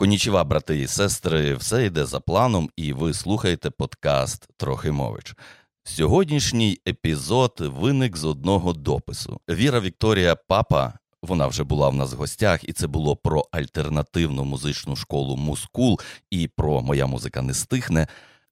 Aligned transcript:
Конічева, 0.00 0.44
брати 0.44 0.80
і 0.80 0.86
сестри, 0.86 1.54
все 1.54 1.86
йде 1.86 2.06
за 2.06 2.20
планом, 2.20 2.70
і 2.76 2.92
ви 2.92 3.14
слухаєте 3.14 3.70
подкаст 3.70 4.48
Трохимович. 4.56 5.34
Сьогоднішній 5.84 6.78
епізод 6.88 7.56
виник 7.58 8.16
з 8.16 8.24
одного 8.24 8.72
допису. 8.72 9.40
Віра 9.50 9.80
Вікторія 9.80 10.34
Папа, 10.34 10.92
вона 11.22 11.46
вже 11.46 11.64
була 11.64 11.88
в 11.88 11.94
нас 11.94 12.12
в 12.12 12.16
гостях, 12.16 12.68
і 12.68 12.72
це 12.72 12.86
було 12.86 13.16
про 13.16 13.44
альтернативну 13.52 14.44
музичну 14.44 14.96
школу 14.96 15.36
Мускул 15.36 16.00
і 16.30 16.48
про 16.48 16.82
моя 16.82 17.06
музика 17.06 17.42
не 17.42 17.54
стихне. 17.54 18.06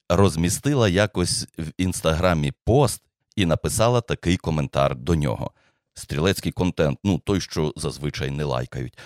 Розмістила 0.08 0.88
якось 0.88 1.46
в 1.58 1.72
інстаграмі 1.78 2.52
пост 2.64 3.02
і 3.36 3.46
написала 3.46 4.00
такий 4.00 4.36
коментар 4.36 4.96
до 4.96 5.14
нього. 5.14 5.50
Стрілецький 5.94 6.52
контент, 6.52 6.98
ну 7.04 7.18
той, 7.18 7.40
що 7.40 7.72
зазвичай 7.76 8.30
не 8.30 8.44
лайкають. 8.44 8.98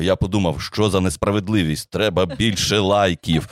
Я 0.00 0.16
подумав, 0.16 0.60
що 0.60 0.90
за 0.90 1.00
несправедливість, 1.00 1.90
треба 1.90 2.26
більше 2.26 2.78
лайків. 2.78 3.48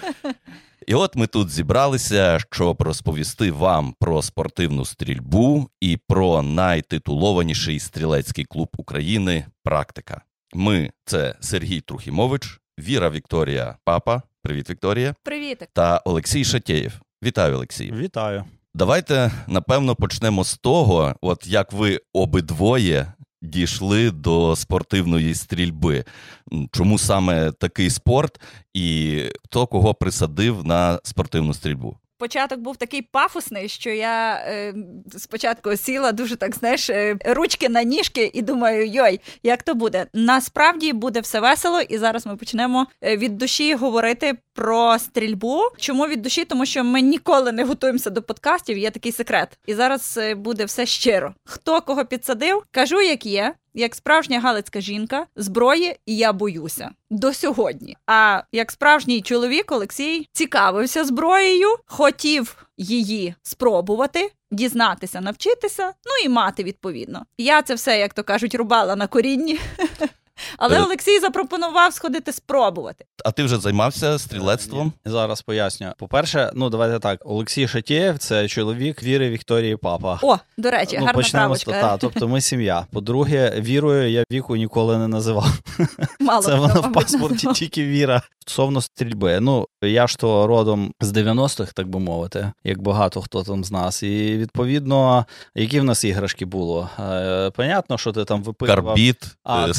І 0.86 0.94
от 0.94 1.16
ми 1.16 1.26
тут 1.26 1.50
зібралися, 1.50 2.38
щоб 2.50 2.82
розповісти 2.82 3.52
вам 3.52 3.94
про 4.00 4.22
спортивну 4.22 4.84
стрільбу 4.84 5.68
і 5.80 5.98
про 6.08 6.42
найтитулованіший 6.42 7.80
стрілецький 7.80 8.44
клуб 8.44 8.68
України 8.76 9.46
Практика. 9.64 10.22
Ми 10.54 10.90
це 11.04 11.34
Сергій 11.40 11.80
Трухімович, 11.80 12.60
Віра 12.78 13.10
Вікторія 13.10 13.76
Папа. 13.84 14.22
Привіт, 14.42 14.70
Вікторія. 14.70 15.14
Привіт. 15.22 15.68
Та 15.72 16.02
Олексій 16.04 16.44
Шатєєв. 16.44 17.00
Вітаю, 17.22 17.54
Олексій. 17.54 17.92
Вітаю. 17.92 18.44
Давайте 18.74 19.30
напевно 19.46 19.96
почнемо 19.96 20.44
з 20.44 20.56
того, 20.58 21.14
от 21.20 21.46
як 21.46 21.72
ви 21.72 22.00
обидвоє 22.12 23.12
дійшли 23.42 24.10
до 24.10 24.56
спортивної 24.56 25.34
стрільби. 25.34 26.04
Чому 26.72 26.98
саме 26.98 27.52
такий 27.52 27.90
спорт, 27.90 28.40
і 28.74 29.22
хто 29.44 29.66
кого 29.66 29.94
присадив 29.94 30.64
на 30.64 31.00
спортивну 31.02 31.54
стрільбу? 31.54 31.96
Початок 32.18 32.60
був 32.60 32.76
такий 32.76 33.02
пафосний, 33.02 33.68
що 33.68 33.90
я 33.90 34.34
е, 34.34 34.74
спочатку 35.18 35.76
сіла 35.76 36.12
дуже 36.12 36.36
так, 36.36 36.56
знаєш, 36.56 36.90
е, 36.90 37.16
ручки 37.26 37.68
на 37.68 37.82
ніжки 37.82 38.30
і 38.34 38.42
думаю, 38.42 38.86
йой, 38.86 39.20
як 39.42 39.62
то 39.62 39.74
буде? 39.74 40.06
Насправді 40.12 40.92
буде 40.92 41.20
все 41.20 41.40
весело, 41.40 41.80
і 41.80 41.98
зараз 41.98 42.26
ми 42.26 42.36
почнемо 42.36 42.86
е, 43.02 43.16
від 43.16 43.38
душі 43.38 43.74
говорити 43.74 44.34
про 44.56 44.98
стрільбу. 44.98 45.62
Чому 45.78 46.06
від 46.06 46.22
душі? 46.22 46.44
Тому 46.44 46.66
що 46.66 46.84
ми 46.84 47.00
ніколи 47.00 47.52
не 47.52 47.64
готуємося 47.64 48.10
до 48.10 48.22
подкастів. 48.22 48.78
Є 48.78 48.90
такий 48.90 49.12
секрет. 49.12 49.58
І 49.66 49.74
зараз 49.74 50.18
е, 50.18 50.34
буде 50.34 50.64
все 50.64 50.86
щиро. 50.86 51.34
Хто 51.44 51.80
кого 51.80 52.04
підсадив, 52.04 52.62
кажу, 52.70 53.00
як 53.00 53.26
є 53.26 53.54
як 53.76 53.94
справжня 53.94 54.40
галицька 54.40 54.80
жінка, 54.80 55.26
зброї 55.36 55.96
і 56.06 56.16
я 56.16 56.32
боюся 56.32 56.90
до 57.10 57.32
сьогодні. 57.32 57.96
А 58.06 58.42
як 58.52 58.72
справжній 58.72 59.22
чоловік 59.22 59.72
Олексій 59.72 60.28
цікавився 60.32 61.04
зброєю, 61.04 61.68
хотів 61.86 62.66
її 62.76 63.34
спробувати. 63.42 64.32
Дізнатися, 64.50 65.20
навчитися, 65.20 65.86
ну 65.86 66.24
і 66.24 66.28
мати 66.28 66.64
відповідно. 66.64 67.26
Я 67.38 67.62
це 67.62 67.74
все, 67.74 67.98
як 67.98 68.14
то 68.14 68.24
кажуть, 68.24 68.54
рубала 68.54 68.96
на 68.96 69.06
корінні. 69.06 69.58
Але 70.58 70.82
Олексій 70.82 71.20
запропонував 71.20 71.92
сходити 71.92 72.32
спробувати. 72.32 73.04
А 73.24 73.30
ти 73.30 73.44
вже 73.44 73.56
займався 73.56 74.18
стрілецтвом? 74.18 74.92
Зараз 75.04 75.42
поясню. 75.42 75.92
По-перше, 75.98 76.50
ну 76.54 76.70
давайте 76.70 76.98
так. 76.98 77.20
Олексій 77.24 77.68
Шатєєв 77.68 78.18
це 78.18 78.48
чоловік 78.48 79.02
Віри 79.02 79.30
Вікторії 79.30 79.76
Папа. 79.76 80.18
О, 80.22 80.36
до 80.56 80.70
речі, 80.70 80.96
ну, 80.98 81.06
гарна 81.06 81.12
почнемо 81.12 81.56
з 81.56 81.64
та, 81.64 81.96
тобто 81.96 82.28
ми 82.28 82.40
сім'я. 82.40 82.86
По-друге, 82.92 83.60
вірою 83.60 84.10
я 84.10 84.24
віку 84.32 84.56
ніколи 84.56 84.98
не 84.98 85.08
називав. 85.08 85.58
Мало 86.20 86.42
Це 86.42 86.54
вона 86.54 86.74
в 86.74 86.92
паспорті 86.92 87.48
тільки 87.54 87.84
віра. 87.84 88.22
Стосовно 88.40 88.80
стрільби. 88.80 89.40
Ну 89.40 89.66
я 89.82 90.06
ж 90.06 90.18
то 90.18 90.46
родом 90.46 90.92
з 91.00 91.12
90-х, 91.12 91.72
так 91.72 91.88
би 91.88 92.00
мовити, 92.00 92.52
як 92.64 92.82
багато 92.82 93.20
хто 93.20 93.42
там 93.42 93.64
з 93.64 93.72
нас. 93.72 94.02
І 94.02 94.36
відповідно, 94.36 95.26
які 95.54 95.80
в 95.80 95.84
нас 95.84 96.04
іграшки 96.04 96.44
було. 96.44 96.90
Е, 97.00 97.50
Понятно, 97.50 97.98
що 97.98 98.12
ти 98.12 98.24
там 98.24 98.42
випивав. 98.42 98.76
Карбіт, 98.76 99.36
а, 99.44 99.68
е, 99.68 99.74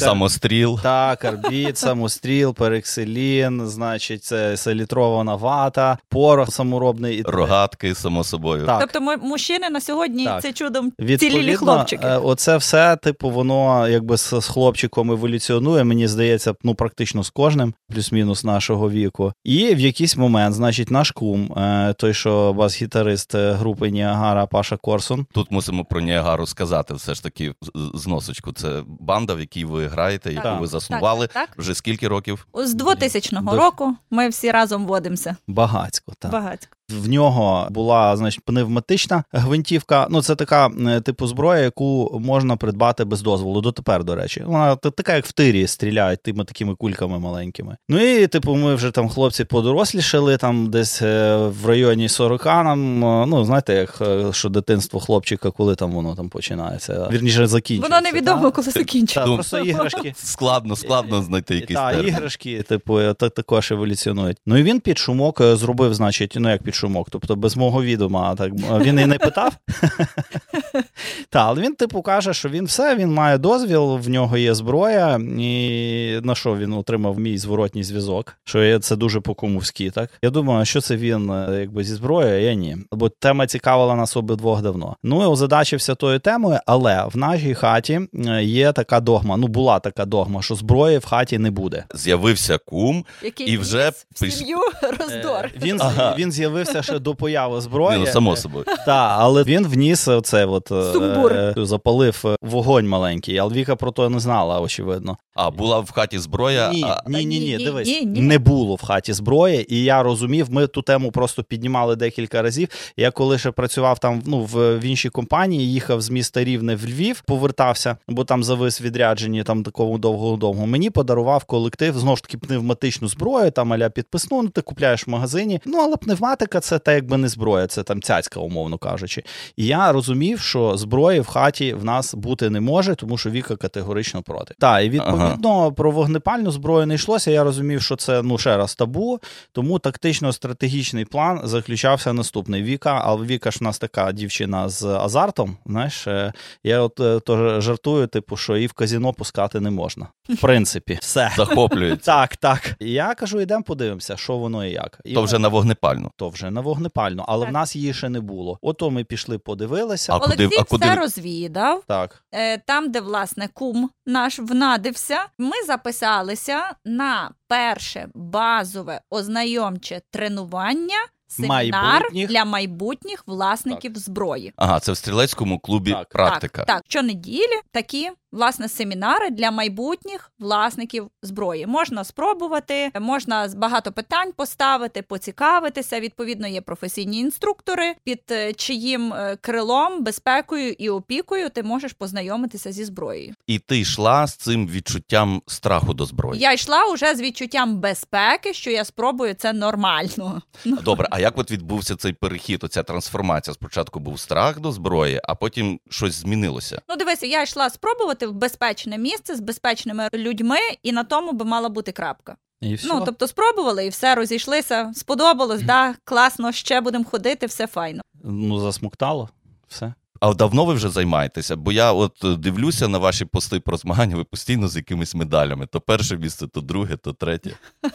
самостріл. 0.58 0.80
Так, 0.82 1.18
карбіт, 1.18 1.78
самостріл, 1.78 2.54
перекселін, 2.54 3.66
значить, 3.66 4.24
це 4.24 4.56
селітрована 4.56 5.34
вата, 5.34 5.98
порох 6.08 6.52
саморобний. 6.52 7.22
Рогатки, 7.26 7.94
само 7.94 8.24
собою. 8.24 8.66
Так. 8.66 8.80
Тобто 8.80 9.00
ми 9.00 9.16
мужчини 9.16 9.70
на 9.70 9.80
сьогодні 9.80 10.24
так. 10.24 10.42
це 10.42 10.52
чудом 10.52 10.92
цілілі 11.18 11.56
хлопчики. 11.56 12.06
Е, 12.06 12.16
оце 12.16 12.56
все, 12.56 12.96
типу, 12.96 13.30
воно 13.30 13.88
якби 13.88 14.16
з, 14.16 14.40
з 14.40 14.46
хлопчиком 14.46 15.10
еволюціонує, 15.10 15.84
мені 15.84 16.08
здається, 16.08 16.54
ну 16.62 16.74
практично 16.74 17.24
з 17.24 17.30
кожним, 17.30 17.74
плюс-мінус 17.92 18.44
нашого 18.44 18.90
віку. 18.90 19.32
І 19.44 19.74
в 19.74 19.80
якийсь 19.80 20.16
момент, 20.16 20.54
значить, 20.54 20.90
наш 20.90 21.10
кум, 21.10 21.52
е, 21.52 21.94
той, 21.98 22.14
що 22.14 22.52
бас-гітарист 22.52 23.34
е, 23.34 23.52
групи 23.52 23.90
Ніагара 23.90 24.46
Паша 24.46 24.76
Корсун. 24.76 25.26
Тут 25.32 25.50
мусимо 25.50 25.84
про 25.84 26.00
Ніагару 26.00 26.46
сказати, 26.46 26.94
все 26.94 27.14
ж 27.14 27.22
таки, 27.22 27.54
зносочку. 27.94 28.52
Це 28.52 28.82
банда, 28.86 29.34
в 29.34 29.40
якій 29.40 29.64
ви 29.64 29.86
граєте, 29.86 30.32
яку 30.38 30.48
так. 30.48 30.60
ви 30.60 30.66
заснували 30.66 31.26
так, 31.26 31.48
так, 31.48 31.58
вже 31.58 31.74
скільки 31.74 32.08
років? 32.08 32.46
З 32.54 32.74
2000 32.74 33.36
року 33.46 33.96
ми 34.10 34.28
всі 34.28 34.50
разом 34.50 34.86
водимося. 34.86 35.36
Багацько, 35.46 36.12
так. 36.18 36.30
Багацько. 36.30 36.77
В 36.88 37.08
нього 37.08 37.66
була 37.70 38.16
значить 38.16 38.44
пневматична 38.44 39.24
гвинтівка. 39.32 40.06
Ну 40.10 40.22
це 40.22 40.34
така 40.34 40.70
е, 40.88 41.00
типу 41.00 41.26
зброя, 41.26 41.62
яку 41.62 42.20
можна 42.24 42.56
придбати 42.56 43.04
без 43.04 43.22
дозволу. 43.22 43.60
Дотепер, 43.60 44.04
до 44.04 44.14
речі, 44.14 44.42
вона 44.46 44.76
така, 44.76 45.14
як 45.14 45.26
в 45.26 45.32
тирі 45.32 45.66
стріляють 45.66 46.22
тими 46.22 46.44
такими 46.44 46.74
кульками 46.74 47.18
маленькими. 47.18 47.76
Ну 47.88 48.00
і 48.00 48.26
типу, 48.26 48.54
ми 48.54 48.74
вже 48.74 48.90
там 48.90 49.08
хлопці 49.08 49.44
подорослішали, 49.44 50.36
там 50.36 50.70
десь 50.70 51.02
е, 51.02 51.36
в 51.36 51.66
районі 51.66 52.08
40 52.08 52.46
нам. 52.46 53.04
Е, 53.04 53.26
ну 53.26 53.44
знаєте, 53.44 53.74
як 53.74 54.02
що 54.34 54.48
дитинство 54.48 55.00
хлопчика, 55.00 55.50
коли 55.50 55.74
там 55.74 55.92
воно 55.92 56.14
там 56.14 56.28
починається. 56.28 57.08
Вірніше 57.12 57.46
закінчується. 57.46 57.96
Воно 57.96 58.10
невідомо, 58.10 58.42
та? 58.42 58.50
коли 58.50 58.70
закінчується. 58.70 59.24
Та, 59.24 59.34
просто 59.34 59.58
іграшки 59.58 60.14
складно, 60.16 60.76
складно 60.76 61.22
знайти 61.22 61.54
якісь 61.54 61.76
Так, 61.76 62.06
іграшки, 62.06 62.62
типу, 62.62 63.00
також 63.14 63.72
еволюціонують. 63.72 64.38
Ну 64.46 64.56
і 64.56 64.62
він 64.62 64.80
під 64.80 64.98
шумок 64.98 65.42
зробив, 65.42 65.94
значить, 65.94 66.34
ну 66.38 66.50
як 66.50 66.62
під 66.62 66.74
шумок, 66.78 67.10
тобто 67.10 67.36
без 67.36 67.56
мого 67.56 67.82
відома. 67.82 68.34
Так 68.34 68.52
він 68.80 68.98
і 68.98 69.06
не 69.06 69.18
питав. 69.18 69.52
Та, 71.30 71.44
але 71.44 71.62
він 71.62 71.74
типу 71.74 72.02
каже, 72.02 72.34
що 72.34 72.48
він 72.48 72.64
все, 72.64 72.96
він 72.96 73.12
має 73.12 73.38
дозвіл, 73.38 73.96
в 73.96 74.08
нього 74.08 74.36
є 74.36 74.54
зброя, 74.54 75.20
і 75.38 76.20
на 76.22 76.34
що 76.34 76.56
він 76.56 76.72
отримав 76.72 77.18
мій 77.18 77.38
зворотній 77.38 77.84
зв'язок, 77.84 78.36
що 78.44 78.78
це 78.78 78.96
дуже 78.96 79.20
по-кумовськи, 79.20 79.90
так? 79.90 80.10
Я 80.22 80.30
думаю, 80.30 80.64
що 80.64 80.80
це 80.80 80.96
він 80.96 81.30
е, 81.30 81.56
якби 81.60 81.84
зі 81.84 81.94
зброєю, 81.94 82.34
а 82.34 82.38
я 82.38 82.54
ні. 82.54 82.76
Бо 82.92 83.08
тема 83.08 83.46
цікавила 83.46 83.94
нас 83.94 84.16
обидвох 84.16 84.62
давно. 84.62 84.96
Ну 85.02 85.22
і 85.22 85.26
озадачився 85.26 85.94
тою 85.94 86.18
темою, 86.18 86.58
але 86.66 87.04
в 87.12 87.16
нашій 87.16 87.54
хаті 87.54 88.00
е, 88.14 88.44
є 88.44 88.72
така 88.72 89.00
догма. 89.00 89.36
Ну, 89.36 89.46
була 89.46 89.78
така 89.78 90.04
догма, 90.04 90.42
що 90.42 90.54
зброї 90.54 90.98
в 90.98 91.04
хаті 91.04 91.38
не 91.38 91.50
буде. 91.50 91.84
З'явився 91.94 92.58
кум 92.58 93.04
Який 93.22 93.46
і 93.46 93.58
вже 93.58 93.92
в 94.14 94.30
сім'ю 94.30 94.58
роздор. 94.98 95.44
Е, 95.44 95.50
він 95.62 95.80
ага. 95.80 96.14
він 96.18 96.32
з'явився 96.32 96.67
ще 96.82 96.98
до 96.98 97.14
появи 97.14 97.60
зброї. 97.60 97.98
Ну, 97.98 98.06
само 98.06 98.36
собою. 98.36 98.64
Так, 98.86 99.16
але 99.18 99.42
він 99.42 99.66
вніс 99.66 100.08
оце 100.08 100.46
от 100.46 100.72
е, 100.72 101.54
запалив 101.56 102.22
е, 102.24 102.36
вогонь 102.42 102.88
маленький. 102.88 103.38
Алвіка 103.38 103.76
про 103.76 103.90
то 103.90 104.10
не 104.10 104.20
знала, 104.20 104.60
очевидно. 104.60 105.16
А 105.40 105.50
була 105.50 105.78
в 105.78 105.90
хаті 105.90 106.18
зброя? 106.18 106.70
Ні, 106.72 106.84
а... 106.84 107.02
ні, 107.06 107.24
ні, 107.24 107.40
ні, 107.40 107.64
дивись, 107.64 107.88
ні, 107.88 108.06
ні. 108.06 108.20
не 108.20 108.38
було 108.38 108.74
в 108.74 108.82
хаті 108.82 109.12
зброї, 109.12 109.74
і 109.74 109.84
я 109.84 110.02
розумів, 110.02 110.46
ми 110.50 110.66
ту 110.66 110.82
тему 110.82 111.10
просто 111.10 111.42
піднімали 111.42 111.96
декілька 111.96 112.42
разів. 112.42 112.68
Я 112.96 113.10
коли 113.10 113.38
ще 113.38 113.50
працював 113.50 113.98
там 113.98 114.22
ну, 114.26 114.40
в, 114.40 114.78
в 114.78 114.84
іншій 114.84 115.08
компанії, 115.08 115.72
їхав 115.72 116.00
з 116.00 116.10
міста 116.10 116.44
Рівне 116.44 116.76
в 116.76 116.84
Львів, 116.84 117.20
повертався, 117.20 117.96
бо 118.08 118.24
там 118.24 118.44
завис 118.44 118.80
відряджені 118.80 119.42
там 119.42 119.62
такому 119.62 119.98
довго-довго. 119.98 120.66
Мені 120.66 120.90
подарував 120.90 121.44
колектив 121.44 121.98
знову 121.98 122.16
ж 122.16 122.22
таки 122.22 122.38
пневматичну 122.38 123.08
зброю, 123.08 123.50
там 123.50 123.72
аля 123.72 123.90
підписну, 123.90 124.42
ну 124.42 124.48
ти 124.48 124.60
купляєш 124.60 125.06
в 125.06 125.10
магазині. 125.10 125.60
Ну 125.64 125.78
але 125.78 125.96
пневматика 125.96 126.60
це 126.60 126.78
та 126.78 126.92
якби 126.92 127.16
не 127.16 127.28
зброя, 127.28 127.66
це 127.66 127.82
там 127.82 128.02
цяцька, 128.02 128.40
умовно 128.40 128.78
кажучи. 128.78 129.22
І 129.56 129.66
я 129.66 129.92
розумів, 129.92 130.40
що 130.40 130.76
зброї 130.76 131.20
в 131.20 131.26
хаті 131.26 131.74
в 131.74 131.84
нас 131.84 132.14
бути 132.14 132.50
не 132.50 132.60
може, 132.60 132.94
тому 132.94 133.18
що 133.18 133.30
Віка 133.30 133.56
категорично 133.56 134.22
проти. 134.22 134.54
Так, 134.58 134.84
і 134.84 134.90
відповідно 134.90 135.27
ага. 135.44 135.70
про 135.70 135.90
вогнепальну 135.90 136.50
зброю 136.50 136.86
не 136.86 136.94
йшлося. 136.94 137.30
Я 137.30 137.44
розумів, 137.44 137.82
що 137.82 137.96
це 137.96 138.22
ну 138.22 138.38
ще 138.38 138.56
раз 138.56 138.74
табу. 138.74 139.20
Тому 139.52 139.78
тактично-стратегічний 139.78 141.04
план 141.04 141.40
заключався 141.44 142.12
наступний. 142.12 142.62
Віка, 142.62 143.02
але 143.04 143.26
Віка 143.26 143.50
ж 143.50 143.58
в 143.60 143.62
нас 143.62 143.78
така 143.78 144.12
дівчина 144.12 144.68
з 144.68 144.84
азартом. 144.84 145.56
Знаєш, 145.66 146.06
е, 146.06 146.32
я 146.64 146.80
от 146.80 147.00
е, 147.00 147.20
то 147.20 147.60
жартую, 147.60 148.06
типу, 148.06 148.36
що 148.36 148.56
і 148.56 148.66
в 148.66 148.72
казіно 148.72 149.12
пускати 149.12 149.60
не 149.60 149.70
можна. 149.70 150.06
В 150.28 150.40
принципі, 150.40 150.98
все 151.00 151.30
захоплюється. 151.36 151.98
Так, 152.18 152.36
так. 152.36 152.74
Я 152.80 153.14
кажу, 153.14 153.40
йдемо 153.40 153.62
подивимося, 153.62 154.16
що 154.16 154.36
воно 154.36 154.66
і 154.66 154.72
як. 154.72 155.00
І 155.04 155.14
то 155.14 155.22
вже 155.22 155.38
на 155.38 155.48
вогнепальну. 155.48 156.10
То 156.16 156.28
вже 156.28 156.50
на 156.50 156.60
вогнепальну, 156.60 157.24
але 157.28 157.44
так. 157.44 157.50
в 157.50 157.52
нас 157.52 157.76
її 157.76 157.94
ще 157.94 158.08
не 158.08 158.20
було. 158.20 158.58
Ото 158.62 158.90
ми 158.90 159.04
пішли, 159.04 159.38
подивилися. 159.38 160.12
А 160.12 160.16
Олексій 160.16 160.44
куди, 160.44 160.56
а 160.58 160.64
куди? 160.64 160.86
все 160.86 160.94
розвідав. 160.94 161.82
Так. 161.86 162.22
Е, 162.32 162.58
Там, 162.58 162.90
де 162.90 163.00
власне 163.00 163.48
кум 163.54 163.90
наш 164.06 164.38
внадився, 164.38 165.17
ми 165.38 165.52
записалися 165.66 166.74
на 166.84 167.30
перше 167.48 168.08
базове 168.14 169.00
ознайомче 169.10 170.00
тренування. 170.10 170.96
Семінар 171.30 171.72
Майбутніх. 171.72 172.28
для 172.28 172.44
майбутніх 172.44 173.24
власників 173.26 173.96
зброї. 173.96 174.52
Ага, 174.56 174.80
це 174.80 174.92
в 174.92 174.96
стрілецькому 174.96 175.58
клубі 175.58 175.92
Так. 175.92 176.08
практика. 176.08 176.64
Так, 176.64 176.66
так, 176.76 176.82
щонеділі 176.88 177.60
такі 177.72 178.10
власне 178.32 178.68
семінари 178.68 179.30
для 179.30 179.50
майбутніх 179.50 180.32
власників 180.38 181.10
зброї. 181.22 181.66
Можна 181.66 182.04
спробувати, 182.04 182.90
можна 183.00 183.48
багато 183.56 183.92
питань 183.92 184.32
поставити, 184.36 185.02
поцікавитися. 185.02 186.00
Відповідно, 186.00 186.48
є 186.48 186.60
професійні 186.60 187.20
інструктори, 187.20 187.94
під 188.04 188.22
е, 188.30 188.52
чиїм 188.52 189.12
е, 189.12 189.36
крилом, 189.40 190.04
безпекою 190.04 190.72
і 190.78 190.90
опікою 190.90 191.50
ти 191.50 191.62
можеш 191.62 191.92
познайомитися 191.92 192.72
зі 192.72 192.84
зброєю. 192.84 193.34
І 193.46 193.58
ти 193.58 193.78
йшла 193.78 194.26
з 194.26 194.36
цим 194.36 194.68
відчуттям 194.68 195.42
страху 195.46 195.94
до 195.94 196.04
зброї. 196.04 196.40
Я 196.40 196.52
йшла 196.52 196.84
уже 196.84 197.14
з 197.14 197.20
відчуттям 197.20 197.80
безпеки, 197.80 198.54
що 198.54 198.70
я 198.70 198.84
спробую 198.84 199.34
це 199.34 199.52
нормально. 199.52 200.42
Добре, 200.64 201.08
а 201.10 201.20
як 201.20 201.38
от 201.38 201.50
відбувся 201.50 201.96
цей 201.96 202.12
перехід, 202.12 202.64
оця 202.64 202.82
трансформація? 202.82 203.54
Спочатку 203.54 204.00
був 204.00 204.20
страх 204.20 204.60
до 204.60 204.72
зброї, 204.72 205.20
а 205.24 205.34
потім 205.34 205.80
щось 205.90 206.14
змінилося. 206.14 206.82
Ну, 206.88 206.96
дивися, 206.96 207.26
я 207.26 207.42
йшла 207.42 207.70
спробувати 207.70 208.17
в 208.26 208.32
безпечне 208.32 208.98
місце 208.98 209.36
з 209.36 209.40
безпечними 209.40 210.08
людьми, 210.14 210.58
і 210.82 210.92
на 210.92 211.04
тому 211.04 211.32
би 211.32 211.44
мала 211.44 211.68
бути 211.68 211.92
крапка. 211.92 212.36
І 212.60 212.74
все. 212.74 212.88
Ну, 212.88 213.02
тобто 213.06 213.26
спробували 213.26 213.86
і 213.86 213.88
все 213.88 214.14
розійшлися. 214.14 214.92
Сподобалось, 214.94 215.62
да, 215.62 215.94
класно, 216.04 216.52
ще 216.52 216.80
будемо 216.80 217.04
ходити, 217.04 217.46
все 217.46 217.66
файно. 217.66 218.02
ну 218.24 218.60
засмоктало. 218.60 219.28
Все. 219.68 219.94
А 220.20 220.34
давно 220.34 220.64
ви 220.64 220.74
вже 220.74 220.88
займаєтеся? 220.88 221.56
Бо 221.56 221.72
я 221.72 221.92
от 221.92 222.24
е, 222.24 222.36
дивлюся 222.36 222.88
на 222.88 222.98
ваші 222.98 223.24
пости 223.24 223.60
про 223.60 223.76
змагання, 223.76 224.16
ви 224.16 224.24
постійно 224.24 224.68
з 224.68 224.76
якимись 224.76 225.14
медалями. 225.14 225.66
То 225.66 225.80
перше 225.80 226.16
місце, 226.16 226.46
то 226.46 226.60
друге, 226.60 226.96
то 226.96 227.12
третє. 227.12 227.56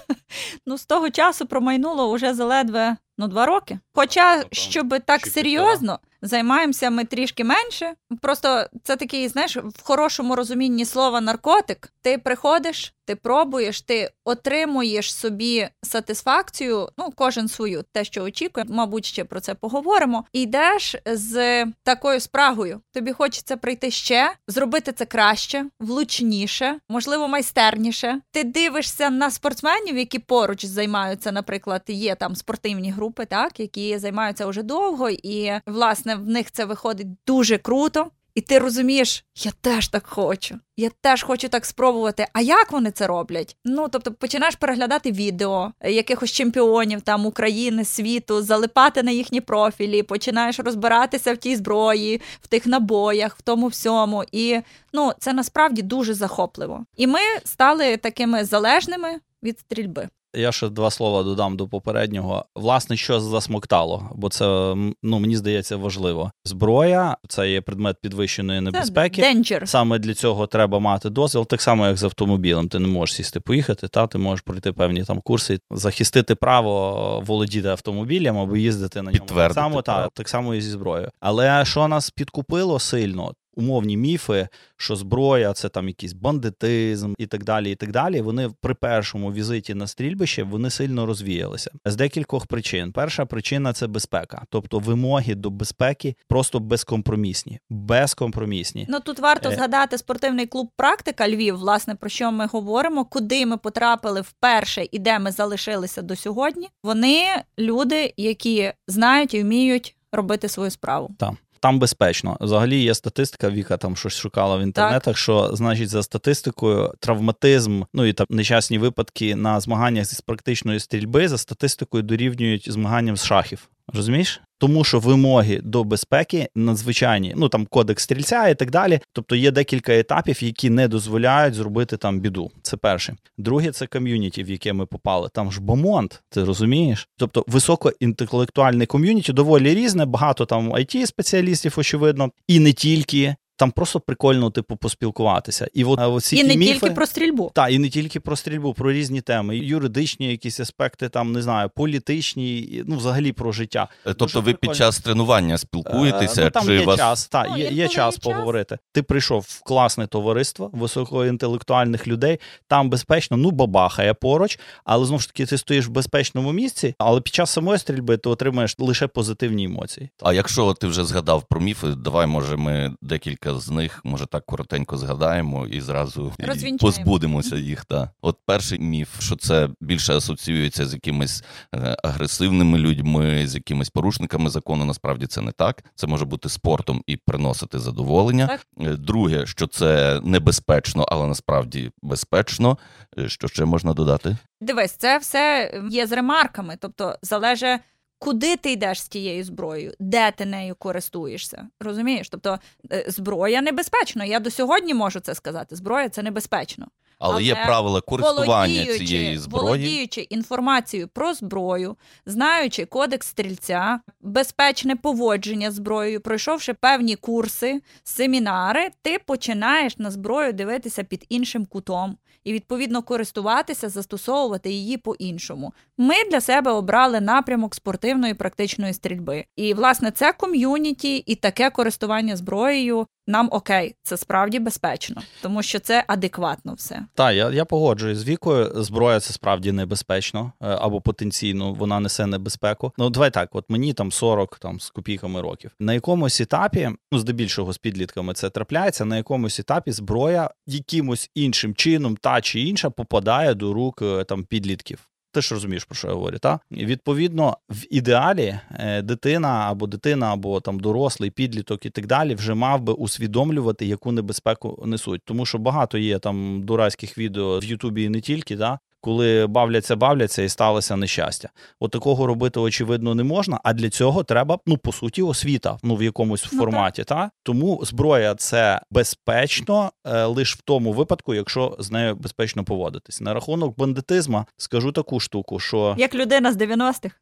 Ну, 0.66 0.78
з 0.78 0.86
того 0.86 1.10
часу 1.10 1.46
промайнуло 1.46 2.10
уже 2.10 2.34
заледве 2.34 2.98
ну, 3.18 3.28
два 3.28 3.46
роки. 3.46 3.80
Хоча, 3.94 4.44
щоб 4.52 4.96
так 5.06 5.28
серйозно, 5.28 6.00
займаємося 6.24 6.90
ми 6.90 7.06
трішки 7.06 7.44
менше. 7.44 7.94
Просто 8.22 8.66
це 8.84 8.96
такий, 8.96 9.28
знаєш, 9.28 9.58
в 9.58 9.84
хорошому 9.84 10.36
розумінні 10.36 10.86
слова 10.86 11.22
наркотик. 11.22 11.94
Ти 12.02 12.18
приходиш, 12.18 12.94
ти 13.06 13.16
пробуєш, 13.16 13.82
ти 13.82 14.10
отримуєш 14.26 15.16
собі 15.16 15.68
сатисфакцію, 15.82 16.90
ну, 16.98 17.10
кожен 17.16 17.48
свою, 17.48 17.84
те, 17.92 18.04
що 18.04 18.24
очікує, 18.24 18.66
мабуть, 18.70 19.06
ще 19.06 19.24
про 19.24 19.40
це 19.40 19.56
поговоримо. 19.56 20.26
І 20.34 20.42
йдеш 20.42 20.96
з 21.06 21.66
такою 21.84 22.20
спрагою. 22.20 22.82
Тобі 22.94 23.12
хочеться 23.12 23.58
прийти 23.58 23.92
ще, 23.92 24.34
зробити 24.48 24.92
це 24.92 25.06
краще, 25.06 25.66
влучніше, 25.80 26.80
можливо, 26.90 27.28
майстерніше. 27.28 28.22
Ти 28.32 28.44
дивишся 28.44 29.10
на 29.10 29.32
спортсменів, 29.32 29.98
які 29.98 30.20
поруч 30.20 30.66
займаються, 30.66 31.32
наприклад, 31.32 31.82
є 31.88 32.16
там 32.16 32.36
спортивні 32.36 32.92
групи, 32.92 33.03
так, 33.12 33.60
які 33.60 33.98
займаються 33.98 34.48
вже 34.48 34.64
довго, 34.64 35.10
і 35.10 35.52
власне 35.66 36.16
в 36.16 36.28
них 36.28 36.52
це 36.52 36.66
виходить 36.66 37.08
дуже 37.28 37.58
круто. 37.58 38.08
І 38.36 38.42
ти 38.42 38.60
розумієш, 38.60 39.26
я 39.36 39.52
теж 39.62 39.88
так 39.88 40.08
хочу. 40.08 40.60
Я 40.78 40.90
теж 41.02 41.24
хочу 41.24 41.50
так 41.50 41.66
спробувати. 41.66 42.28
А 42.34 42.42
як 42.42 42.72
вони 42.72 42.92
це 42.92 43.08
роблять? 43.08 43.58
Ну 43.66 43.88
тобто, 43.92 44.12
починаєш 44.14 44.56
переглядати 44.56 45.12
відео 45.12 45.72
якихось 45.82 46.32
чемпіонів 46.32 47.02
там 47.02 47.26
України, 47.26 47.86
світу, 47.86 48.42
залипати 48.42 49.04
на 49.04 49.12
їхні 49.12 49.42
профілі, 49.42 50.04
починаєш 50.04 50.60
розбиратися 50.60 51.34
в 51.34 51.38
тій 51.38 51.56
зброї, 51.56 52.22
в 52.42 52.48
тих 52.48 52.66
набоях, 52.66 53.38
в 53.38 53.42
тому 53.42 53.68
всьому. 53.68 54.24
І 54.32 54.60
ну 54.94 55.12
це 55.20 55.34
насправді 55.34 55.82
дуже 55.82 56.14
захопливо. 56.14 56.86
І 56.98 57.08
ми 57.08 57.20
стали 57.44 57.98
такими 57.98 58.46
залежними 58.46 59.20
від 59.44 59.60
стрільби. 59.60 60.10
Я 60.36 60.52
ще 60.52 60.70
два 60.70 60.92
слова 60.92 61.24
додам 61.24 61.58
до 61.58 61.68
попереднього. 61.68 62.46
Власне, 62.56 62.98
що 62.98 63.20
засмоктало, 63.20 64.10
бо 64.16 64.30
це 64.30 64.76
ну 65.04 65.20
мені 65.20 65.38
здається 65.38 65.78
важливо. 65.78 66.32
Зброя 66.46 67.18
це 67.28 67.52
є 67.52 67.62
предмет 67.62 67.98
підвищеної 68.02 68.62
небезпеки. 68.62 69.22
Це. 69.22 69.68
Саме 69.68 70.00
для 70.00 70.14
цього 70.14 70.48
треба 70.48 70.80
мати 70.80 71.10
дозвіл, 71.10 71.48
так 71.48 71.62
само 71.62 71.88
як 71.88 71.98
з 71.98 72.04
автомобілем. 72.04 72.70
Ти 72.70 72.80
не 72.80 72.88
можеш 72.88 73.16
сісти 73.16 73.40
поїхати, 73.40 73.88
та 73.88 74.08
ти 74.08 74.18
можеш 74.18 74.42
пройти 74.42 74.72
певні 74.72 75.04
там 75.04 75.22
курси, 75.22 75.60
захистити 75.72 76.36
право 76.36 77.24
володіти 77.26 77.68
автомобілем 77.68 78.38
або 78.38 78.58
їздити 78.58 79.02
на 79.02 79.12
ньому. 79.12 79.26
Так 79.26 79.54
само, 79.54 79.82
право. 79.82 80.04
та, 80.04 80.10
так 80.14 80.30
само 80.30 80.56
і 80.56 80.62
зі 80.62 80.70
зброєю. 80.70 81.10
Але 81.20 81.66
що 81.66 81.88
нас 81.88 82.10
підкупило 82.10 82.80
сильно? 82.80 83.34
Умовні 83.56 83.98
міфи, 83.98 84.48
що 84.78 84.96
зброя 84.96 85.54
це 85.54 85.70
там 85.70 85.88
якийсь 85.88 86.14
бандитизм 86.14 87.14
і 87.18 87.26
так 87.26 87.44
далі. 87.44 87.72
І 87.72 87.76
так 87.76 87.92
далі. 87.92 88.22
Вони 88.22 88.50
при 88.62 88.74
першому 88.74 89.34
візиті 89.34 89.74
на 89.74 89.88
стрільбище 89.88 90.44
вони 90.44 90.70
сильно 90.70 91.06
розвіялися 91.06 91.72
з 91.86 91.96
декількох 91.96 92.48
причин. 92.48 92.92
Перша 92.92 93.26
причина 93.26 93.74
це 93.74 93.88
безпека, 93.88 94.44
тобто 94.50 94.80
вимоги 94.80 95.36
до 95.36 95.50
безпеки 95.50 96.16
просто 96.28 96.60
безкомпромісні. 96.60 97.60
Безкомпромісні. 97.70 98.86
Ну 98.90 99.00
тут 99.00 99.20
варто 99.20 99.50
Е. 99.50 99.56
згадати 99.56 99.98
спортивний 99.98 100.46
клуб 100.48 100.70
Практика 100.78 101.30
Львів, 101.30 101.58
власне, 101.58 101.96
про 101.96 102.10
що 102.10 102.32
ми 102.32 102.46
говоримо, 102.46 103.06
куди 103.06 103.46
ми 103.46 103.58
потрапили 103.58 104.22
вперше 104.22 104.86
і 104.92 105.00
де 105.00 105.20
ми 105.20 105.32
залишилися 105.32 106.02
до 106.02 106.16
сьогодні. 106.16 106.70
Вони 106.84 107.26
люди, 107.60 108.14
які 108.18 108.72
знають 108.88 109.34
і 109.34 109.42
вміють 109.44 109.96
робити 110.12 110.50
свою 110.50 110.72
справу. 110.72 111.16
Там 111.64 111.80
безпечно. 111.80 112.38
Взагалі 112.42 112.80
є 112.80 112.96
статистика, 112.96 113.50
Віка 113.50 113.78
там 113.78 113.96
щось 113.96 114.14
шукала 114.14 114.58
в 114.58 114.62
інтернетах, 114.62 115.18
що 115.18 115.50
значить 115.54 115.90
за 115.90 116.04
статистикою 116.04 116.94
травматизм, 117.00 117.84
ну 117.94 118.06
і 118.06 118.14
там 118.14 118.28
нещасні 118.30 118.78
випадки 118.78 119.36
на 119.36 119.60
змаганнях 119.60 120.06
з 120.06 120.22
практичної 120.22 120.80
стрільби 120.80 121.28
за 121.28 121.38
статистикою 121.38 122.04
дорівнюють 122.04 122.72
змаганням 122.72 123.18
з 123.18 123.26
шахів. 123.26 123.70
Розумієш? 123.94 124.42
Тому 124.58 124.84
що 124.84 125.00
вимоги 125.00 125.62
до 125.64 125.84
безпеки 125.84 126.48
надзвичайні, 126.56 127.34
ну 127.38 127.50
там 127.50 127.66
кодекс 127.66 128.04
стрільця 128.04 128.48
і 128.48 128.56
так 128.56 128.72
далі. 128.72 129.00
Тобто 129.14 129.36
є 129.36 129.52
декілька 129.52 129.94
етапів, 129.94 130.44
які 130.44 130.70
не 130.70 130.88
дозволяють 130.88 131.54
зробити 131.54 131.98
там 131.98 132.20
біду. 132.20 132.52
Це 132.62 132.78
перше. 132.78 133.16
Друге, 133.38 133.72
це 133.72 133.88
ком'юніті, 133.88 134.44
в 134.44 134.50
яке 134.50 134.74
ми 134.74 134.86
попали. 134.86 135.30
Там 135.34 135.52
ж 135.52 135.62
бомонд, 135.62 136.14
ти 136.30 136.44
розумієш? 136.44 137.08
Тобто 137.18 137.44
високоінтелектуальне 137.48 138.86
ком'юніті 138.86 139.34
доволі 139.34 139.76
різне, 139.76 140.06
багато 140.06 140.46
там 140.46 140.74
it 140.74 141.06
спеціалістів, 141.06 141.74
очевидно, 141.78 142.32
і 142.48 142.60
не 142.60 142.74
тільки. 142.74 143.36
Там 143.56 143.72
просто 143.72 144.00
прикольно, 144.00 144.50
типу, 144.50 144.76
поспілкуватися. 144.76 145.68
І 145.74 145.84
от, 145.84 146.00
оці 146.00 146.36
і 146.36 146.44
не 146.44 146.56
міфи, 146.56 146.74
тільки 146.74 146.92
про 146.92 147.06
стрільбу. 147.06 147.52
та, 147.56 147.70
і 147.70 147.80
не 147.80 147.90
тільки 147.90 148.20
про 148.20 148.36
стрільбу, 148.36 148.74
про 148.74 148.92
різні 148.92 149.22
теми, 149.22 149.58
юридичні 149.58 150.28
якісь 150.28 150.60
аспекти, 150.60 151.10
там 151.10 151.32
не 151.32 151.42
знаю, 151.42 151.70
політичні, 151.76 152.84
ну 152.88 152.98
взагалі 152.98 153.32
про 153.32 153.52
життя. 153.52 153.88
Е, 154.06 154.14
Тобто 154.14 154.26
Дуже 154.26 154.40
ви 154.40 154.54
під 154.54 154.76
час 154.76 155.00
тренування 155.00 155.58
спілкуєтеся, 155.58 156.42
Е, 156.42 156.44
ну, 156.46 156.50
там 156.50 156.66
чи 156.66 156.74
є 156.76 156.86
вас 156.86 156.98
час, 156.98 157.28
та, 157.28 157.48
Ну, 157.50 157.58
є, 157.58 157.64
час 157.66 157.74
є 157.74 157.88
час. 157.88 158.18
поговорити. 158.18 158.78
Ти 158.92 159.04
прийшов 159.04 159.46
в 159.50 159.64
класне 159.64 160.08
товариство 160.08 160.70
високоінтелектуальних 160.74 162.08
людей, 162.08 162.40
там 162.68 162.90
безпечно, 162.90 163.38
ну 163.38 163.52
бабахає 163.52 164.14
поруч, 164.14 164.60
але 164.86 165.06
знову 165.06 165.20
ж 165.20 165.28
таки 165.28 165.46
ти 165.46 165.58
стоїш 165.58 165.88
в 165.88 165.92
безпечному 165.92 166.52
місці, 166.52 166.96
але 166.98 167.22
під 167.22 167.34
час 167.34 167.52
самої 167.52 167.80
стрільби 167.80 168.18
ти 168.18 168.30
отримаєш 168.30 168.76
лише 168.80 169.08
позитивні 169.08 169.64
емоції. 169.66 170.10
А 170.22 170.34
якщо 170.34 170.74
ти 170.74 170.88
вже 170.88 171.06
згадав 171.06 171.44
про 171.50 171.62
міфи, 171.62 171.88
давай, 171.88 172.28
може, 172.28 172.56
ми 172.56 172.96
декілька 173.02 173.43
з 173.52 173.70
них, 173.70 174.02
може, 174.04 174.26
так 174.26 174.46
коротенько 174.46 174.98
згадаємо 174.98 175.68
і 175.68 175.82
зразу 175.82 176.34
і 176.40 176.78
позбудемося 176.78 177.56
їх. 177.56 177.86
Та. 177.86 178.12
От 178.22 178.38
перший 178.46 178.80
міф, 178.80 179.22
що 179.22 179.36
це 179.36 179.70
більше 179.82 180.14
асоціюється 180.18 180.86
з 180.86 180.94
якимись 180.94 181.44
е, 181.76 181.96
агресивними 182.04 182.78
людьми, 182.78 183.48
з 183.48 183.56
якимись 183.56 183.90
порушниками 183.90 184.50
закону. 184.50 184.86
Насправді 184.86 185.28
це 185.28 185.42
не 185.42 185.52
так. 185.52 185.84
Це 185.96 186.08
може 186.08 186.26
бути 186.26 186.50
спортом 186.50 187.04
і 187.08 187.18
приносити 187.18 187.80
задоволення. 187.80 188.48
Так. 188.48 188.68
Е, 188.82 188.96
Друге, 188.96 189.46
що 189.46 189.68
це 189.68 190.22
небезпечно, 190.24 191.06
але 191.12 191.28
насправді 191.28 191.92
безпечно. 192.02 192.78
Е, 193.20 193.30
Що 193.30 193.48
ще 193.48 193.66
можна 193.66 193.94
додати? 193.94 194.38
Дивись, 194.62 194.92
це 194.92 195.18
все 195.18 195.74
є 195.90 196.08
з 196.08 196.12
ремарками, 196.12 196.78
тобто 196.80 197.16
залежить. 197.22 197.80
Куди 198.24 198.56
ти 198.56 198.72
йдеш 198.72 199.02
з 199.02 199.08
тією 199.08 199.44
зброєю, 199.44 199.94
де 200.00 200.32
ти 200.32 200.46
нею 200.46 200.76
користуєшся? 200.76 201.68
Розумієш? 201.80 202.30
Тобто 202.30 202.60
е, 202.92 203.06
зброя 203.08 203.62
небезпечна. 203.62 204.26
Я 204.26 204.40
до 204.40 204.52
сьогодні 204.52 204.94
можу 204.94 205.20
це 205.20 205.36
сказати. 205.36 205.76
Зброя 205.76 206.10
це 206.10 206.24
небезпечно. 206.24 206.88
Але, 207.20 207.44
є 207.44 207.56
правила 207.56 208.02
користування 208.02 208.86
цієї 208.86 209.38
зброї. 209.38 209.66
володіючи 209.66 210.22
інформацією 210.22 211.08
про 211.08 211.34
зброю, 211.34 211.98
знаючи 212.26 212.86
кодекс 212.86 213.28
стрільця, 213.28 214.00
безпечне 214.22 214.96
поводження 214.96 215.72
зброєю, 215.72 216.22
пройшовши 216.22 216.74
певні 216.74 217.16
курси, 217.16 217.82
семінари, 218.04 218.90
ти 219.02 219.20
починаєш 219.20 219.98
на 219.98 220.12
зброю 220.12 220.54
дивитися 220.54 221.04
під 221.04 221.26
іншим 221.30 221.66
кутом 221.66 222.18
і 222.44 222.54
відповідно 222.54 223.02
користуватися, 223.02 223.90
застосовувати 223.90 224.72
її 224.72 224.98
по-іншому. 224.98 225.74
Ми 225.98 226.16
для 226.32 226.42
себе 226.42 226.72
обрали 226.72 227.22
напрямок 227.22 227.76
спортивної 227.76 228.34
практичної 228.34 228.94
стрільби. 228.94 229.46
І 229.56 229.74
власне 229.74 230.12
це 230.12 230.34
ком'юніті 230.34 231.18
і 231.18 231.36
таке 231.36 231.70
користування 231.70 232.36
зброєю 232.36 233.08
нам 233.28 233.50
окей, 233.52 233.96
це 234.04 234.18
справді 234.18 234.60
безпечно, 234.60 235.22
тому 235.42 235.64
що 235.64 235.80
це 235.80 236.04
адекватно 236.08 236.74
все. 236.74 237.06
Так, 237.14 237.36
я 237.36 237.50
я 237.50 237.66
погоджуюсь 237.66 238.18
з 238.18 238.28
вікою. 238.28 238.84
Зброя 238.84 239.20
це 239.20 239.34
справді 239.34 239.72
небезпечно 239.72 240.52
е, 240.62 240.68
або 240.68 241.02
потенційно 241.02 241.74
вона 241.74 242.00
несе 242.00 242.26
небезпеку. 242.26 242.94
Ну 242.98 243.10
давай 243.10 243.32
так, 243.32 243.50
от 243.52 243.66
мені 243.70 243.94
там 243.94 244.12
40 244.12 244.60
там 244.60 244.80
з 244.80 244.90
копійками 244.90 245.42
років. 245.42 245.72
На 245.80 245.94
якомусь 245.94 246.42
етапі, 246.42 246.90
ну 247.12 247.20
здебільшого 247.20 247.74
з 247.74 247.78
підлітками 247.78 248.34
це 248.34 248.50
трапляється. 248.50 249.06
На 249.06 249.18
якомусь 249.18 249.60
етапі 249.60 249.92
зброя 249.92 250.50
якимось 250.68 251.30
іншим 251.36 251.76
чином, 251.76 252.18
та 252.24 252.42
чи 252.42 252.62
інша 252.62 252.90
попадає 252.90 253.54
до 253.54 253.74
рук 253.74 254.02
е, 254.02 254.24
там 254.24 254.44
підлітків. 254.44 255.08
Ти 255.32 255.42
ж 255.42 255.54
розумієш, 255.54 255.84
про 255.84 255.96
що 255.96 256.08
я 256.08 256.14
говорю, 256.14 256.38
так? 256.38 256.62
І 256.72 256.86
відповідно, 256.86 257.58
в 257.70 257.84
ідеалі 257.90 258.60
е, 258.72 259.02
дитина 259.02 259.48
або 259.48 259.88
дитина, 259.88 260.34
або 260.34 260.62
там 260.62 260.80
дорослий 260.80 261.30
підліток 261.30 261.86
і 261.86 261.90
так 261.90 262.08
далі 262.08 262.36
вже 262.36 262.54
мав 262.54 262.82
би 262.82 262.94
усвідомлювати, 262.94 263.86
яку 263.86 264.12
небезпеку 264.12 264.84
несуть. 264.86 265.22
Тому 265.26 265.46
що 265.46 265.58
багато 265.58 265.98
є 265.98 266.20
там 266.20 266.64
дурацьких 266.64 267.18
відео 267.18 267.60
в 267.60 267.64
Ютубі 267.64 268.04
і 268.04 268.10
не 268.10 268.22
тільки, 268.22 268.56
да? 268.56 268.80
Коли 269.04 269.48
бавляться, 269.48 269.96
бавляться 269.96 270.42
і 270.42 270.50
сталося 270.50 270.96
нещастя. 270.96 271.50
От 271.80 271.92
такого 271.92 272.28
робити 272.28 272.60
очевидно 272.60 273.16
не 273.16 273.24
можна. 273.24 273.60
А 273.64 273.74
для 273.74 273.90
цього 273.90 274.24
треба, 274.24 274.60
ну 274.66 274.78
по 274.78 274.92
суті, 274.92 275.22
освіта 275.22 275.78
ну 275.84 275.96
в 275.96 276.04
якомусь 276.04 276.48
ну, 276.52 276.60
форматі. 276.60 277.04
Та 277.04 277.32
тому 277.44 277.82
зброя 277.84 278.36
це 278.36 278.82
безпечно 278.92 279.92
е, 280.06 280.26
лише 280.26 280.56
в 280.56 280.62
тому 280.62 280.94
випадку, 280.94 281.34
якщо 281.34 281.76
з 281.80 281.92
нею 281.92 282.16
безпечно 282.16 282.64
поводитись. 282.64 283.22
На 283.22 283.34
рахунок 283.34 283.78
бандитизма 283.78 284.46
скажу 284.58 284.92
таку 284.92 285.20
штуку, 285.20 285.60
що 285.60 285.96
як 285.98 286.16
людина 286.16 286.54
з 286.54 286.58
90-х. 286.58 287.16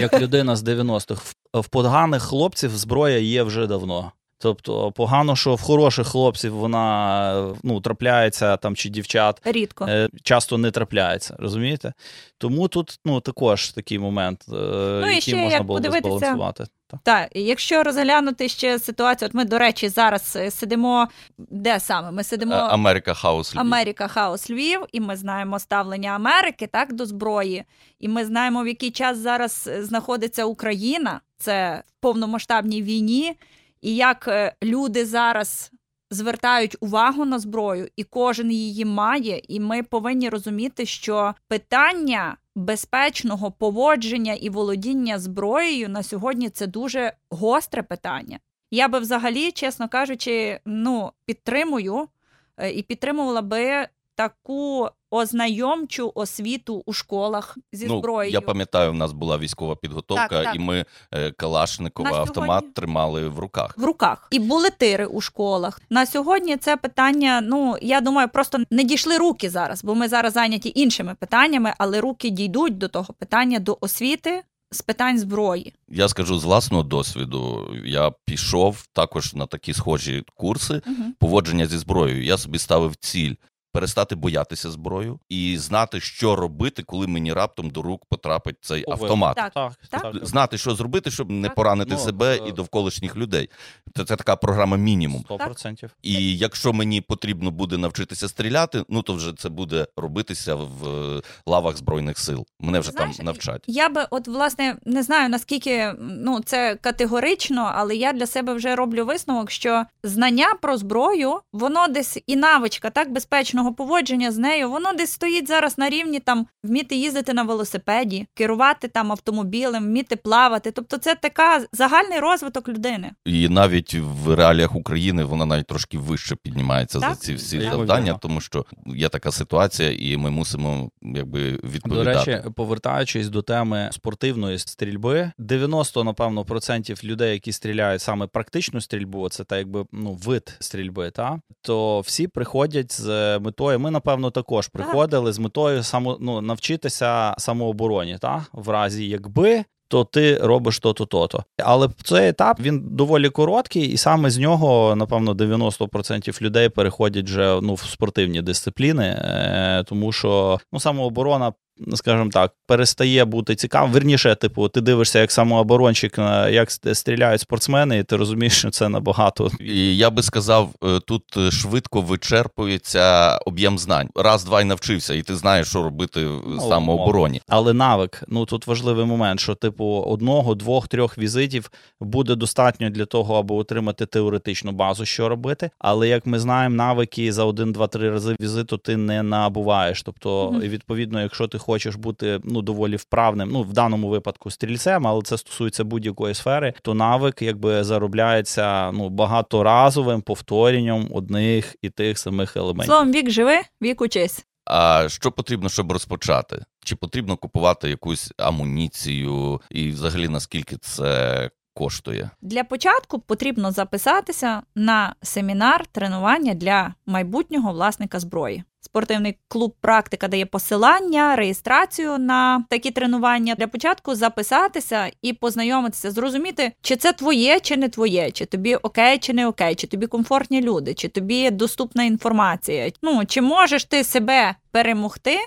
як 0.00 0.20
людина 0.20 0.56
з 0.56 0.62
90-х. 0.62 1.34
в 1.54 1.68
поганих 1.68 2.22
хлопців 2.22 2.70
зброя 2.76 3.18
є 3.18 3.42
вже 3.42 3.66
давно. 3.66 4.12
Тобто 4.42 4.92
погано, 4.92 5.36
що 5.36 5.54
в 5.54 5.60
хороших 5.60 6.06
хлопців 6.06 6.54
вона 6.54 7.54
ну, 7.62 7.80
трапляється 7.80 8.56
там 8.56 8.76
чи 8.76 8.88
дівчат 8.88 9.40
рідко 9.44 9.86
е, 9.88 10.08
часто 10.22 10.58
не 10.58 10.70
трапляється, 10.70 11.36
розумієте? 11.38 11.92
Тому 12.38 12.68
тут 12.68 13.00
ну, 13.04 13.20
також 13.20 13.68
такий 13.68 13.98
момент, 13.98 14.44
е, 14.48 14.52
ну, 15.00 15.06
який 15.06 15.20
ще, 15.20 15.36
можна 15.36 15.52
як 15.52 15.64
було 15.64 15.78
подивитися... 15.78 16.18
збалансувати. 16.18 16.64
Так. 16.86 17.00
так, 17.02 17.28
якщо 17.34 17.82
розглянути 17.82 18.48
ще 18.48 18.78
ситуацію, 18.78 19.28
от 19.28 19.34
ми, 19.34 19.44
до 19.44 19.58
речі, 19.58 19.88
зараз 19.88 20.36
е, 20.36 20.50
сидимо 20.50 21.08
де 21.38 21.80
саме? 21.80 22.10
Ми 22.10 22.24
сидимо 22.24 22.54
Америка 22.54 23.14
Хаус 23.14 23.54
Львів. 23.54 23.60
Америка 23.60 24.08
Хаус 24.08 24.50
Львів, 24.50 24.80
і 24.92 25.00
ми 25.00 25.16
знаємо 25.16 25.58
ставлення 25.58 26.10
Америки 26.10 26.66
так 26.66 26.92
до 26.92 27.06
зброї, 27.06 27.64
і 27.98 28.08
ми 28.08 28.24
знаємо, 28.24 28.62
в 28.62 28.68
який 28.68 28.90
час 28.90 29.18
зараз 29.18 29.70
знаходиться 29.78 30.44
Україна. 30.44 31.20
Це 31.38 31.82
в 31.86 32.00
повномасштабній 32.00 32.82
війні 32.82 33.36
і 33.82 33.96
як 33.96 34.28
е, 34.28 34.54
люди 34.62 35.06
зараз 35.06 35.70
звертають 36.10 36.76
увагу 36.80 37.24
на 37.24 37.38
зброю, 37.38 37.88
і 37.96 38.04
кожен 38.04 38.52
її 38.52 38.84
має, 38.84 39.42
і 39.48 39.60
ми 39.60 39.82
повинні 39.82 40.28
розуміти, 40.28 40.86
що 40.86 41.34
питання 41.48 42.36
безпечного 42.56 43.50
поводження 43.50 44.34
і 44.34 44.50
володіння 44.50 45.18
зброєю 45.18 45.88
на 45.88 46.02
сьогодні 46.02 46.50
це 46.50 46.66
дуже 46.66 47.12
гостре 47.30 47.82
питання. 47.82 48.38
Я 48.70 48.88
би 48.88 48.98
взагалі, 48.98 49.52
чесно 49.52 49.88
кажучи, 49.88 50.60
ну 50.64 51.12
підтримую 51.26 52.08
е, 52.56 52.70
і 52.70 52.82
підтримувала 52.82 53.42
би 53.42 53.88
таку 54.14 54.88
ознайомчу 55.10 56.12
освіту 56.14 56.82
у 56.86 56.92
школах 56.92 57.58
зі 57.72 57.86
ну, 57.86 57.98
зброєю. 57.98 58.32
Я 58.32 58.40
пам'ятаю, 58.40 58.90
в 58.90 58.94
нас 58.94 59.12
була 59.12 59.38
військова 59.38 59.76
підготовка, 59.76 60.28
так, 60.28 60.44
так. 60.44 60.56
і 60.56 60.58
ми 60.58 60.84
е, 61.12 61.30
Калашникова 61.30 62.10
сьогодні... 62.10 62.28
автомат 62.28 62.74
тримали 62.74 63.28
в 63.28 63.38
руках. 63.38 63.78
В 63.78 63.84
руках 63.84 64.28
і 64.30 64.38
були 64.38 64.70
тири 64.70 65.06
у 65.06 65.20
школах. 65.20 65.80
На 65.90 66.06
сьогодні 66.06 66.56
це 66.56 66.76
питання. 66.76 67.40
Ну 67.40 67.76
я 67.82 68.00
думаю, 68.00 68.28
просто 68.28 68.58
не 68.70 68.84
дійшли 68.84 69.18
руки 69.18 69.50
зараз, 69.50 69.84
бо 69.84 69.94
ми 69.94 70.08
зараз 70.08 70.32
зайняті 70.32 70.72
іншими 70.74 71.14
питаннями, 71.14 71.74
але 71.78 72.00
руки 72.00 72.30
дійдуть 72.30 72.78
до 72.78 72.88
того 72.88 73.14
питання 73.18 73.58
до 73.58 73.78
освіти. 73.80 74.42
З 74.72 74.82
питань 74.82 75.18
зброї 75.18 75.72
я 75.88 76.08
скажу 76.08 76.38
з 76.38 76.44
власного 76.44 76.82
досвіду. 76.82 77.70
Я 77.84 78.12
пішов 78.24 78.86
також 78.92 79.34
на 79.34 79.46
такі 79.46 79.74
схожі 79.74 80.24
курси 80.34 80.74
uh 80.74 80.82
поводження 81.18 81.66
зі 81.66 81.78
зброєю. 81.78 82.24
Я 82.24 82.38
собі 82.38 82.58
ставив 82.58 82.96
ціль 82.96 83.34
перестати 83.72 84.14
боятися 84.14 84.70
зброю 84.70 85.18
і 85.28 85.58
знати, 85.58 86.00
що 86.00 86.36
робити, 86.36 86.82
коли 86.82 87.06
мені 87.06 87.32
раптом 87.32 87.70
до 87.70 87.82
рук 87.82 88.04
потрапить 88.04 88.56
цей 88.60 88.84
О, 88.84 88.92
автомат. 88.92 89.36
Так, 89.36 89.52
так, 89.52 89.72
так. 89.90 90.26
Знати, 90.26 90.58
що 90.58 90.74
зробити, 90.74 91.10
щоб 91.10 91.30
не 91.30 91.48
поранити 91.48 91.94
ну, 91.94 91.98
себе 91.98 92.34
е... 92.34 92.48
і 92.48 92.52
довколишніх 92.52 93.16
людей. 93.16 93.50
Це, 93.96 94.04
це 94.04 94.16
така 94.16 94.36
програма 94.36 94.76
мінімум. 94.76 95.24
100%. 95.28 95.88
І 96.02 96.38
якщо 96.38 96.72
мені 96.72 97.00
потрібно 97.00 97.50
буде 97.50 97.78
навчитися 97.78 98.28
стріляти, 98.28 98.84
ну 98.88 99.02
то 99.02 99.14
вже 99.14 99.32
це 99.32 99.48
буде 99.48 99.86
робитися 99.96 100.54
в 100.54 100.88
е, 100.88 101.22
лавах 101.46 101.76
збройних 101.76 102.18
сил. 102.18 102.46
Мене 102.60 102.80
вже 102.80 102.90
Знаєш, 102.90 103.16
там 103.16 103.26
навчать. 103.26 103.64
Я 103.66 103.88
би, 103.88 104.06
от 104.10 104.28
власне, 104.28 104.76
не 104.84 105.02
знаю 105.02 105.28
наскільки 105.28 105.94
ну 105.98 106.40
це 106.40 106.76
категорично, 106.80 107.72
але 107.74 107.96
я 107.96 108.12
для 108.12 108.26
себе 108.26 108.54
вже 108.54 108.76
роблю 108.76 109.04
висновок, 109.04 109.50
що 109.50 109.84
знання 110.02 110.54
про 110.62 110.76
зброю, 110.76 111.40
воно 111.52 111.88
десь 111.88 112.18
і 112.26 112.36
навичка 112.36 112.90
так 112.90 113.12
безпечно 113.12 113.59
безпечного 113.60 113.74
поводження 113.74 114.32
з 114.32 114.38
нею, 114.38 114.70
воно 114.70 114.92
десь 114.92 115.10
стоїть 115.10 115.48
зараз 115.48 115.78
на 115.78 115.90
рівні 115.90 116.20
там 116.20 116.46
вміти 116.62 116.96
їздити 116.96 117.32
на 117.32 117.42
велосипеді, 117.42 118.26
керувати 118.34 118.88
там 118.88 119.12
автомобілем, 119.12 119.84
вміти 119.84 120.16
плавати. 120.16 120.70
Тобто, 120.70 120.98
це 120.98 121.14
така 121.14 121.60
загальний 121.72 122.18
розвиток 122.18 122.68
людини. 122.68 123.12
І 123.24 123.48
навіть 123.48 123.94
в 123.94 124.34
реаліях 124.34 124.74
України 124.74 125.24
вона 125.24 125.46
навіть 125.46 125.66
трошки 125.66 125.98
вище 125.98 126.36
піднімається 126.36 127.00
так? 127.00 127.10
за 127.10 127.16
ці 127.16 127.34
всі 127.34 127.56
Я 127.56 127.70
завдання, 127.70 128.18
тому 128.22 128.40
що 128.40 128.64
є 128.86 129.08
така 129.08 129.30
ситуація, 129.30 129.90
і 129.92 130.16
ми 130.16 130.30
мусимо 130.30 130.90
якби 131.02 131.50
відповідати. 131.52 131.88
До 131.88 132.04
речі, 132.04 132.50
повертаючись 132.56 133.28
до 133.28 133.42
теми 133.42 133.90
спортивної 133.92 134.58
стрільби, 134.58 135.32
90, 135.38 136.04
напевно, 136.04 136.44
процентів 136.44 137.00
людей, 137.04 137.32
які 137.32 137.52
стріляють 137.52 138.02
саме 138.02 138.26
практичну 138.26 138.80
стрільбу, 138.80 139.28
це 139.28 139.44
так 139.44 139.58
якби 139.58 139.84
ну 139.92 140.12
вид 140.12 140.56
стрільби, 140.60 141.10
та 141.10 141.40
то 141.62 142.00
всі 142.00 142.28
приходять 142.28 143.00
з 143.00 143.38
метою. 143.50 143.80
Ми, 143.80 143.90
напевно, 143.90 144.30
також 144.30 144.68
приходили 144.68 145.32
з 145.32 145.38
метою 145.38 145.82
само, 145.82 146.18
ну, 146.20 146.40
навчитися 146.40 147.34
самообороні, 147.38 148.18
та? 148.20 148.46
в 148.52 148.68
разі 148.68 149.08
якби. 149.08 149.64
То 149.88 150.04
ти 150.04 150.38
робиш 150.38 150.78
то-то, 150.78 151.06
то-то. 151.06 151.44
Але 151.64 151.88
цей 152.04 152.28
етап 152.28 152.60
він 152.60 152.82
доволі 152.90 153.28
короткий, 153.28 153.86
і 153.86 153.96
саме 153.96 154.30
з 154.30 154.38
нього, 154.38 154.96
напевно, 154.96 155.32
90% 155.32 156.42
людей 156.42 156.68
переходять 156.68 157.24
вже 157.24 157.60
ну, 157.62 157.74
в 157.74 157.80
спортивні 157.80 158.42
дисципліни, 158.42 159.04
е, 159.04 159.84
тому 159.86 160.12
що 160.12 160.60
ну, 160.72 160.80
самооборона 160.80 161.52
скажімо 161.94 162.30
так, 162.32 162.52
перестає 162.66 163.24
бути 163.24 163.54
цікавим. 163.54 163.92
Верніше, 163.92 164.34
типу, 164.34 164.68
ти 164.68 164.80
дивишся 164.80 165.20
як 165.20 165.32
самооборонщик, 165.32 166.18
як 166.50 166.70
стріляють 166.70 167.40
спортсмени, 167.40 167.98
і 167.98 168.04
ти 168.04 168.16
розумієш, 168.16 168.58
що 168.58 168.70
це 168.70 168.88
набагато. 168.88 169.50
І 169.60 169.96
я 169.96 170.10
би 170.10 170.22
сказав, 170.22 170.70
е, 170.84 171.00
тут 171.06 171.22
е, 171.36 171.50
швидко 171.50 172.00
вичерпується 172.00 173.36
об'єм 173.36 173.78
знань. 173.78 174.08
Раз, 174.14 174.44
два 174.44 174.60
й 174.60 174.64
навчився, 174.64 175.14
і 175.14 175.22
ти 175.22 175.36
знаєш, 175.36 175.68
що 175.68 175.82
робити 175.82 176.26
в 176.26 176.42
ну, 176.46 176.68
самообороні. 176.68 177.42
Але 177.48 177.72
навик, 177.72 178.22
ну 178.28 178.44
тут 178.44 178.66
важливий 178.66 179.04
момент, 179.04 179.40
що, 179.40 179.54
типу, 179.54 179.84
одного, 179.86 180.54
двох, 180.54 180.88
трьох 180.88 181.18
візитів 181.18 181.70
буде 182.00 182.34
достатньо 182.34 182.90
для 182.90 183.04
того, 183.04 183.34
аби 183.38 183.54
отримати 183.54 184.06
теоретичну 184.06 184.72
базу, 184.72 185.04
що 185.04 185.28
робити. 185.28 185.70
Але 185.78 186.08
як 186.08 186.26
ми 186.26 186.38
знаємо, 186.38 186.74
навики 186.74 187.32
за 187.32 187.44
один, 187.44 187.72
два, 187.72 187.86
три 187.86 188.10
рази 188.10 188.36
візиту 188.40 188.76
ти 188.76 188.96
не 188.96 189.22
набуваєш. 189.22 190.02
Тобто, 190.02 190.48
mm-hmm. 190.48 190.60
відповідно, 190.60 191.22
якщо 191.22 191.48
ти 191.48 191.58
хочеш 191.58 191.69
бути 191.96 192.40
ну 192.44 192.62
доволі 192.62 192.96
вправним, 192.96 193.48
ну 193.52 193.62
в 193.62 193.72
даному 193.72 194.08
випадку 194.08 194.50
стрільцем, 194.50 195.06
але 195.06 195.22
це 195.22 195.38
стосується 195.38 195.84
будь-якої 195.84 196.34
сфери, 196.34 196.74
то 196.82 196.94
навик 196.94 197.42
якби 197.42 197.84
заробляється 197.84 198.92
ну 198.92 199.08
багаторазовим 199.08 200.22
повторенням 200.22 201.08
одних 201.12 201.76
і 201.82 201.90
тих 201.90 202.18
самих 202.18 202.56
елементів. 202.56 202.86
Словом, 202.86 203.12
вік 203.12 203.30
живи, 203.30 203.60
вік 203.82 204.00
учись. 204.00 204.46
А 204.64 205.08
що 205.08 205.32
потрібно, 205.32 205.68
щоб 205.68 205.92
розпочати? 205.92 206.64
Чи 206.84 206.96
потрібно 206.96 207.36
купувати 207.36 207.88
якусь 207.88 208.32
амуніцію, 208.36 209.60
і 209.70 209.90
взагалі 209.90 210.28
наскільки 210.28 210.76
це 210.76 211.50
коштує? 211.74 212.30
Для 212.42 212.64
початку 212.64 213.18
потрібно 213.18 213.72
записатися 213.72 214.62
на 214.74 215.14
семінар 215.22 215.86
тренування 215.86 216.54
для 216.54 216.94
майбутнього 217.06 217.72
власника 217.72 218.20
зброї. 218.20 218.64
Спортивний 218.82 219.38
клуб 219.48 219.74
Практика 219.80 220.28
дає 220.28 220.46
посилання, 220.46 221.36
реєстрацію 221.36 222.18
на 222.18 222.64
такі 222.68 222.90
тренування. 222.90 223.54
Для 223.54 223.66
початку 223.66 224.14
записатися 224.14 225.10
і 225.22 225.32
познайомитися, 225.32 226.10
зрозуміти, 226.10 226.72
чи 226.82 226.96
це 226.96 227.12
твоє, 227.12 227.60
чи 227.60 227.76
не 227.76 227.88
твоє, 227.88 228.30
чи 228.30 228.46
тобі 228.46 228.74
окей, 228.74 229.18
чи 229.18 229.32
не 229.32 229.46
окей, 229.46 229.74
чи 229.74 229.86
тобі 229.86 230.06
комфортні 230.06 230.60
люди, 230.62 230.94
чи 230.94 231.08
тобі 231.08 231.50
доступна 231.50 232.04
інформація. 232.04 232.90
Ну 233.02 233.24
чи 233.26 233.40
можеш 233.40 233.84
ти 233.84 234.04
себе 234.04 234.54
перемогти 234.70 235.38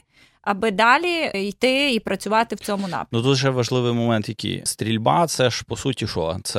аби 0.44 0.72
далі 0.72 1.32
йти 1.48 1.94
і 1.94 2.00
працювати 2.00 2.56
в 2.56 2.60
цьому 2.60 2.88
напрямку. 2.88 3.08
Ну 3.12 3.22
тут 3.22 3.38
ще 3.38 3.50
важливий 3.50 3.94
момент, 3.94 4.30
який 4.30 4.62
стрільба, 4.66 5.28
це 5.28 5.50
ж 5.50 5.64
по 5.68 5.78
суті, 5.78 6.08
що 6.08 6.38
це 6.44 6.58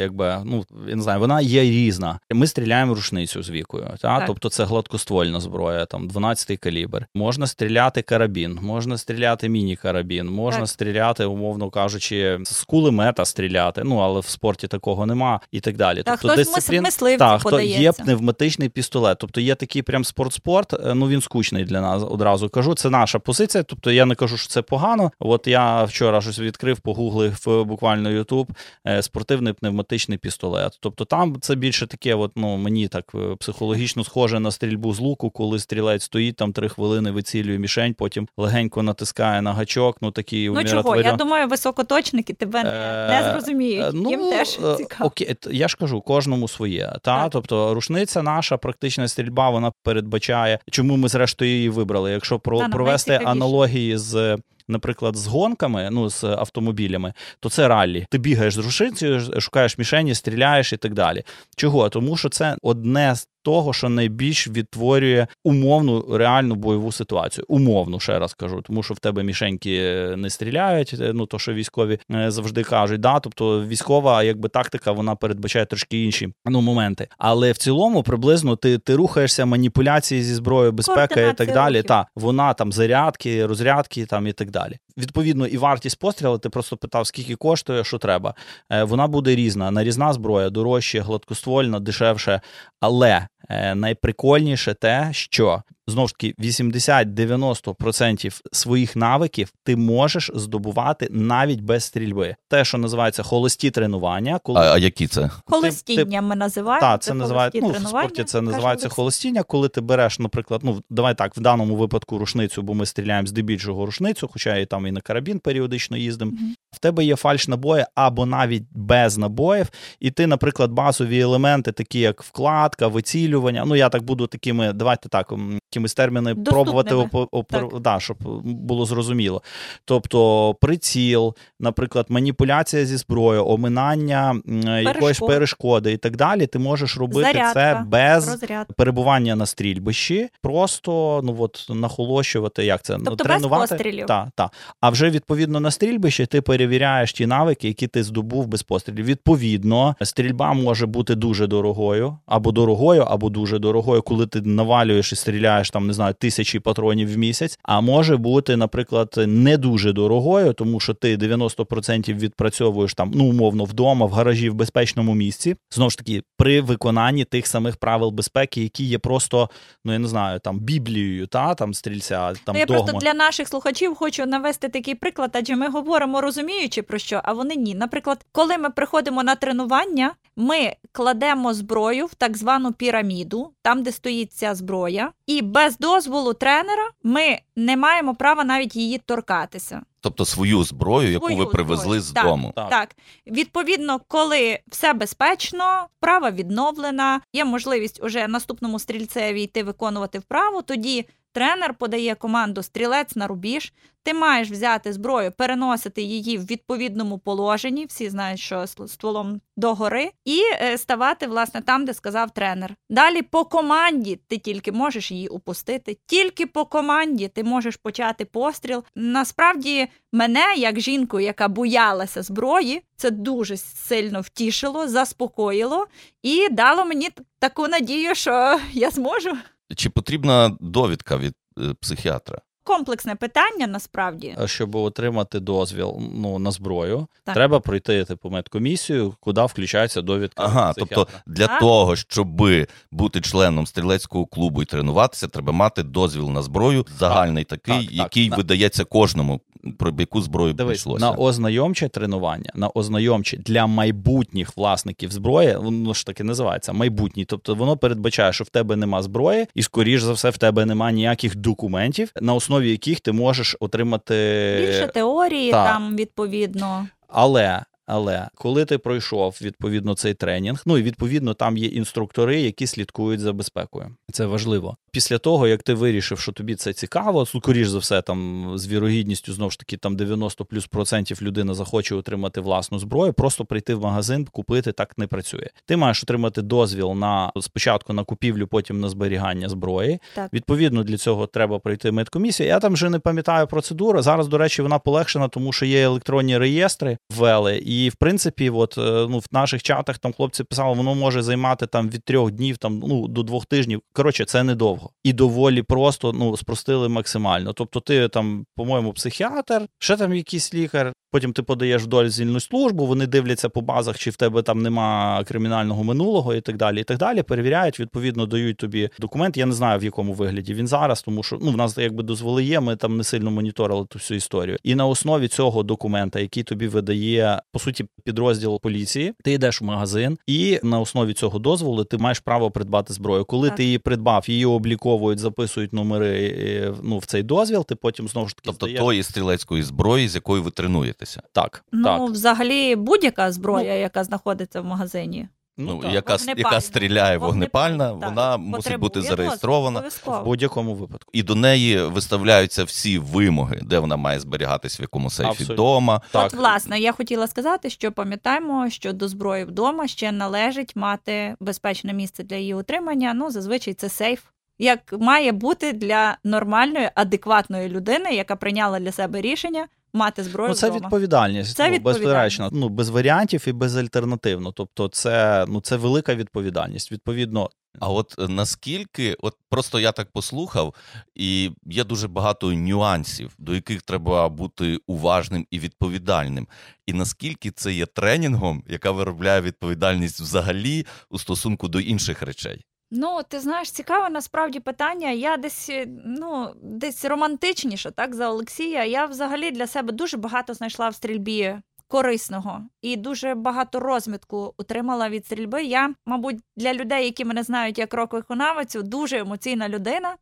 якби 0.00 0.42
ну 0.44 0.64
я 0.88 0.96
не 0.96 1.02
знаю, 1.02 1.20
вона 1.20 1.40
є 1.40 1.62
різна. 1.62 2.18
Ми 2.32 2.46
стріляємо 2.46 2.94
рушницю 2.94 3.42
з 3.42 3.50
вікою, 3.50 3.88
та 4.00 4.18
Так. 4.18 4.26
тобто 4.26 4.48
це 4.48 4.64
гладкоствольна 4.64 5.40
зброя, 5.40 5.86
там 5.86 6.08
12-й 6.08 6.56
калібр. 6.56 7.06
Можна 7.14 7.46
стріляти 7.46 8.02
карабін, 8.02 8.58
можна 8.62 8.98
стріляти 8.98 9.48
міні-карабін, 9.48 10.26
можна 10.26 10.60
Так. 10.60 10.68
стріляти, 10.68 11.24
умовно 11.24 11.70
кажучи, 11.70 12.38
з 12.44 12.64
кулемета 12.64 13.24
стріляти. 13.24 13.82
Ну 13.84 13.96
але 13.96 14.20
в 14.20 14.26
спорті 14.26 14.68
такого 14.68 15.06
нема 15.06 15.40
і 15.52 15.60
так 15.60 15.76
далі. 15.76 16.02
Та 16.02 16.10
тобто 16.16 16.28
хтось 16.28 16.56
мис- 16.56 16.80
мисливців 16.82 17.18
так, 17.18 17.40
хто 17.40 17.60
є 17.60 17.92
пневматичний 17.92 18.68
пістолет. 18.68 19.18
Тобто 19.20 19.40
є 19.40 19.54
такий 19.54 19.82
прям 19.82 20.04
спорт-спорт, 20.04 20.74
е, 20.74 20.94
ну 20.94 21.08
він 21.08 21.20
скучний 21.20 21.64
для 21.64 21.80
нас 21.80 22.02
одразу 22.10 22.48
кажу. 22.48 22.74
Це 22.74 22.90
наша 23.12 23.18
позиція. 23.18 23.64
Тобто 23.64 23.90
я 23.90 24.04
не 24.04 24.14
кажу, 24.14 24.36
що 24.36 24.48
це 24.48 24.62
погано. 24.62 25.10
От 25.18 25.46
я 25.46 25.84
вчора 25.84 26.20
щось 26.20 26.38
відкрив, 26.38 26.80
погуглив 26.80 27.44
е, 27.48 27.64
буквально 27.64 28.10
Ютуб 28.10 28.52
е, 28.86 29.02
спортивний 29.02 29.52
пневматичний 29.52 30.18
пістолет. 30.18 30.78
Тобто 30.80 31.04
там 31.04 31.36
це 31.40 31.54
більше 31.54 31.86
таке, 31.86 32.14
от, 32.14 32.32
ну 32.36 32.56
мені 32.56 32.88
так 32.88 33.04
е, 33.14 33.36
психологічно 33.36 34.04
схоже 34.04 34.40
на 34.40 34.50
стрільбу 34.50 34.94
з 34.94 35.00
луку, 35.00 35.30
коли 35.30 35.58
стрілець 35.58 36.02
стоїть 36.02 36.36
там 36.36 36.52
три 36.52 36.68
хвилини, 36.68 37.10
вицілює 37.10 37.58
мішень, 37.58 37.94
потім 37.94 38.28
легенько 38.36 38.82
натискає 38.82 39.42
на 39.42 39.52
гачок. 39.52 39.96
Ну 40.00 40.10
такий 40.10 40.50
Ну 40.50 40.64
чого? 40.64 40.96
Я 40.96 41.12
думаю, 41.12 41.48
високоточники 41.48 42.32
тебе 42.32 42.62
не, 42.64 43.30
зрозуміють. 43.32 43.90
Ну, 43.94 44.10
Їм 44.10 44.20
теж 44.20 44.48
цікаво. 44.76 45.06
Окей, 45.06 45.36
я 45.50 45.68
ж 45.68 45.76
кажу, 45.76 46.00
кожному 46.00 46.48
своє. 46.48 46.92
Та? 47.02 47.28
Тобто 47.28 47.74
рушниця 47.74 48.22
наша 48.22 48.56
практична 48.56 49.08
стрільба, 49.08 49.50
вона 49.50 49.72
передбачає, 49.82 50.58
чому 50.70 50.96
ми 50.96 51.08
зрештою 51.08 51.50
її 51.50 51.68
вибрали. 51.68 52.12
Якщо 52.12 52.38
про, 52.38 52.60
ну, 52.62 52.68
провести 53.04 53.30
аналогії 53.30 53.98
з. 53.98 54.38
Наприклад, 54.68 55.16
з 55.16 55.26
гонками, 55.26 55.88
ну 55.92 56.10
з 56.10 56.24
автомобілями, 56.24 57.12
то 57.40 57.50
це 57.50 57.68
раллі. 57.68 58.06
Ти 58.10 58.18
бігаєш 58.18 58.54
з 58.54 58.58
рушицею, 58.58 59.40
шукаєш 59.40 59.78
мішені, 59.78 60.14
стріляєш 60.14 60.72
і 60.72 60.76
так 60.76 60.94
далі. 60.94 61.22
Чого? 61.56 61.88
Тому 61.88 62.16
що 62.16 62.28
це 62.28 62.56
одне 62.62 63.14
з 63.14 63.28
того, 63.42 63.72
що 63.72 63.88
найбільш 63.88 64.48
відтворює 64.48 65.26
умовну 65.44 66.16
реальну 66.16 66.54
бойову 66.54 66.92
ситуацію. 66.92 67.44
Умовну, 67.48 68.00
ще 68.00 68.18
раз 68.18 68.34
кажу, 68.34 68.62
тому 68.66 68.82
що 68.82 68.94
в 68.94 68.98
тебе 68.98 69.22
мішеньки 69.22 69.80
не 70.16 70.30
стріляють. 70.30 70.94
е, 71.00 71.12
Ну 71.14 71.26
то 71.26 71.38
що 71.38 71.52
військові 71.52 71.98
е, 72.14 72.30
завжди 72.30 72.62
кажуть, 72.62 73.00
да, 73.00 73.20
тобто 73.20 73.64
військова, 73.66 74.22
якби 74.22 74.48
тактика, 74.48 74.92
вона 74.92 75.14
передбачає 75.16 75.66
трошки 75.66 76.04
інші 76.04 76.28
ну 76.46 76.60
моменти. 76.60 77.08
Але 77.18 77.52
в 77.52 77.56
цілому 77.56 78.02
приблизно 78.02 78.56
ти, 78.56 78.78
ти 78.78 78.94
рухаєшся 78.96 79.44
маніпуляції 79.46 80.22
зі 80.22 80.34
зброєю, 80.34 80.72
безпека 80.72 81.20
і 81.20 81.34
так 81.36 81.52
далі. 81.52 81.74
рухів. 81.76 81.88
Та 81.88 82.06
вона 82.16 82.54
там 82.54 82.72
зарядки, 82.72 83.46
розрядки 83.46 84.06
там 84.06 84.26
і 84.26 84.32
так 84.32 84.50
далі. 84.50 84.78
Відповідно, 84.98 85.46
і 85.46 85.58
вартість 85.58 85.98
пострілу, 85.98 86.38
ти 86.38 86.48
просто 86.48 86.76
питав, 86.76 87.06
скільки 87.06 87.34
коштує, 87.34 87.84
що 87.84 87.98
треба. 87.98 88.34
Е, 88.70 88.84
Вона 88.84 89.06
буде 89.06 89.34
різна. 89.34 89.70
Нарізна 89.70 90.12
зброя 90.12 90.50
дорожче, 90.50 91.00
гладкоствольна, 91.00 91.80
дешевше. 91.80 92.40
Але 92.80 93.26
найприкольніше 93.74 94.74
те, 94.74 95.08
що 95.12 95.62
знову 95.86 96.08
ж 96.08 96.14
таки 96.14 96.34
80-90% 96.38 98.40
своїх 98.52 98.96
навиків 98.96 99.52
ти 99.64 99.76
можеш 99.76 100.30
здобувати 100.34 101.08
навіть 101.10 101.60
без 101.60 101.84
стрільби. 101.84 102.36
Те, 102.48 102.64
що 102.64 102.78
називається 102.78 103.22
холості 103.22 103.70
тренування, 103.70 104.40
коли 104.42 104.60
А, 104.60 104.74
а 104.74 104.78
які 104.78 105.06
це? 105.06 105.30
Холостіння 105.46 106.22
ми 106.22 106.36
називаємо. 106.36 106.80
так, 106.80 107.02
це 107.02 107.14
називають 107.14 107.54
ну, 107.54 107.68
в 107.68 107.88
спорті. 107.88 108.24
Це 108.24 108.40
називається 108.40 108.86
Олексій. 108.86 108.96
холостіння, 108.96 109.42
коли 109.42 109.68
ти 109.68 109.80
береш, 109.80 110.18
наприклад, 110.18 110.60
ну 110.64 110.82
давай 110.90 111.14
так, 111.14 111.36
в 111.36 111.40
даному 111.40 111.76
випадку 111.76 112.18
рушницю, 112.18 112.62
бо 112.62 112.74
ми 112.74 112.86
стріляємо 112.86 113.26
здебільшого 113.26 113.86
рушницю, 113.86 114.28
хоча 114.32 114.56
і 114.56 114.66
там 114.66 114.86
і 114.86 114.92
на 114.92 115.00
карабін 115.00 115.38
періодично 115.38 115.96
їздимо. 115.96 116.30
Мгм. 116.30 116.54
В 116.70 116.78
тебе 116.78 117.04
є 117.04 117.16
фальш 117.16 117.48
набої 117.48 117.84
або 117.94 118.26
навіть 118.26 118.62
без 118.70 119.18
набоїв, 119.18 119.70
і 120.00 120.10
ти, 120.10 120.26
наприклад, 120.26 120.72
базові 120.72 121.20
елементи, 121.20 121.72
такі 121.72 122.00
як 122.00 122.22
вкладка, 122.22 122.86
вицілювання. 122.86 123.64
Ну 123.64 123.76
я 123.76 123.88
так 123.88 124.02
буду 124.02 124.26
такими, 124.26 124.72
давайте 124.72 125.08
так, 125.08 125.32
якимись 125.72 125.94
терміни 125.94 126.34
Доступними. 126.34 126.64
пробувати 126.64 126.94
опо- 126.94 127.28
опер- 127.32 127.80
да, 127.80 128.00
щоб 128.00 128.16
було 128.44 128.84
зрозуміло. 128.86 129.42
Тобто 129.84 130.54
приціл, 130.60 131.34
наприклад, 131.60 132.06
маніпуляція 132.08 132.84
зі 132.86 132.96
зброєю, 132.96 133.46
оминання 133.46 134.30
м, 134.48 134.62
якоїсь 134.82 135.18
перешкоди 135.18 135.92
і 135.92 135.96
так 135.96 136.16
далі. 136.16 136.46
Ти 136.46 136.58
можеш 136.58 136.96
робити 136.98 137.42
це 137.54 137.82
без 137.86 138.28
Розряд. 138.28 138.66
перебування 138.76 139.36
на 139.36 139.46
стрільбищі, 139.46 140.28
просто 140.42 141.20
ну 141.24 141.36
от 141.38 141.66
нахолощувати, 141.70 142.64
як 142.64 142.82
це 142.82 142.98
ну, 142.98 143.04
Тобто 143.04 143.24
без 143.24 143.42
пострілів. 143.46 144.06
Та, 144.06 144.30
та. 144.34 144.50
А 144.80 144.90
вже 144.90 145.10
відповідно 145.10 145.60
на 145.60 145.70
стрільбищі 145.70 146.26
ти 146.26 146.40
перевіряєш 146.40 147.12
ті 147.12 147.26
навики, 147.26 147.68
які 147.68 147.86
ти 147.86 148.02
здобув 148.02 148.46
без 148.46 148.62
пострілів. 148.62 149.04
Відповідно, 149.04 149.96
стрільба 150.02 150.52
може 150.52 150.86
бути 150.86 151.14
дуже 151.14 151.46
дорогою, 151.46 152.18
або 152.26 152.52
дорогою, 152.52 153.02
або 153.02 153.28
дуже 153.30 153.58
дорогою, 153.58 154.02
коли 154.02 154.26
ти 154.26 154.40
навалюєш 154.40 155.12
і 155.12 155.16
стріляєш 155.16 155.61
там, 155.70 155.86
не 155.86 155.92
знаю, 155.92 156.14
тисячі 156.18 156.58
патронів 156.58 157.14
в 157.14 157.18
місяць. 157.18 157.58
А 157.62 157.80
може 157.80 158.16
бути, 158.16 158.56
наприклад, 158.56 159.14
не 159.26 159.56
дуже 159.56 159.92
дорогою, 159.92 160.52
тому 160.52 160.80
що 160.80 160.94
ти 160.94 161.16
90% 161.16 162.18
відпрацьовуєш 162.18 162.94
там, 162.94 163.12
ну 163.14 163.24
умовно, 163.24 163.64
вдома, 163.64 164.06
в 164.06 164.12
гаражі, 164.12 164.50
в 164.50 164.54
безпечному 164.54 165.14
місці. 165.14 165.56
Знову 165.70 165.90
ж 165.90 165.98
таки, 165.98 166.22
при 166.36 166.60
виконанні 166.60 167.24
тих 167.24 167.46
самих 167.46 167.76
правил 167.76 168.10
безпеки, 168.10 168.62
які 168.62 168.84
є 168.84 168.98
просто, 168.98 169.50
ну 169.84 169.92
я 169.92 169.98
не 169.98 170.08
знаю, 170.08 170.40
там 170.40 170.58
біблією, 170.58 171.26
та 171.26 171.54
там 171.54 171.74
стрільця, 171.74 172.32
там 172.44 172.54
ну, 172.54 172.58
я 172.58 172.66
догма. 172.66 172.82
просто 172.82 173.00
для 173.00 173.14
наших 173.14 173.48
слухачів 173.48 173.94
хочу 173.94 174.26
навести 174.26 174.68
такий 174.68 174.94
приклад, 174.94 175.30
адже 175.34 175.56
ми 175.56 175.68
говоримо 175.68 176.20
розуміючи 176.20 176.82
про 176.82 176.98
що, 176.98 177.20
а 177.24 177.32
вони 177.32 177.54
ні. 177.56 177.74
Наприклад, 177.74 178.26
коли 178.32 178.58
ми 178.58 178.70
приходимо 178.70 179.22
на 179.22 179.34
тренування, 179.34 180.12
ми 180.36 180.72
кладемо 180.92 181.54
зброю 181.54 182.06
в 182.06 182.14
так 182.14 182.36
звану 182.36 182.72
піраміду, 182.72 183.52
там, 183.62 183.82
де 183.82 183.92
стоїть 183.92 184.32
ця 184.32 184.54
зброя, 184.54 185.12
і 185.26 185.42
без 185.52 185.78
дозволу 185.78 186.34
тренера 186.34 186.90
ми 187.02 187.38
не 187.56 187.76
маємо 187.76 188.14
права 188.14 188.44
навіть 188.44 188.76
її 188.76 188.98
торкатися. 188.98 189.82
Тобто 190.00 190.24
свою 190.24 190.64
зброю, 190.64 191.10
яку 191.12 191.26
Свою 191.26 191.44
ви 191.44 191.46
привезли 191.46 191.84
зброю. 191.84 192.00
з 192.00 192.12
Так. 192.12 192.24
дому. 192.24 192.52
Так. 192.56 192.70
Так, 192.70 192.96
відповідно, 193.26 194.00
коли 194.08 194.58
все 194.68 194.92
безпечно, 194.92 195.86
вправа 195.98 196.30
відновлена, 196.30 197.20
є 197.32 197.44
можливість 197.44 198.02
уже 198.04 198.28
наступному 198.28 198.78
стрільцеві 198.78 199.42
йти 199.42 199.62
виконувати 199.62 200.18
вправу. 200.18 200.62
Тоді 200.62 201.06
тренер 201.32 201.74
подає 201.74 202.14
команду 202.14 202.62
стрілець 202.62 203.16
на 203.16 203.26
рубіж. 203.26 203.72
Ти 204.04 204.14
маєш 204.14 204.50
взяти 204.50 204.92
зброю, 204.92 205.32
переносити 205.32 206.02
її 206.02 206.38
в 206.38 206.44
відповідному 206.46 207.18
положенні. 207.18 207.86
Всі 207.86 208.08
знають, 208.10 208.40
що 208.40 208.56
ст- 208.56 208.88
стволом 208.88 209.40
догори, 209.56 210.10
і 210.24 210.42
е, 210.62 210.78
ставати 210.78 211.26
власне 211.26 211.60
там, 211.62 211.84
де 211.84 211.94
сказав 211.94 212.30
тренер. 212.30 212.74
Далі 212.90 213.22
по 213.22 213.44
команді 213.44 214.20
ти 214.28 214.38
тільки 214.38 214.72
можеш 214.72 215.10
її 215.12 215.28
упустити. 215.28 215.98
Тільки 216.06 216.46
по 216.46 216.64
команді 216.64 217.28
ти 217.28 217.44
можеш 217.44 217.76
почати 217.76 218.24
постріл. 218.24 218.84
Насправді 218.94 219.88
мене, 220.12 220.54
як 220.56 220.80
жінку, 220.80 221.20
яка 221.20 221.48
боялася 221.48 222.22
зброї, 222.22 222.82
це 222.96 223.10
дуже 223.10 223.56
сильно 223.56 224.20
втішило, 224.20 224.88
заспокоїло 224.88 225.86
і 226.22 226.48
дало 226.48 226.84
мені 226.84 227.10
таку 227.38 227.68
надію, 227.68 228.14
що 228.14 228.60
я 228.72 228.90
зможу. 228.90 229.36
Чи 229.76 229.90
потрібна 229.90 230.56
довідка 230.60 231.16
від 231.16 231.34
е, 231.58 231.74
психіатра? 231.80 232.38
Комплексне 232.64 233.14
питання 233.14 233.66
насправді. 233.66 234.36
Щоб 234.44 234.74
отримати 234.74 235.40
дозвіл 235.40 236.00
ну, 236.14 236.38
на 236.38 236.50
зброю, 236.50 237.06
Так. 237.24 237.34
треба 237.34 237.60
пройти 237.60 238.04
типу 238.04 238.30
медкомісію, 238.30 239.14
куди 239.20 239.42
включається 239.44 240.02
довідка. 240.02 240.44
Ага, 240.44 240.72
психіатра. 240.72 240.96
тобто 240.96 241.20
для 241.26 241.46
Так. 241.46 241.60
того, 241.60 241.96
щоб 241.96 242.42
бути 242.90 243.20
членом 243.20 243.66
стрілецького 243.66 244.26
клубу 244.26 244.62
і 244.62 244.64
тренуватися, 244.64 245.28
треба 245.28 245.52
мати 245.52 245.82
дозвіл 245.82 246.30
на 246.30 246.42
зброю, 246.42 246.86
загальний 246.98 247.44
такий, 247.44 247.74
так, 247.74 247.84
так. 247.84 247.94
який 247.94 248.30
видається 248.30 248.84
кожному, 248.84 249.40
про 249.78 249.92
яку 249.98 250.22
зброю 250.22 250.52
Дивись, 250.52 250.82
прийшлося. 250.82 251.04
на 251.04 251.12
ознайомче 251.12 251.88
тренування, 251.88 252.50
на 252.54 252.68
ознайомче 252.68 253.36
для 253.36 253.66
майбутніх 253.66 254.56
власників 254.56 255.12
зброї, 255.12 255.56
воно 255.56 255.94
ж 255.94 256.06
таки 256.06 256.24
називається 256.24 256.72
майбутній. 256.72 257.24
Тобто 257.24 257.54
воно 257.54 257.76
передбачає, 257.76 258.32
що 258.32 258.44
в 258.44 258.48
тебе 258.48 258.76
нема 258.76 259.02
зброї, 259.02 259.46
і 259.54 259.62
скоріш 259.62 260.02
за 260.02 260.12
все 260.12 260.30
в 260.30 260.38
тебе 260.38 260.64
нема 260.64 260.92
ніяких 260.92 261.36
документів, 261.36 262.12
на 262.20 262.34
основі 262.34 262.70
яких 262.70 263.00
ти 263.00 263.12
можеш 263.12 263.56
отримати 263.60 264.14
Більше 264.60 264.86
теорії 264.86 265.50
Та. 265.50 265.64
там 265.64 265.96
відповідно. 265.96 266.86
Але 267.08 267.62
але 267.86 268.28
коли 268.34 268.64
ти 268.64 268.78
пройшов 268.78 269.38
відповідно 269.42 269.94
цей 269.94 270.14
тренінг, 270.14 270.62
ну 270.66 270.78
і 270.78 270.82
відповідно 270.82 271.34
там 271.34 271.56
є 271.56 271.68
інструктори, 271.68 272.40
які 272.40 272.66
слідкують 272.66 273.20
за 273.20 273.32
безпекою. 273.32 273.96
Це 274.12 274.26
важливо. 274.26 274.76
Після 274.92 275.18
того, 275.18 275.48
як 275.48 275.62
ти 275.62 275.74
вирішив, 275.74 276.18
що 276.18 276.32
тобі 276.32 276.54
це 276.54 276.72
цікаво, 276.72 277.26
скоріш 277.26 277.68
за 277.68 277.78
все, 277.78 278.02
там 278.02 278.50
з 278.58 278.68
вірогідністю 278.68 279.32
знову 279.32 279.50
ж 279.50 279.58
таки 279.58 279.76
там 279.76 279.96
90 279.96 280.44
плюс 280.44 280.66
процентів 280.66 281.22
людина 281.22 281.54
захоче 281.54 281.94
отримати 281.94 282.40
власну 282.40 282.78
зброю, 282.78 283.12
просто 283.12 283.44
прийти 283.44 283.74
в 283.74 283.80
магазин, 283.80 284.28
купити 284.32 284.72
так 284.72 284.98
не 284.98 285.06
працює. 285.06 285.46
Ти 285.66 285.76
маєш 285.76 286.02
отримати 286.02 286.42
дозвіл 286.42 286.92
на 286.92 287.32
спочатку 287.40 287.92
на 287.92 288.04
купівлю, 288.04 288.46
потім 288.46 288.80
на 288.80 288.88
зберігання 288.88 289.48
зброї. 289.48 289.98
Так. 290.14 290.32
Відповідно, 290.32 290.84
для 290.84 290.96
цього 290.96 291.26
треба 291.26 291.58
пройти 291.58 291.92
медкомісію. 291.92 292.48
Я 292.48 292.60
там 292.60 292.72
вже 292.72 292.90
не 292.90 292.98
пам'ятаю 292.98 293.46
процедуру. 293.46 294.02
Зараз, 294.02 294.28
до 294.28 294.38
речі, 294.38 294.62
вона 294.62 294.78
полегшена, 294.78 295.28
тому 295.28 295.52
що 295.52 295.66
є 295.66 295.82
електронні 295.82 296.38
реєстри 296.38 296.98
ввели. 297.10 297.62
І 297.72 297.88
в 297.88 297.94
принципі, 297.94 298.50
от 298.50 298.78
е, 298.78 299.06
ну 299.10 299.18
в 299.18 299.26
наших 299.32 299.62
чатах 299.62 299.98
там 299.98 300.12
хлопці 300.12 300.44
писали, 300.44 300.76
воно 300.76 300.94
може 300.94 301.22
займати 301.22 301.66
там 301.66 301.90
від 301.90 302.04
трьох 302.04 302.30
днів, 302.30 302.56
там 302.56 302.82
ну 302.86 303.08
до 303.08 303.22
двох 303.22 303.46
тижнів. 303.46 303.82
Коротше, 303.92 304.24
це 304.24 304.42
недовго 304.42 304.90
і 305.04 305.12
доволі 305.12 305.62
просто 305.62 306.12
ну 306.12 306.36
спростили 306.36 306.88
максимально. 306.88 307.52
Тобто, 307.52 307.80
ти 307.80 308.08
там, 308.08 308.46
по-моєму, 308.56 308.92
психіатр, 308.92 309.66
ще 309.78 309.96
там 309.96 310.14
якийсь 310.14 310.54
лікар. 310.54 310.92
Потім 311.12 311.32
ти 311.32 311.42
подаєш 311.42 311.82
в 311.82 311.86
дозвільну 311.86 312.40
службу, 312.40 312.86
вони 312.86 313.06
дивляться 313.06 313.48
по 313.48 313.60
базах, 313.60 313.98
чи 313.98 314.10
в 314.10 314.16
тебе 314.16 314.42
там 314.42 314.62
нема 314.62 315.24
кримінального 315.24 315.84
минулого 315.84 316.34
і 316.34 316.40
так 316.40 316.56
далі. 316.56 316.80
І 316.80 316.84
так 316.84 316.98
далі. 316.98 317.22
Перевіряють, 317.22 317.80
відповідно, 317.80 318.26
дають 318.26 318.56
тобі 318.56 318.90
документ. 318.98 319.36
Я 319.36 319.46
не 319.46 319.52
знаю 319.52 319.78
в 319.78 319.84
якому 319.84 320.12
вигляді 320.12 320.54
він 320.54 320.66
зараз, 320.66 321.02
тому 321.02 321.22
що 321.22 321.38
ну 321.42 321.50
в 321.50 321.56
нас 321.56 321.78
якби 321.78 322.02
дозволи 322.02 322.44
є. 322.44 322.60
Ми 322.60 322.76
там 322.76 322.96
не 322.96 323.04
сильно 323.04 323.30
моніторили 323.30 323.86
ту 323.86 323.98
всю 323.98 324.18
історію. 324.18 324.58
І 324.62 324.74
на 324.74 324.86
основі 324.86 325.28
цього 325.28 325.62
документа, 325.62 326.20
який 326.20 326.42
тобі 326.42 326.68
видає 326.68 327.42
по 327.52 327.58
суті 327.62 327.84
підрозділ 328.04 328.60
поліції, 328.60 329.12
ти 329.24 329.32
йдеш 329.32 329.60
в 329.60 329.64
магазин, 329.64 330.18
і 330.26 330.60
на 330.62 330.80
основі 330.80 331.12
цього 331.12 331.38
дозволу 331.38 331.84
ти 331.84 331.98
маєш 331.98 332.20
право 332.20 332.50
придбати 332.50 332.92
зброю. 332.92 333.24
Коли 333.24 333.48
Так. 333.48 333.56
ти 333.56 333.64
її 333.64 333.78
придбав, 333.78 334.24
її 334.28 334.44
обліковують, 334.44 335.18
записують 335.18 335.72
номери 335.72 336.36
е, 336.38 336.74
ну 336.82 336.98
в 336.98 337.04
цей 337.06 337.22
дозвіл. 337.22 337.64
Ти 337.66 337.74
потім 337.74 338.08
знову 338.08 338.28
ж 338.28 338.34
таки 338.36 338.46
Тобто 338.46 338.66
здаєш. 338.66 338.80
тої 338.80 339.02
стрілецької 339.02 339.62
зброї, 339.62 340.08
з 340.08 340.14
якою 340.14 340.42
ви 340.42 340.50
тренуєтеся. 340.50 341.22
так, 341.32 341.64
Ну, 341.72 341.84
так. 341.84 342.10
взагалі, 342.10 342.76
будь-яка 342.76 343.32
зброя, 343.32 343.74
яка 343.74 344.04
знаходиться 344.04 344.60
в 344.60 344.64
магазині. 344.64 345.28
Ну, 345.58 345.78
так. 345.82 345.92
яка, 345.92 346.18
яка 346.36 346.60
стріляє 346.60 347.18
вогнепальна, 347.18 347.90
так, 347.90 348.08
вона 348.08 348.36
мусить 348.36 348.76
бути 348.76 349.02
зареєстрована. 349.02 349.84
в 350.06 350.24
будь-якому 350.24 350.74
випадку. 350.74 351.10
І 351.12 351.22
до 351.22 351.34
неї 351.34 351.82
виставляються 351.82 352.64
всі 352.64 352.98
вимоги, 352.98 353.60
де 353.62 353.78
вона 353.78 353.96
має 353.96 354.20
зберігатись, 354.20 354.80
в 354.80 354.82
якому 354.82 355.10
сейфі 355.10 355.30
Абсолютно. 355.30 355.54
вдома. 355.54 356.00
Так. 356.10 356.26
От, 356.26 356.34
власне, 356.34 356.80
я 356.80 356.92
хотіла 356.92 357.26
сказати, 357.26 357.70
що 357.70 357.92
пам'ятаємо, 357.92 358.70
що 358.70 358.92
до 358.92 359.08
зброї 359.08 359.44
вдома 359.44 359.88
ще 359.88 360.12
належить 360.12 360.76
мати 360.76 361.36
безпечне 361.40 361.92
місце 361.92 362.22
для 362.22 362.36
її 362.36 362.54
утримання. 362.54 363.14
Ну, 363.14 363.30
зазвичай 363.30 363.74
це 363.74 363.88
сейф. 363.88 364.20
Як 364.58 364.94
має 365.00 365.32
бути 365.32 365.72
для 365.72 366.16
нормальної, 366.24 366.90
адекватної 366.94 367.68
людини, 367.68 368.14
яка 368.14 368.36
прийняла 368.36 368.80
для 368.80 368.92
себе 368.92 369.20
рішення 369.20 369.66
мати 369.92 370.24
зброю 370.24 370.48
Ну, 370.48 370.54
це 370.54 370.70
вдома. 370.70 370.80
відповідальність. 370.86 371.56
Це 371.56 371.70
ну, 371.70 371.78
безперечно. 371.78 372.48
Ну, 372.52 372.68
без 372.68 372.88
варіантів 372.88 373.44
і 373.46 373.52
безальтернативно. 373.52 374.52
Тобто, 374.52 374.88
це, 374.88 375.44
ну, 375.48 375.60
це 375.60 375.76
велика 375.76 376.14
відповідальність. 376.14 376.92
Відповідно, 376.92 377.50
А 377.80 377.88
от 377.88 378.14
е, 378.18 378.28
наскільки, 378.28 379.16
от 379.20 379.36
просто 379.48 379.80
я 379.80 379.92
так 379.92 380.10
послухав, 380.12 380.74
і 381.14 381.50
є 381.66 381.84
дуже 381.84 382.08
багато 382.08 382.52
нюансів, 382.52 383.34
до 383.38 383.54
яких 383.54 383.82
треба 383.82 384.28
бути 384.28 384.78
уважним 384.86 385.46
і 385.50 385.58
відповідальним. 385.58 386.48
І 386.86 386.92
наскільки 386.92 387.50
це 387.50 387.72
є 387.72 387.86
тренінгом, 387.86 388.64
яка 388.68 388.90
виробляє 388.90 389.40
відповідальність 389.40 390.20
взагалі 390.20 390.86
у 391.10 391.18
стосунку 391.18 391.68
до 391.68 391.80
інших 391.80 392.22
речей? 392.22 392.64
Ну, 392.94 393.20
ти 393.28 393.40
знаєш, 393.40 393.70
цікаве 393.70 394.10
насправді 394.10 394.60
питання. 394.60 395.10
Я 395.10 395.36
десь 395.36 395.68
е, 395.70 395.86
ну 396.04 396.48
десь 396.62 397.04
романтичніше, 397.04 397.90
так 397.90 398.14
за 398.14 398.28
Олексія. 398.28 398.84
Я 398.84 399.06
взагалі 399.06 399.50
для 399.50 399.66
себе 399.66 399.92
дуже 399.92 400.16
багато 400.16 400.54
знайшла 400.54 400.88
в 400.88 400.94
стрільбі 400.94 401.56
корисного 401.88 402.62
і 402.82 402.96
дуже 402.96 403.34
багато 403.34 403.80
розмітку 403.80 404.54
отримала 404.56 405.08
від 405.08 405.26
стрільби. 405.26 405.64
Я, 405.64 405.94
мабуть, 406.06 406.36
для 406.56 406.74
людей, 406.74 407.04
які 407.04 407.24
мене 407.24 407.42
знають 407.42 407.78
як 407.78 407.94
рок-виконавицю, 407.94 408.82
дуже 408.82 409.18
емоційна 409.18 409.68
людина. 409.68 410.16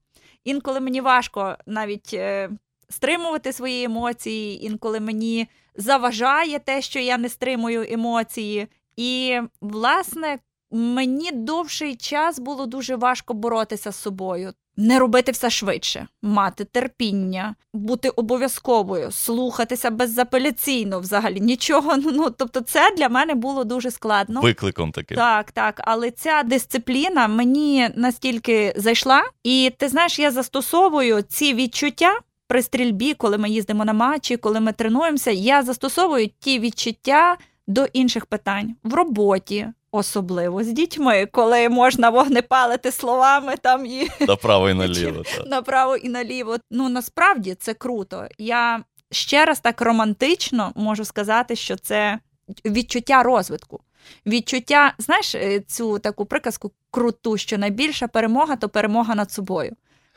Інколи 0.44 0.80
мені 0.80 1.00
важко 1.00 1.56
навіть 1.66 2.10
е, 2.14 2.50
стримувати 2.88 3.52
свої 3.52 3.84
емоції, 3.84 4.66
інколи 4.66 5.00
мені 5.00 5.48
заважає 5.74 6.58
те, 6.58 6.82
що 6.82 6.98
я 6.98 7.18
не 7.18 7.28
стримую 7.28 7.86
емоції. 7.90 8.68
І, 8.96 9.40
власне, 9.60 10.38
мені 10.70 11.32
довший 11.32 11.96
час 11.96 12.38
було 12.38 12.66
дуже 12.66 12.96
важко 12.96 13.34
боротися 13.34 13.92
з 13.92 13.96
собою. 13.96 14.52
Не 14.76 14.98
робити 14.98 15.32
все 15.32 15.50
швидше, 15.50 16.06
мати 16.22 16.64
терпіння, 16.64 17.54
бути 17.74 18.08
обов'язковою, 18.08 19.10
слухатися 19.10 19.90
безапеляційно 19.90 21.00
взагалі 21.00 21.40
нічого. 21.40 21.96
Ну 21.96 22.30
тобто, 22.30 22.60
це 22.60 22.94
для 22.96 23.08
мене 23.08 23.34
було 23.34 23.64
дуже 23.64 23.90
складно. 23.90 24.40
Викликом 24.40 24.92
таким. 24.92 25.16
Так, 25.16 25.52
так, 25.52 25.80
але 25.84 26.10
ця 26.10 26.42
дисципліна 26.42 27.28
мені 27.28 27.88
настільки 27.96 28.74
зайшла, 28.76 29.22
і 29.44 29.72
ти 29.78 29.88
знаєш, 29.88 30.18
я 30.18 30.30
застосовую 30.30 31.22
ці 31.22 31.54
відчуття 31.54 32.18
при 32.48 32.62
стрільбі, 32.62 33.14
коли 33.14 33.38
ми 33.38 33.50
їздимо 33.50 33.84
на 33.84 33.92
матчі, 33.92 34.36
коли 34.36 34.60
ми 34.60 34.72
тренуємося. 34.72 35.30
Я 35.30 35.62
застосовую 35.62 36.30
ті 36.40 36.58
відчуття 36.58 37.36
до 37.70 37.84
інших 37.84 38.26
питань 38.26 38.74
в 38.84 38.94
роботі. 38.94 39.66
Особливо 39.92 40.64
з 40.64 40.68
дітьми, 40.68 41.26
коли 41.32 41.68
можна 41.68 42.10
вогнепалити 42.10 42.92
словами 42.92 43.54
там 43.62 43.86
і 43.86 44.08
Направо 44.28 44.70
і 44.70 44.74
наліво. 44.74 45.22
направо 45.46 45.96
і 45.96 46.08
наліво. 46.08 46.56
Ну 46.70 46.88
насправді 46.88 47.54
це 47.54 47.74
круто. 47.74 48.26
Я 48.38 48.84
ще 49.10 49.44
раз 49.44 49.60
так 49.60 49.80
романтично 49.80 50.72
можу 50.74 51.04
сказати, 51.04 51.56
що 51.56 51.76
це 51.76 52.18
відчуття 52.64 53.22
розвитку. 53.22 53.80
Відчуття, 54.26 54.94
знаєш, 54.98 55.34
е, 55.34 55.60
цю 55.60 55.98
таку 55.98 56.26
приказку 56.26 56.72
круту, 56.90 57.36
що 57.36 57.58
найбільша 57.58 58.08
перемога 58.08 58.56
то 58.56 58.68
перемога 58.68 59.14
над 59.14 59.32
собою. 59.32 59.72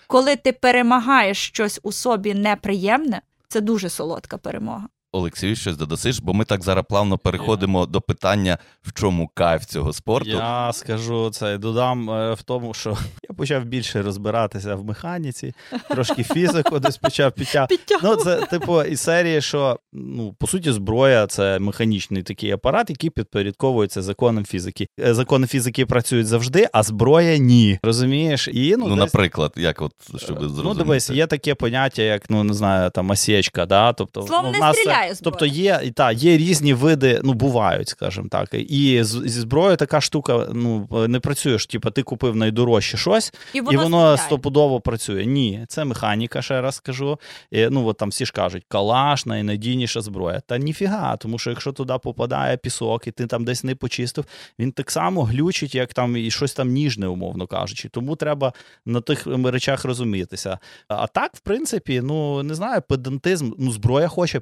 Коли 0.07 0.35
ти 0.35 0.51
перемагаєш 0.51 1.47
щось 1.47 1.79
у 1.83 1.91
собі 1.91 2.33
неприємне, 2.33 3.21
це 3.47 3.61
дуже 3.61 3.89
солодка 3.89 4.37
перемога. 4.37 4.87
Олексію, 5.17 5.55
щось 5.55 5.77
додасиш, 5.77 6.19
бо 6.19 6.33
ми 6.33 6.45
так 6.45 6.63
зараз 6.63 6.85
плавно 6.89 7.17
переходимо 7.17 7.85
до 7.85 8.01
питання, 8.01 8.57
в 8.83 8.93
чому 8.93 9.29
кайф 9.33 9.65
цього 9.65 9.93
спорту. 9.93 10.29
я 10.29 10.73
скажу 10.73 11.29
це 11.29 11.57
додам 11.57 12.09
е, 12.09 12.33
в 12.33 12.41
тому, 12.41 12.73
що 12.73 12.89
я 13.29 13.35
почав 13.35 13.65
більше 13.65 14.01
розбиратися 14.01 14.75
в 14.75 14.85
механіці, 14.85 15.53
трошки 15.89 16.23
фізику 16.23 16.79
десь 16.79 16.97
почав 16.97 17.31
підтягувати. 17.31 17.87
Ну, 18.03 18.15
це 18.15 18.35
типу 18.45 18.83
із 18.83 19.01
серії, 19.01 19.41
що 19.41 19.79
ну 19.93 20.33
по 20.39 20.47
суті 20.47 20.71
зброя 20.71 21.27
це 21.27 21.59
механічний 21.59 22.23
такий 22.23 22.51
апарат, 22.51 22.89
який 22.89 23.09
підпорядковується 23.09 24.01
законам 24.01 24.45
фізики. 24.45 24.87
Е, 24.99 25.13
Закони 25.13 25.47
фізики 25.47 25.85
працюють 25.85 26.27
завжди, 26.27 26.67
а 26.73 26.83
зброя 26.83 27.37
ні. 27.37 27.79
Розумієш? 27.83 28.47
І 28.47 28.75
Ну, 28.77 28.89
десь- 28.89 28.97
наприклад, 28.97 29.53
як 29.55 29.81
от 29.81 29.91
щоб 30.17 30.39
Ну, 30.63 30.73
дивись, 30.73 31.09
є 31.09 31.27
таке 31.27 31.55
поняття, 31.55 32.01
як 32.01 32.29
ну 32.29 32.43
не 32.43 32.53
знаю, 32.53 32.89
там 32.89 33.09
осічка, 33.09 33.65
да? 33.65 33.93
тобто 33.93 34.27
Словом, 34.27 34.51
ну, 34.51 34.57
в 34.57 34.61
нас 34.61 34.75
це- 34.83 35.02
стріляє 35.03 35.15
зброя. 35.15 35.31
Тобто 35.31 35.45
є 35.45 35.79
і 35.83 35.91
та 35.91 36.11
є 36.11 36.37
різні 36.37 36.73
види, 36.73 37.21
ну 37.23 37.33
бувають, 37.33 37.89
скажімо 37.89 38.27
так. 38.31 38.49
І 38.53 39.03
з- 39.03 39.21
зі 39.25 39.39
зброєю 39.39 39.75
така 39.77 40.01
штука 40.01 40.47
ну 40.53 40.87
не 41.07 41.19
працюєш. 41.19 41.65
Типу, 41.65 41.89
ти 41.91 42.03
купив 42.03 42.35
найдорожче 42.35 42.97
щось, 42.97 43.33
І 43.53 43.57
і 43.57 43.61
воно, 43.61 43.79
воно 43.83 44.17
стопудово 44.17 44.81
працює. 44.81 45.25
Ні, 45.25 45.65
це 45.67 45.85
механіка, 45.85 46.41
ще 46.41 46.61
раз 46.61 46.75
скажу. 46.75 47.19
І, 47.51 47.67
ну 47.69 47.87
от 47.87 47.97
там 47.97 48.09
всі 48.09 48.25
ж 48.25 48.31
кажуть, 48.31 48.63
калаш 48.67 49.25
найнадійніша 49.25 50.01
зброя. 50.01 50.41
Та 50.47 50.57
ніфіга, 50.57 51.17
тому 51.17 51.39
що 51.39 51.49
якщо 51.49 51.71
туди 51.71 51.93
попадає 52.03 52.57
пісок, 52.57 53.07
і 53.07 53.11
ти 53.11 53.27
там 53.27 53.45
десь 53.45 53.63
не 53.63 53.75
почистив, 53.75 54.25
він 54.59 54.71
так 54.71 54.91
само 54.91 55.23
глючить, 55.23 55.75
як 55.75 55.93
там 55.93 56.17
і 56.17 56.31
щось 56.31 56.53
там 56.53 56.69
ніжне, 56.69 57.07
умовно 57.07 57.47
кажучи. 57.47 57.89
Тому 57.89 58.15
треба 58.15 58.53
на 58.85 59.01
тих 59.01 59.27
речах 59.45 59.85
розумітися. 59.85 60.57
А 60.87 61.07
так, 61.07 61.31
в 61.35 61.39
принципі, 61.39 62.01
ну 62.03 62.43
не 62.43 62.55
знаю, 62.55 62.81
педантизм. 62.89 63.51
Ну, 63.59 63.71
зброя 63.71 64.07
хоче 64.07 64.39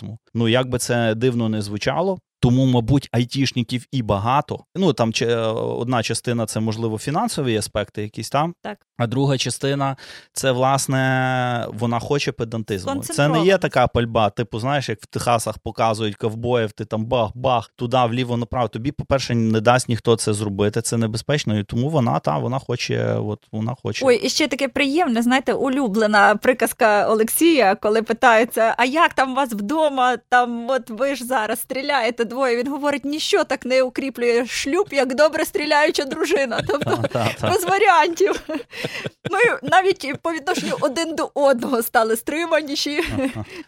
педантизму. 0.00 0.18
Ну 0.34 0.48
як 0.48 0.68
би 0.68 0.78
це 0.78 1.14
дивно 1.14 1.48
не 1.48 1.62
звучало. 1.62 2.18
Тому, 2.42 2.66
мабуть, 2.66 3.08
айтішників 3.12 3.86
і 3.92 4.02
багато. 4.02 4.64
Ну 4.76 4.92
там 4.92 5.12
чи- 5.12 5.26
е, 5.26 5.36
одна 5.46 6.02
частина 6.02 6.46
це 6.46 6.60
можливо 6.60 6.98
фінансові 6.98 7.56
аспекти, 7.56 8.02
якісь 8.02 8.30
там. 8.30 8.54
Так. 8.62 8.78
А 8.98 9.06
друга 9.06 9.38
частина 9.38 9.96
це 10.32 10.52
власне 10.52 11.66
вона 11.74 11.98
хоче 12.00 12.32
педантизму. 12.32 13.02
Це 13.02 13.28
не 13.28 13.44
є 13.44 13.58
така 13.58 13.86
пальба. 13.86 14.30
Типу, 14.30 14.60
знаєш, 14.60 14.88
як 14.88 15.00
в 15.02 15.06
Техасах 15.06 15.58
показують 15.58 16.16
ковбоїв, 16.16 16.72
ти 16.72 16.84
там 16.84 17.06
бах-бах, 17.06 17.70
туди, 17.76 17.98
вліво, 18.08 18.36
направо. 18.36 18.68
Тобі, 18.68 18.92
по-перше, 18.92 19.34
не 19.34 19.60
дасть 19.60 19.88
ніхто 19.88 20.16
це 20.16 20.32
зробити. 20.32 20.82
Це 20.82 20.96
небезпечно. 20.96 21.58
І 21.58 21.64
тому 21.64 21.88
вона 21.88 22.18
та 22.18 22.38
вона 22.38 22.58
хоче, 22.58 23.14
от 23.14 23.38
вона 23.52 23.74
хоче. 23.82 24.06
Ой, 24.06 24.16
і 24.16 24.28
ще 24.28 24.48
таке 24.48 24.68
приємне, 24.68 25.22
знаєте, 25.22 25.52
улюблена 25.52 26.36
приказка 26.36 27.08
Олексія, 27.08 27.74
коли 27.74 28.02
питаються: 28.02 28.74
а 28.78 28.84
як 28.84 29.14
там 29.14 29.32
у 29.32 29.34
вас 29.34 29.52
вдома? 29.52 30.16
Там, 30.28 30.70
от 30.70 30.90
ви 30.90 31.14
ж 31.14 31.24
зараз 31.24 31.60
стріляєте 31.60 32.24
двоє. 32.30 32.56
Він 32.56 32.68
говорить: 32.68 33.04
ніщо 33.04 33.44
так 33.44 33.66
не 33.66 33.82
укріплює 33.82 34.46
шлюб, 34.46 34.88
як 34.90 35.14
добре 35.14 35.44
стріляюча 35.44 36.04
дружина. 36.04 36.62
Тобто 36.68 36.90
Та, 36.90 37.08
та, 37.08 37.32
та. 37.40 37.50
без 37.50 37.64
варіантів. 37.64 38.42
Ми 39.30 39.38
навіть 39.62 40.16
по 40.22 40.32
відношенню 40.32 40.74
один 40.80 41.14
до 41.14 41.30
одного 41.34 41.82
стали 41.82 42.16
стриманіші. 42.16 43.00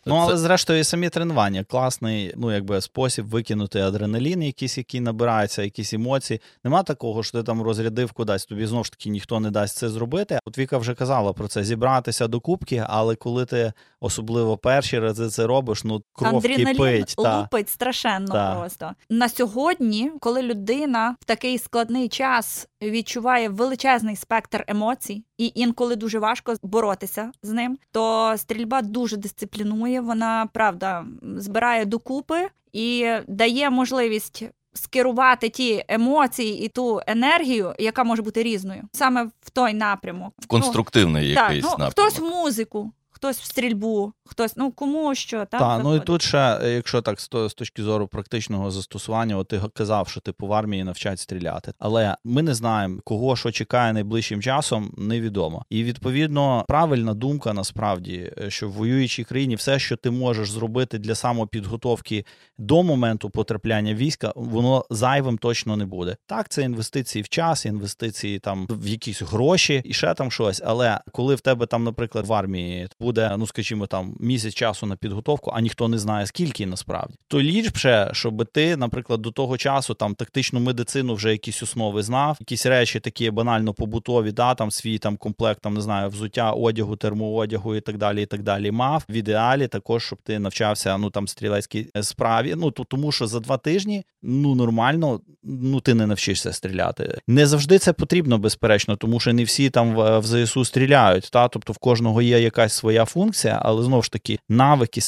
Ну, 0.06 0.14
але 0.16 0.36
зрештою, 0.36 0.80
і 0.80 0.84
самі 0.84 1.08
тренування 1.08 1.64
класний, 1.64 2.32
ну 2.36 2.52
якби 2.52 2.80
спосіб 2.80 3.26
викинути 3.26 3.80
адреналін, 3.80 4.42
якийсь, 4.42 4.78
який 4.78 5.00
набирається, 5.00 5.62
якісь 5.62 5.92
емоції. 5.94 6.40
Нема 6.64 6.82
такого, 6.82 7.22
що 7.22 7.38
ти 7.38 7.44
там 7.44 7.62
розрядив 7.62 8.12
кудись. 8.12 8.44
Тобі 8.46 8.66
знову 8.66 8.84
ж 8.84 8.90
таки 8.90 9.10
ніхто 9.10 9.40
не 9.40 9.50
дасть 9.50 9.76
це 9.76 9.88
зробити. 9.88 10.38
От 10.44 10.58
Віка 10.58 10.78
вже 10.78 10.94
казала 10.94 11.32
про 11.32 11.48
це: 11.48 11.64
зібратися 11.64 12.28
до 12.28 12.40
кубки, 12.40 12.84
але 12.88 13.14
коли 13.14 13.46
ти 13.46 13.72
особливо 14.00 14.56
перші 14.56 14.98
рази 14.98 15.28
це 15.28 15.46
робиш, 15.46 15.84
ну 15.84 16.02
кров 16.12 16.36
Адреналін 16.36 16.66
кипить. 16.66 17.14
Та. 17.16 17.38
лупить 17.40 17.68
страшенно 17.70 18.32
Та. 18.32 18.51
Просто. 18.54 18.92
На 19.10 19.28
сьогодні, 19.28 20.12
коли 20.20 20.42
людина 20.42 21.16
в 21.20 21.24
такий 21.24 21.58
складний 21.58 22.08
час 22.08 22.68
відчуває 22.82 23.48
величезний 23.48 24.16
спектр 24.16 24.64
емоцій, 24.66 25.24
і 25.38 25.52
інколи 25.54 25.96
дуже 25.96 26.18
важко 26.18 26.54
боротися 26.62 27.32
з 27.42 27.50
ним, 27.50 27.78
то 27.92 28.34
стрільба 28.36 28.82
дуже 28.82 29.16
дисциплінує. 29.16 30.00
Вона 30.00 30.48
правда 30.52 31.04
збирає 31.36 31.84
докупи 31.84 32.48
і 32.72 33.10
дає 33.28 33.70
можливість. 33.70 34.44
Скерувати 34.74 35.48
ті 35.48 35.84
емоції 35.88 36.64
і 36.64 36.68
ту 36.68 37.00
енергію, 37.06 37.74
яка 37.78 38.04
може 38.04 38.22
бути 38.22 38.42
різною, 38.42 38.82
саме 38.92 39.24
в 39.40 39.50
той 39.50 39.74
напрямок. 39.74 40.34
В 40.38 40.46
конструктивний 40.46 41.34
так, 41.34 41.48
якийсь 41.48 41.64
ну, 41.64 41.70
напрямок. 41.70 41.92
хтось 41.92 42.18
в 42.18 42.24
музику, 42.24 42.92
хтось 43.22 43.40
в 43.40 43.44
стрільбу, 43.44 44.12
хтось 44.24 44.56
ну 44.56 44.70
кому 44.70 45.14
що 45.14 45.36
так. 45.38 45.60
Так, 45.60 45.80
ну 45.84 45.96
і 45.96 46.00
тут 46.00 46.22
ще, 46.22 46.58
е, 46.62 46.74
якщо 46.74 47.02
так 47.02 47.20
з 47.20 47.28
з 47.48 47.54
точки 47.54 47.82
зору 47.82 48.08
практичного 48.08 48.70
застосування, 48.70 49.36
от 49.36 49.48
ти 49.48 49.60
казав, 49.74 50.08
що 50.08 50.20
типу 50.20 50.46
в 50.46 50.52
армії 50.52 50.84
навчать 50.84 51.20
стріляти. 51.20 51.72
Але 51.78 52.16
ми 52.24 52.42
не 52.42 52.54
знаємо, 52.54 53.00
кого 53.04 53.36
що 53.36 53.52
чекає 53.52 53.92
найближчим 53.92 54.42
часом, 54.42 54.94
невідомо. 54.98 55.64
І 55.70 55.84
відповідно 55.84 56.64
правильна 56.68 57.14
думка 57.14 57.52
насправді, 57.52 58.32
е, 58.38 58.50
що 58.50 58.68
в 58.68 58.72
воюючій 58.72 59.24
країні 59.24 59.54
все, 59.54 59.78
що 59.78 59.96
ти 59.96 60.10
можеш 60.10 60.50
зробити 60.50 60.98
для 60.98 61.14
самопідготовки 61.14 62.24
до 62.58 62.82
моменту 62.82 63.30
потрапляння 63.30 63.94
війська, 63.94 64.32
воно 64.36 64.84
зайвим 64.90 65.38
точно 65.38 65.76
не 65.76 65.86
буде. 65.86 66.16
Так, 66.26 66.48
це 66.48 66.62
інвестиції 66.62 67.22
в 67.22 67.28
час, 67.28 67.66
інвестиції 67.66 68.38
там 68.38 68.66
в 68.70 68.86
якісь 68.86 69.22
гроші 69.22 69.82
і 69.84 69.92
ще 69.92 70.14
там 70.14 70.30
щось. 70.30 70.62
Але 70.64 71.00
коли 71.12 71.34
в 71.34 71.40
тебе 71.40 71.66
там, 71.66 71.84
наприклад, 71.84 72.26
в 72.26 72.32
армії 72.32 72.88
буде, 73.00 73.11
ну 73.12 73.46
скажімо, 73.46 73.86
там 73.86 74.14
місяць 74.20 74.54
часу 74.54 74.86
на 74.86 74.96
підготовку, 74.96 75.50
а 75.54 75.60
ніхто 75.60 75.88
не 75.88 75.98
знає 75.98 76.26
скільки 76.26 76.66
насправді, 76.66 77.14
то 77.28 77.42
ліпше, 77.42 78.10
щоб 78.12 78.46
ти, 78.52 78.76
наприклад, 78.76 79.22
до 79.22 79.30
того 79.30 79.56
часу 79.56 79.94
там 79.94 80.14
тактичну 80.14 80.60
медицину 80.60 81.14
вже 81.14 81.32
якісь 81.32 81.62
основи 81.62 82.02
знав, 82.02 82.36
якісь 82.40 82.66
речі 82.66 83.00
такі 83.00 83.30
банально 83.30 83.74
побутові, 83.74 84.32
да, 84.32 84.54
там 84.54 84.70
свій 84.70 84.98
там 84.98 85.16
комплект, 85.16 85.60
там 85.60 85.74
не 85.74 85.80
знаю, 85.80 86.08
взуття, 86.08 86.50
одягу, 86.50 86.96
термоодягу 86.96 87.76
і 87.76 87.80
так 87.80 87.98
далі. 87.98 88.22
І 88.22 88.26
так 88.26 88.42
далі 88.42 88.70
мав. 88.70 89.04
В 89.08 89.12
ідеалі 89.12 89.68
також, 89.68 90.04
щоб 90.04 90.18
ти 90.22 90.38
навчався 90.38 90.98
ну 90.98 91.10
там 91.10 91.28
стрілецькій 91.28 91.86
справі. 92.02 92.54
Ну 92.56 92.70
то 92.70 92.84
тому, 92.84 93.12
що 93.12 93.26
за 93.26 93.40
два 93.40 93.56
тижні 93.56 94.04
ну 94.22 94.54
нормально, 94.54 95.20
ну 95.42 95.80
ти 95.80 95.94
не 95.94 96.06
навчишся 96.06 96.52
стріляти. 96.52 97.18
Не 97.28 97.46
завжди 97.46 97.78
це 97.78 97.92
потрібно, 97.92 98.38
безперечно, 98.38 98.96
тому 98.96 99.20
що 99.20 99.32
не 99.32 99.44
всі 99.44 99.70
там 99.70 99.94
в, 99.94 100.18
в 100.18 100.26
ЗСУ 100.26 100.64
стріляють. 100.64 101.28
Та 101.32 101.48
тобто 101.48 101.72
в 101.72 101.78
кожного 101.78 102.22
є 102.22 102.40
якась 102.40 102.72
своя 102.72 103.01
функція, 103.04 103.60
але 103.62 103.82
знову 103.82 104.02
ж 104.02 104.12
таки 104.12 104.38
навики 104.48 105.00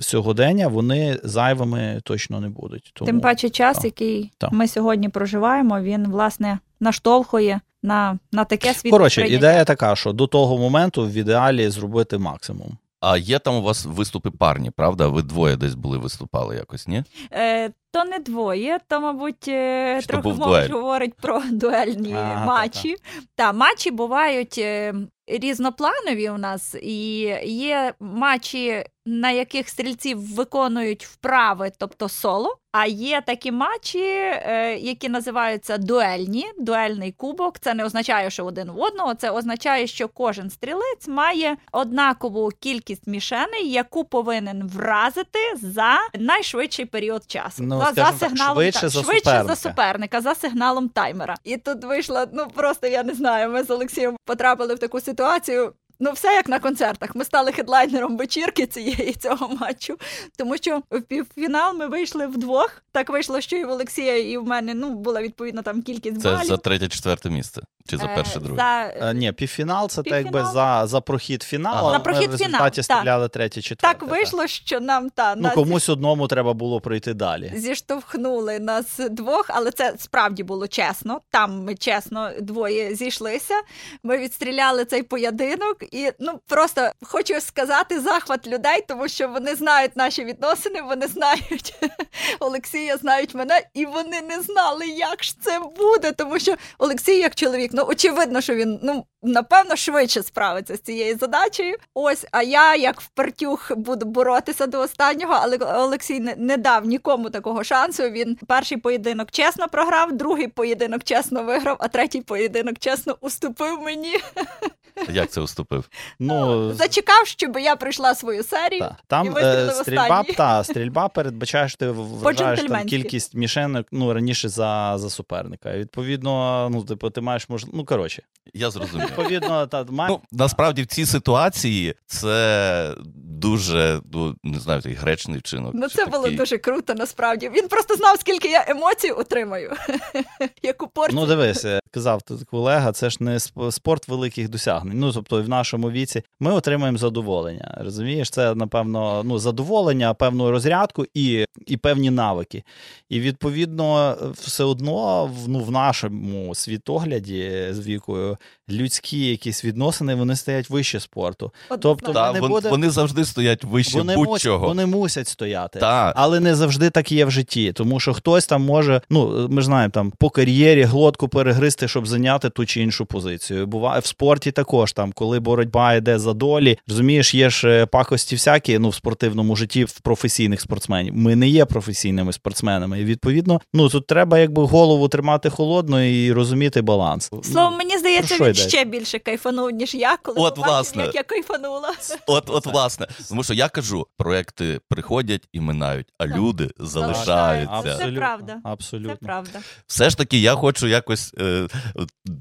сьогодення 0.00 0.68
вони 0.68 1.18
зайвими 1.24 2.00
точно 2.04 2.40
не 2.40 2.48
будуть. 2.48 2.90
Тому 2.94 3.06
Тим 3.06 3.20
паче 3.20 3.50
час, 3.50 3.76
так. 3.76 3.84
який 3.84 4.32
Так. 4.38 4.52
ми 4.52 4.68
сьогодні 4.68 5.08
проживаємо, 5.08 5.80
він 5.80 6.08
власне 6.10 6.58
наштовхує 6.80 7.60
на, 7.82 8.18
на 8.32 8.44
таке 8.44 8.74
світло. 8.74 8.98
коротше, 8.98 9.28
ідея 9.28 9.64
така, 9.64 9.96
що 9.96 10.12
до 10.12 10.26
того 10.26 10.58
моменту 10.58 11.06
в 11.06 11.12
ідеалі 11.12 11.70
зробити 11.70 12.18
максимум. 12.18 12.76
А 13.00 13.16
є 13.16 13.38
там 13.38 13.54
у 13.54 13.62
вас 13.62 13.86
виступи 13.86 14.30
парні, 14.30 14.70
правда? 14.70 15.08
Ви 15.08 15.22
двоє 15.22 15.56
десь 15.56 15.74
були 15.74 15.98
виступали 15.98 16.56
якось, 16.56 16.88
ні? 16.88 17.04
Е, 17.32 17.70
то 17.92 18.04
не 18.04 18.18
двоє, 18.18 18.78
то, 18.88 19.00
мабуть, 19.00 19.48
е, 19.48 19.98
Що 20.00 20.12
трохи 20.12 20.28
був 20.28 20.36
говорить 20.70 21.14
про 21.14 21.42
дуельні 21.50 22.14
Ага, 22.14 22.46
матчі. 22.46 22.96
Та, 23.34 23.52
матчі 23.52 23.90
бувають 23.90 24.58
е, 24.58 24.94
різнопланові 25.26 26.30
у 26.30 26.38
нас, 26.38 26.76
і 26.82 27.18
є 27.44 27.94
матчі, 28.00 28.84
на 29.06 29.30
яких 29.30 29.68
стрільці 29.68 30.14
виконують 30.14 31.04
вправи, 31.04 31.72
тобто 31.78 32.08
соло. 32.08 32.56
А 32.72 32.86
є 32.86 33.22
такі 33.26 33.52
матчі, 33.52 34.04
е, 34.04 34.78
які 34.80 35.08
називаються 35.08 35.78
дуельні, 35.78 36.46
дуельний 36.58 37.12
кубок. 37.12 37.58
Це 37.58 37.74
не 37.74 37.84
означає, 37.84 38.30
що 38.30 38.44
один 38.44 38.70
в 38.70 38.78
одного. 38.80 39.14
Це 39.14 39.30
означає, 39.30 39.86
що 39.86 40.08
кожен 40.08 40.50
стрілець 40.50 41.08
має 41.08 41.56
однакову 41.72 42.48
кількість 42.60 43.06
мішеней, 43.06 43.70
яку 43.70 44.04
повинен 44.04 44.68
вразити 44.68 45.38
за 45.56 45.98
найшвидший 46.18 46.84
період 46.84 47.30
часу. 47.30 47.62
Ну, 47.62 47.79
за, 47.84 47.92
за 48.04 48.12
сигналом 48.18 48.56
швидше 48.56 48.80
та- 48.80 48.88
за 48.88 49.02
швидше 49.02 49.18
суперника. 49.18 49.54
за 49.54 49.56
суперника, 49.56 50.20
за 50.20 50.34
сигналом 50.34 50.88
таймера. 50.88 51.34
І 51.44 51.56
тут 51.56 51.84
вийшло, 51.84 52.24
ну 52.32 52.46
просто 52.54 52.86
я 52.86 53.02
не 53.02 53.14
знаю. 53.14 53.50
Ми 53.50 53.62
з 53.62 53.70
Олексієм 53.70 54.16
потрапили 54.24 54.74
в 54.74 54.78
таку 54.78 55.00
ситуацію. 55.00 55.72
Ну, 56.02 56.12
все 56.12 56.28
як 56.28 56.48
на 56.48 56.58
концертах. 56.58 57.14
Ми 57.14 57.24
стали 57.24 57.52
хедлайнером 57.52 58.16
вечірки 58.16 58.66
цієї 58.66 59.12
цього 59.12 59.48
матчу, 59.60 59.96
тому 60.38 60.56
що 60.56 60.82
в 60.90 61.00
півфінал 61.00 61.74
ми 61.76 61.86
вийшли 61.86 62.26
вдвох. 62.26 62.82
Так 62.92 63.10
вийшло, 63.10 63.40
що 63.40 63.56
і 63.56 63.64
в 63.64 63.70
Олексія, 63.70 64.16
і 64.18 64.36
в 64.36 64.44
мене 64.46 64.74
ну 64.74 64.90
була 64.90 65.22
відповідно 65.22 65.62
там 65.62 65.82
кількість 65.82 66.22
Це 66.22 66.28
балів. 66.32 66.46
за 66.46 66.56
третє-четверте 66.56 67.30
місце. 67.30 67.62
Чи 67.88 67.96
за 67.96 68.04
Е, 68.06 68.12
перше 68.16 68.40
друге? 68.40 68.56
за- 68.56 69.08
Е, 69.10 69.14
ні, 69.14 69.32
півфінал 69.32 69.88
це 69.88 70.02
так 70.02 70.12
якби 70.12 70.44
за, 70.44 70.86
за 70.86 71.00
прохід 71.00 71.42
фіналу. 71.42 71.76
Ага. 71.76 71.88
а 71.88 71.92
За 71.92 71.98
ми 71.98 72.04
прохід 72.04 72.28
в 72.28 72.32
результаті 72.32 72.46
фінал, 72.54 72.70
так. 72.70 72.84
стріляли 72.84 73.28
третє, 73.28 73.62
четверте. 73.62 73.98
Так 74.00 74.10
вийшло, 74.10 74.46
що 74.46 74.80
нам 74.80 75.10
та 75.10 75.34
Ну 75.34 75.42
нас 75.42 75.54
комусь 75.54 75.88
одному 75.88 76.28
треба 76.28 76.52
було 76.52 76.80
пройти 76.80 77.14
далі. 77.14 77.52
зіштовхнули 77.56 78.58
нас 78.58 79.00
двох, 79.10 79.44
але 79.48 79.70
це 79.70 79.94
справді 79.98 80.42
було 80.42 80.68
чесно. 80.68 81.20
Там 81.30 81.64
ми 81.64 81.74
чесно 81.74 82.30
двоє 82.40 82.94
зійшлися. 82.94 83.54
Ми 84.02 84.18
відстріляли 84.18 84.84
цей 84.84 85.02
поєдинок, 85.02 85.76
і 85.90 86.10
ну 86.18 86.40
просто 86.46 86.90
хочу 87.02 87.40
сказати 87.40 88.00
захват 88.00 88.46
людей, 88.46 88.84
тому 88.88 89.08
що 89.08 89.28
вони 89.28 89.54
знають 89.54 89.96
наші 89.96 90.24
відносини, 90.24 90.82
вони 90.82 91.06
знають 91.06 91.74
Олексія, 92.40 92.96
знають 92.96 93.34
мене, 93.34 93.62
і 93.74 93.86
вони 93.86 94.20
не 94.20 94.40
знали, 94.40 94.86
як 94.86 95.24
ж 95.24 95.40
це 95.40 95.58
буде. 95.76 96.12
Тому 96.12 96.38
що 96.38 96.54
Олексій, 96.78 97.18
як 97.18 97.34
чоловік, 97.34 97.70
ну 97.74 97.84
очевидно, 97.86 98.40
що 98.40 98.54
він 98.54 98.80
ну. 98.82 99.04
Напевно, 99.22 99.76
швидше 99.76 100.22
справиться 100.22 100.76
з 100.76 100.80
цією 100.80 101.18
задачею. 101.18 101.76
Ось, 101.94 102.26
а 102.30 102.42
я, 102.42 102.76
як 102.76 103.00
впертюх, 103.00 103.72
буду 103.76 104.06
боротися 104.06 104.66
до 104.66 104.80
останнього, 104.80 105.38
але 105.42 105.56
Олексій 105.56 106.20
не, 106.20 106.34
не 106.36 106.56
дав 106.56 106.86
нікому 106.86 107.30
такого 107.30 107.64
шансу. 107.64 108.02
Він 108.02 108.38
перший 108.48 108.78
поєдинок 108.78 109.30
чесно 109.30 109.68
програв, 109.68 110.12
другий 110.12 110.48
поєдинок 110.48 111.04
чесно 111.04 111.42
виграв, 111.42 111.76
а 111.80 111.88
третій 111.88 112.20
поєдинок 112.20 112.78
чесно 112.78 113.16
уступив 113.20 113.82
мені. 113.82 114.16
Як 115.12 115.30
це 115.30 115.40
уступив? 115.40 115.90
Ну, 116.18 116.72
Зачекав, 116.72 117.26
щоб 117.26 117.56
я 117.56 117.76
прийшла 117.76 118.14
свою 118.14 118.42
серію. 118.42 118.80
Та. 118.80 118.96
Там 119.06 119.26
і 119.26 119.30
е, 119.36 119.70
стрільба, 119.70 120.24
та, 120.36 120.64
стрільба 120.64 121.08
передбачає, 121.08 121.68
що 121.68 121.78
ти 121.78 121.90
вважаєш 121.90 122.60
там 122.60 122.86
кількість 122.86 123.34
мішенок 123.34 123.86
ну, 123.92 124.14
раніше 124.14 124.48
за, 124.48 124.94
за 124.98 125.10
суперника. 125.10 125.72
І, 125.72 125.78
Відповідно, 125.78 126.68
ну, 126.72 126.84
типу, 126.84 127.10
ти 127.10 127.20
маєш 127.20 127.48
можливість. 127.48 127.76
Ну, 127.76 127.84
коротше, 127.84 128.22
Я 128.54 128.70
зрозумів. 128.70 129.06
відповідно, 129.06 129.66
та, 129.66 129.84
має... 129.84 130.10
Ну, 130.10 130.20
насправді 130.32 130.82
в 130.82 130.86
цій 130.86 131.06
ситуації 131.06 131.94
це 132.06 132.94
дуже, 133.40 134.00
ну, 134.12 134.34
не 134.44 134.58
знаю, 134.60 134.80
такий 134.80 134.96
гречний 134.96 135.38
вчинок. 135.38 135.70
Ну, 135.74 135.88
це 135.88 136.06
було 136.06 136.22
такий- 136.22 136.38
дуже 136.38 136.58
круто, 136.58 136.94
насправді. 136.94 137.50
Він 137.56 137.68
просто 137.68 137.94
знав, 137.96 138.16
скільки 138.20 138.48
я 138.48 138.64
емоцій 138.68 139.10
отримаю. 139.10 139.72
Яку 140.62 140.88
порцію. 140.88 141.20
Ну, 141.20 141.26
дивись, 141.26 141.64
е, 141.64 141.80
казав 141.90 142.22
тут 142.22 142.44
колега, 142.44 142.92
це 142.92 143.10
ж 143.10 143.16
не 143.20 143.38
спорт 143.70 144.08
великих 144.08 144.48
досягнень. 144.48 144.98
Ну, 144.98 145.12
тобто, 145.12 145.42
в 145.42 145.48
нашому 145.48 145.90
віці 145.90 146.22
ми 146.40 146.52
отримуємо 146.52 146.98
задоволення. 146.98 147.78
Розумієш, 147.80 148.30
це, 148.30 148.54
напевно, 148.54 149.22
ну, 149.24 149.38
задоволення, 149.38 150.14
певну 150.14 150.50
розрядку 150.50 151.06
і, 151.14 151.44
і 151.66 151.76
певні 151.76 152.10
навики. 152.10 152.62
І 153.08 153.20
відповідно, 153.20 154.16
все 154.34 154.64
одно 154.64 155.26
в, 155.26 155.48
ну, 155.48 155.58
в 155.60 155.70
нашому 155.70 156.54
світогляді 156.54 157.66
з 157.70 157.86
вікою 157.86 158.36
людські 158.70 159.26
якісь 159.30 159.64
відносини 159.64 160.14
вони 160.14 160.36
стоять 160.36 160.70
вище 160.70 161.00
спорту. 161.00 161.52
Однозначно. 161.70 161.78
тобто, 161.82 162.12
Та, 162.12 162.32
не 162.32 162.40
вон- 162.40 162.50
буде- 162.50 162.68
Вони 162.70 162.90
завжди 162.90 163.24
стоять 163.30 163.64
вище 163.64 163.98
Вони 163.98 164.14
будь-чого. 164.16 164.58
мусять, 164.58 164.68
вони 164.68 164.86
мусять 164.86 165.28
стояти. 165.28 165.78
Так. 165.78 166.14
Але 166.16 166.40
не 166.40 166.54
завжди 166.54 166.90
так 166.90 167.12
є 167.12 167.24
в 167.24 167.30
житті, 167.30 167.72
тому 167.72 168.00
що 168.00 168.12
хтось 168.14 168.46
там 168.46 168.62
може, 168.62 169.00
ну 169.10 169.48
ми 169.50 169.60
ж 169.60 169.64
знаємо, 169.66 169.90
там 169.90 170.12
по 170.18 170.30
кар'єрі 170.30 170.82
глотку 170.82 171.28
перегристи, 171.28 171.88
щоб 171.88 172.06
зайняти 172.06 172.50
ту 172.50 172.66
чи 172.66 172.80
іншу 172.82 173.06
позицію. 173.06 173.66
Буває 173.66 174.00
в 174.00 174.06
спорті 174.06 174.52
також 174.52 174.92
там, 174.92 175.12
коли 175.12 175.40
боротьба 175.40 175.94
йде 175.94 176.18
за 176.18 176.32
долі. 176.32 176.78
Розумієш, 176.88 177.34
є 177.34 177.50
ж 177.50 177.68
е, 177.68 177.86
пакості 177.86 178.34
всякі 178.34 178.78
ну 178.78 178.88
в 178.88 178.94
спортивному 178.94 179.56
житті 179.56 179.84
в 179.84 180.00
професійних 180.00 180.60
спортсменів. 180.60 181.14
Ми 181.16 181.36
не 181.36 181.48
є 181.48 181.64
професійними 181.64 182.32
спортсменами. 182.32 183.00
І 183.00 183.04
відповідно, 183.04 183.60
ну 183.74 183.88
тут 183.88 184.06
треба 184.06 184.38
якби 184.38 184.64
голову 184.64 185.08
тримати 185.08 185.50
холодно 185.50 186.04
і 186.04 186.32
розуміти 186.32 186.82
баланс. 186.82 187.30
Словом, 187.42 187.76
мені 187.78 187.98
здається, 187.98 188.36
він 188.44 188.54
ще 188.54 188.84
більше 188.84 189.18
кайфанув, 189.18 189.70
ніж 189.70 189.94
я, 189.94 190.16
коли 190.22 190.40
От, 190.40 190.54
побачив, 190.54 190.74
власне. 190.74 191.02
як 191.04 191.14
я 191.14 191.22
кайфанула. 191.22 191.92
От, 192.26 192.44
от, 192.46 192.66
власне, 192.66 193.06
тому 193.28 193.44
що 193.44 193.54
я 193.54 193.68
кажу, 193.68 194.06
проекти 194.16 194.80
приходять 194.88 195.48
і 195.52 195.60
минають, 195.60 196.06
а 196.18 196.26
Так. 196.26 196.36
люди 196.36 196.70
залишаються. 196.78 197.96
Це 197.98 198.12
правда. 198.12 198.60
Абсолютно. 198.64 199.14
Це 199.14 199.26
правда. 199.26 199.60
Все 199.86 200.10
ж 200.10 200.16
таки, 200.16 200.38
я 200.38 200.54
хочу 200.54 200.86
якось 200.86 201.34
е, 201.38 201.68